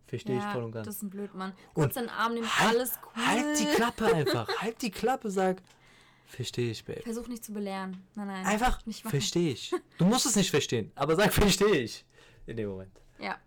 verstehe 0.07 0.37
ich 0.37 0.43
Ja, 0.43 0.53
voll 0.53 0.65
und 0.65 0.73
ganz. 0.73 0.87
das 0.87 0.97
ist 0.97 1.03
ein 1.03 1.11
Blödmann. 1.11 1.53
Kurz 1.75 1.95
den 1.95 2.09
Arm 2.09 2.35
nehmen, 2.35 2.49
Halt- 2.49 2.71
alles 2.77 2.93
cool. 3.05 3.27
Halt 3.27 3.59
die 3.61 3.67
Klappe 3.67 4.05
einfach, 4.15 4.49
halt 4.61 4.81
die 4.83 4.91
Klappe, 4.91 5.31
sag, 5.31 5.63
verstehe 6.27 6.71
ich, 6.71 6.85
Babe. 6.85 7.03
Versuch 7.03 7.29
nicht 7.29 7.45
zu 7.45 7.53
belehren. 7.53 8.03
Nein, 8.15 8.27
nein. 8.29 8.47
Einfach, 8.47 8.81
verstehe 9.09 9.53
ich. 9.53 9.73
Du 9.99 10.05
musst 10.05 10.27
es 10.27 10.37
nicht 10.37 10.51
verstehen, 10.51 10.91
aber 10.95 11.17
sag, 11.17 11.33
verstehe 11.33 11.77
ich. 11.83 12.05
In 12.47 12.57
dem 12.57 12.69
Moment. 12.69 13.01
Ja, 13.19 13.39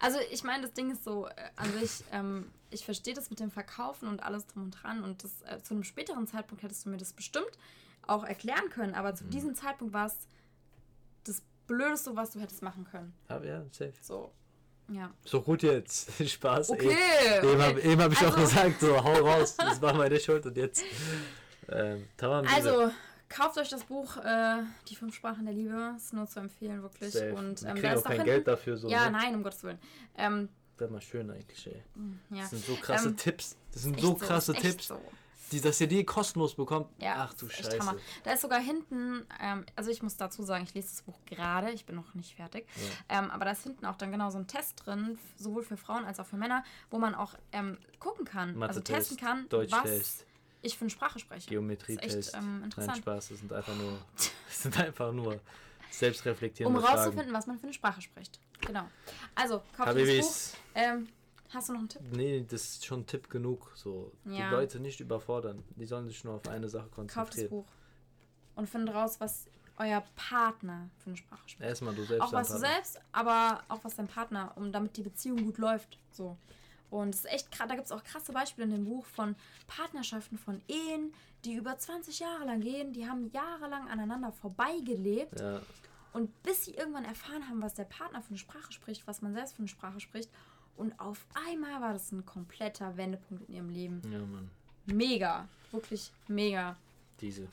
also 0.00 0.18
ich 0.30 0.44
meine, 0.44 0.62
das 0.62 0.72
Ding 0.74 0.90
ist 0.92 1.02
so, 1.02 1.26
äh, 1.26 1.32
an 1.56 1.72
sich, 1.78 2.04
ähm, 2.12 2.52
ich 2.70 2.84
verstehe 2.84 3.14
das 3.14 3.30
mit 3.30 3.40
dem 3.40 3.50
Verkaufen 3.50 4.08
und 4.08 4.22
alles 4.22 4.46
drum 4.46 4.64
und 4.64 4.70
dran 4.72 5.02
und 5.02 5.24
das, 5.24 5.42
äh, 5.42 5.60
zu 5.62 5.74
einem 5.74 5.82
späteren 5.84 6.26
Zeitpunkt 6.26 6.62
hättest 6.62 6.84
du 6.84 6.90
mir 6.90 6.98
das 6.98 7.12
bestimmt 7.12 7.50
auch 8.06 8.22
erklären 8.22 8.68
können, 8.70 8.94
aber 8.94 9.12
Mhm. 9.12 9.16
zu 9.16 9.24
diesem 9.24 9.54
Zeitpunkt 9.56 9.94
war 9.94 10.06
es 10.06 10.14
das 11.24 11.42
Blödeste, 11.66 12.14
was 12.14 12.30
du 12.32 12.40
hättest 12.40 12.62
machen 12.62 12.84
können. 12.84 13.14
Aber 13.26 13.44
ja, 13.46 13.64
safe. 13.72 13.94
So, 14.00 14.30
ja. 14.88 15.10
So 15.24 15.40
gut 15.42 15.62
jetzt. 15.62 16.10
Spaß. 16.28 16.70
Okay. 16.70 16.96
Eben, 17.38 17.48
eben 17.48 17.62
habe 17.62 17.78
okay. 17.78 17.92
eben 17.92 18.02
hab 18.02 18.12
ich 18.12 18.18
auch 18.18 18.36
Also- 18.36 18.40
gesagt, 18.40 18.80
so 18.80 19.02
hau 19.02 19.14
raus, 19.14 19.56
das 19.58 19.80
war 19.82 19.94
meine 19.94 20.18
Schuld 20.20 20.46
und 20.46 20.56
jetzt. 20.56 20.82
Ähm, 21.68 22.06
Also, 22.20 22.90
Kauft 23.28 23.58
euch 23.58 23.68
das 23.68 23.82
Buch 23.82 24.18
äh, 24.18 24.58
Die 24.88 24.94
fünf 24.94 25.14
Sprachen 25.16 25.44
der 25.46 25.54
Liebe. 25.54 25.94
Ist 25.96 26.12
nur 26.12 26.28
zu 26.28 26.38
empfehlen, 26.38 26.80
wirklich. 26.82 27.12
Safe. 27.12 27.34
Und 27.34 27.62
ähm, 27.64 27.82
da 27.82 27.92
auch 27.92 27.96
ist 27.96 28.04
kein 28.04 28.12
hinten, 28.12 28.24
Geld 28.24 28.46
dafür. 28.46 28.76
So, 28.76 28.88
Ja, 28.88 29.06
ne? 29.06 29.18
nein, 29.18 29.34
um 29.34 29.42
Gottes 29.42 29.64
Willen. 29.64 29.80
Ähm, 30.16 30.48
Wäre 30.78 30.92
mal 30.92 31.00
schön 31.00 31.28
eigentlich, 31.30 31.66
ey. 31.66 31.82
ja. 32.30 32.42
Das 32.42 32.50
sind 32.50 32.64
so 32.64 32.76
krasse 32.76 33.08
Ähm, 33.08 33.16
Tipps. 33.16 33.56
Das 33.72 33.82
sind 33.82 34.00
so 34.00 34.14
krasse 34.14 34.52
echt 34.52 34.62
Tipps, 34.62 34.88
So. 34.88 35.00
Die, 35.52 35.60
dass 35.60 35.80
ihr 35.80 35.86
die 35.86 36.04
kostenlos 36.04 36.54
bekommt. 36.54 36.88
Ja, 37.00 37.14
Ach 37.18 37.34
du 37.34 37.48
Scheiße. 37.48 37.78
Hammer. 37.78 37.96
Da 38.24 38.32
ist 38.32 38.40
sogar 38.42 38.60
hinten, 38.60 39.26
ähm, 39.40 39.64
also 39.76 39.90
ich 39.90 40.02
muss 40.02 40.16
dazu 40.16 40.42
sagen, 40.42 40.64
ich 40.64 40.74
lese 40.74 40.88
das 40.88 41.02
Buch 41.02 41.18
gerade, 41.26 41.70
ich 41.70 41.86
bin 41.86 41.94
noch 41.96 42.14
nicht 42.14 42.34
fertig. 42.34 42.66
Ähm, 43.08 43.30
aber 43.30 43.44
da 43.44 43.52
ist 43.52 43.62
hinten 43.62 43.86
auch 43.86 43.96
dann 43.96 44.10
genau 44.10 44.30
so 44.30 44.38
ein 44.38 44.46
Test 44.46 44.84
drin, 44.84 45.18
sowohl 45.36 45.62
für 45.62 45.76
Frauen 45.76 46.04
als 46.04 46.18
auch 46.20 46.26
für 46.26 46.36
Männer, 46.36 46.64
wo 46.90 46.98
man 46.98 47.14
auch 47.14 47.34
ähm, 47.52 47.78
gucken 47.98 48.24
kann, 48.24 48.50
also 48.50 48.58
Mathe-Test, 48.80 49.10
testen 49.10 49.16
kann, 49.18 49.42
was 49.44 49.48
Deutsch-Test, 49.50 50.26
ich 50.62 50.76
für 50.76 50.82
eine 50.82 50.90
Sprache 50.90 51.18
spreche. 51.18 51.48
Geometrie-Test. 51.48 52.34
ähm, 52.34 52.54
Nein, 52.54 52.64
interessant. 52.64 52.98
Spaß, 52.98 53.28
das 53.28 53.38
sind 53.38 53.52
einfach 53.52 53.76
nur, 53.76 53.98
das 54.16 54.62
sind 54.62 54.80
einfach 54.80 55.12
nur 55.12 55.40
selbstreflektierende 55.90 56.76
Um 56.78 56.84
Fragen. 56.84 56.98
rauszufinden, 56.98 57.32
was 57.32 57.46
man 57.46 57.58
für 57.58 57.64
eine 57.64 57.72
Sprache 57.74 58.02
spricht. 58.02 58.40
Genau. 58.66 58.88
Also, 59.34 59.62
kauft 59.76 59.88
das 59.88 60.54
Buch. 60.74 60.92
Hast 61.52 61.68
du 61.68 61.72
noch 61.72 61.80
einen 61.80 61.88
Tipp? 61.88 62.02
nee, 62.12 62.44
das 62.48 62.62
ist 62.62 62.86
schon 62.86 63.06
Tipp 63.06 63.28
genug. 63.30 63.72
So. 63.74 64.12
Ja. 64.24 64.48
Die 64.48 64.54
Leute 64.54 64.80
nicht 64.80 65.00
überfordern. 65.00 65.62
Die 65.76 65.86
sollen 65.86 66.06
sich 66.06 66.24
nur 66.24 66.34
auf 66.34 66.48
eine 66.48 66.68
Sache 66.68 66.88
Kauft 66.88 67.08
das 67.08 67.14
konzentrieren. 67.14 67.50
Buch. 67.50 67.66
Und 68.56 68.68
findet 68.68 68.94
raus, 68.94 69.16
was 69.20 69.46
euer 69.78 70.02
Partner 70.16 70.88
für 70.98 71.10
eine 71.10 71.16
Sprache 71.16 71.48
spricht. 71.48 71.68
Erstmal 71.68 71.94
du 71.94 72.04
selbst 72.04 72.22
auch 72.22 72.32
was 72.32 72.48
du 72.48 72.54
anpassen. 72.54 72.74
selbst, 72.74 73.00
aber 73.12 73.62
auch 73.68 73.80
was 73.82 73.94
dein 73.94 74.08
Partner, 74.08 74.52
um 74.56 74.72
damit 74.72 74.96
die 74.96 75.02
Beziehung 75.02 75.44
gut 75.44 75.58
läuft. 75.58 75.98
So. 76.10 76.36
Und 76.88 77.14
es 77.14 77.24
ist 77.24 77.32
echt 77.32 77.52
krass, 77.52 77.68
da 77.68 77.74
gibt 77.74 77.86
es 77.86 77.92
auch 77.92 78.02
krasse 78.02 78.32
Beispiele 78.32 78.66
in 78.66 78.70
dem 78.72 78.84
Buch 78.84 79.04
von 79.04 79.36
Partnerschaften, 79.66 80.38
von 80.38 80.62
Ehen, 80.68 81.12
die 81.44 81.54
über 81.54 81.76
20 81.76 82.20
Jahre 82.20 82.44
lang 82.44 82.60
gehen, 82.60 82.92
die 82.92 83.06
haben 83.06 83.30
jahrelang 83.32 83.88
aneinander 83.88 84.32
vorbeigelebt 84.32 85.40
Ja, 85.40 85.60
und 86.12 86.42
bis 86.42 86.64
sie 86.64 86.72
irgendwann 86.72 87.04
erfahren 87.04 87.46
haben, 87.48 87.60
was 87.60 87.74
der 87.74 87.84
Partner 87.84 88.22
für 88.22 88.30
eine 88.30 88.38
Sprache 88.38 88.72
spricht, 88.72 89.06
was 89.06 89.20
man 89.20 89.34
selbst 89.34 89.54
für 89.54 89.58
eine 89.58 89.68
Sprache 89.68 90.00
spricht. 90.00 90.30
Und 90.76 90.98
auf 91.00 91.26
einmal 91.48 91.80
war 91.80 91.92
das 91.92 92.12
ein 92.12 92.24
kompletter 92.26 92.96
Wendepunkt 92.96 93.48
in 93.48 93.54
ihrem 93.54 93.70
Leben. 93.70 94.02
ja, 94.10 94.18
Mann. 94.18 94.50
Mega, 94.86 95.48
wirklich 95.72 96.12
mega. 96.28 96.76
Diese. 97.20 97.48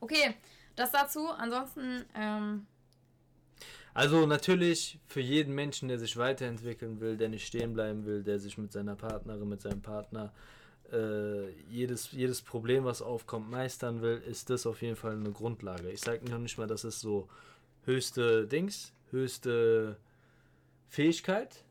Okay, 0.00 0.34
das 0.76 0.92
dazu. 0.92 1.28
Ansonsten, 1.30 2.04
ähm, 2.14 2.66
Also 3.94 4.26
natürlich 4.26 4.98
für 5.08 5.20
jeden 5.20 5.54
Menschen, 5.54 5.88
der 5.88 5.98
sich 5.98 6.16
weiterentwickeln 6.16 7.00
will, 7.00 7.16
der 7.16 7.28
nicht 7.28 7.46
stehen 7.46 7.72
bleiben 7.72 8.04
will, 8.04 8.22
der 8.22 8.38
sich 8.38 8.58
mit 8.58 8.72
seiner 8.72 8.94
Partnerin, 8.94 9.48
mit 9.48 9.62
seinem 9.62 9.80
Partner 9.80 10.32
äh, 10.92 11.50
jedes, 11.70 12.12
jedes 12.12 12.42
Problem, 12.42 12.84
was 12.84 13.02
aufkommt, 13.02 13.50
meistern 13.50 14.02
will, 14.02 14.22
ist 14.26 14.50
das 14.50 14.66
auf 14.66 14.82
jeden 14.82 14.96
Fall 14.96 15.14
eine 15.14 15.32
Grundlage. 15.32 15.90
Ich 15.90 16.00
sage 16.02 16.30
noch 16.30 16.38
nicht 16.38 16.58
mal, 16.58 16.66
das 16.68 16.84
ist 16.84 17.00
so 17.00 17.28
höchste 17.84 18.46
Dings, 18.46 18.92
höchste 19.10 19.96
Fähigkeit, 20.88 21.64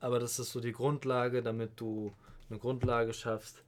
aber 0.00 0.18
das 0.18 0.38
ist 0.38 0.52
so 0.52 0.60
die 0.60 0.72
Grundlage, 0.72 1.42
damit 1.42 1.78
du 1.80 2.12
eine 2.48 2.58
Grundlage 2.58 3.12
schaffst, 3.12 3.62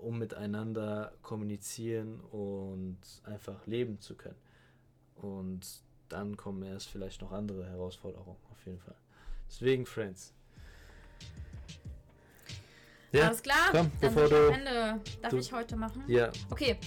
um 0.00 0.18
miteinander 0.18 1.12
kommunizieren 1.22 2.20
und 2.32 2.98
einfach 3.24 3.66
leben 3.66 4.00
zu 4.00 4.14
können. 4.14 4.38
Und 5.16 5.60
dann 6.08 6.36
kommen 6.36 6.62
erst 6.62 6.88
vielleicht 6.88 7.20
noch 7.22 7.32
andere 7.32 7.66
Herausforderungen, 7.66 8.36
auf 8.50 8.64
jeden 8.66 8.78
Fall. 8.80 8.94
Deswegen, 9.48 9.84
Friends. 9.86 10.32
Ja, 13.12 13.26
alles 13.28 13.42
klar. 13.42 13.68
komm, 13.70 13.90
Dann 14.00 14.14
bevor 14.14 14.28
du- 14.28 14.48
am 14.48 14.54
Ende, 14.54 15.00
darf 15.22 15.30
du- 15.30 15.38
ich 15.38 15.52
heute 15.52 15.76
machen? 15.76 16.02
ja, 16.08 16.30
Okay, 16.50 16.78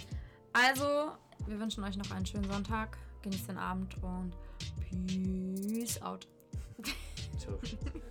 also 0.53 1.11
wir 1.47 1.59
wünschen 1.59 1.83
euch 1.83 1.97
noch 1.97 2.11
einen 2.11 2.25
schönen 2.25 2.49
Sonntag. 2.49 2.97
Genießt 3.23 3.49
den 3.49 3.57
Abend 3.57 3.95
und 4.03 4.33
Peace 4.89 6.01
out. 6.01 6.27
ciao. 7.37 7.59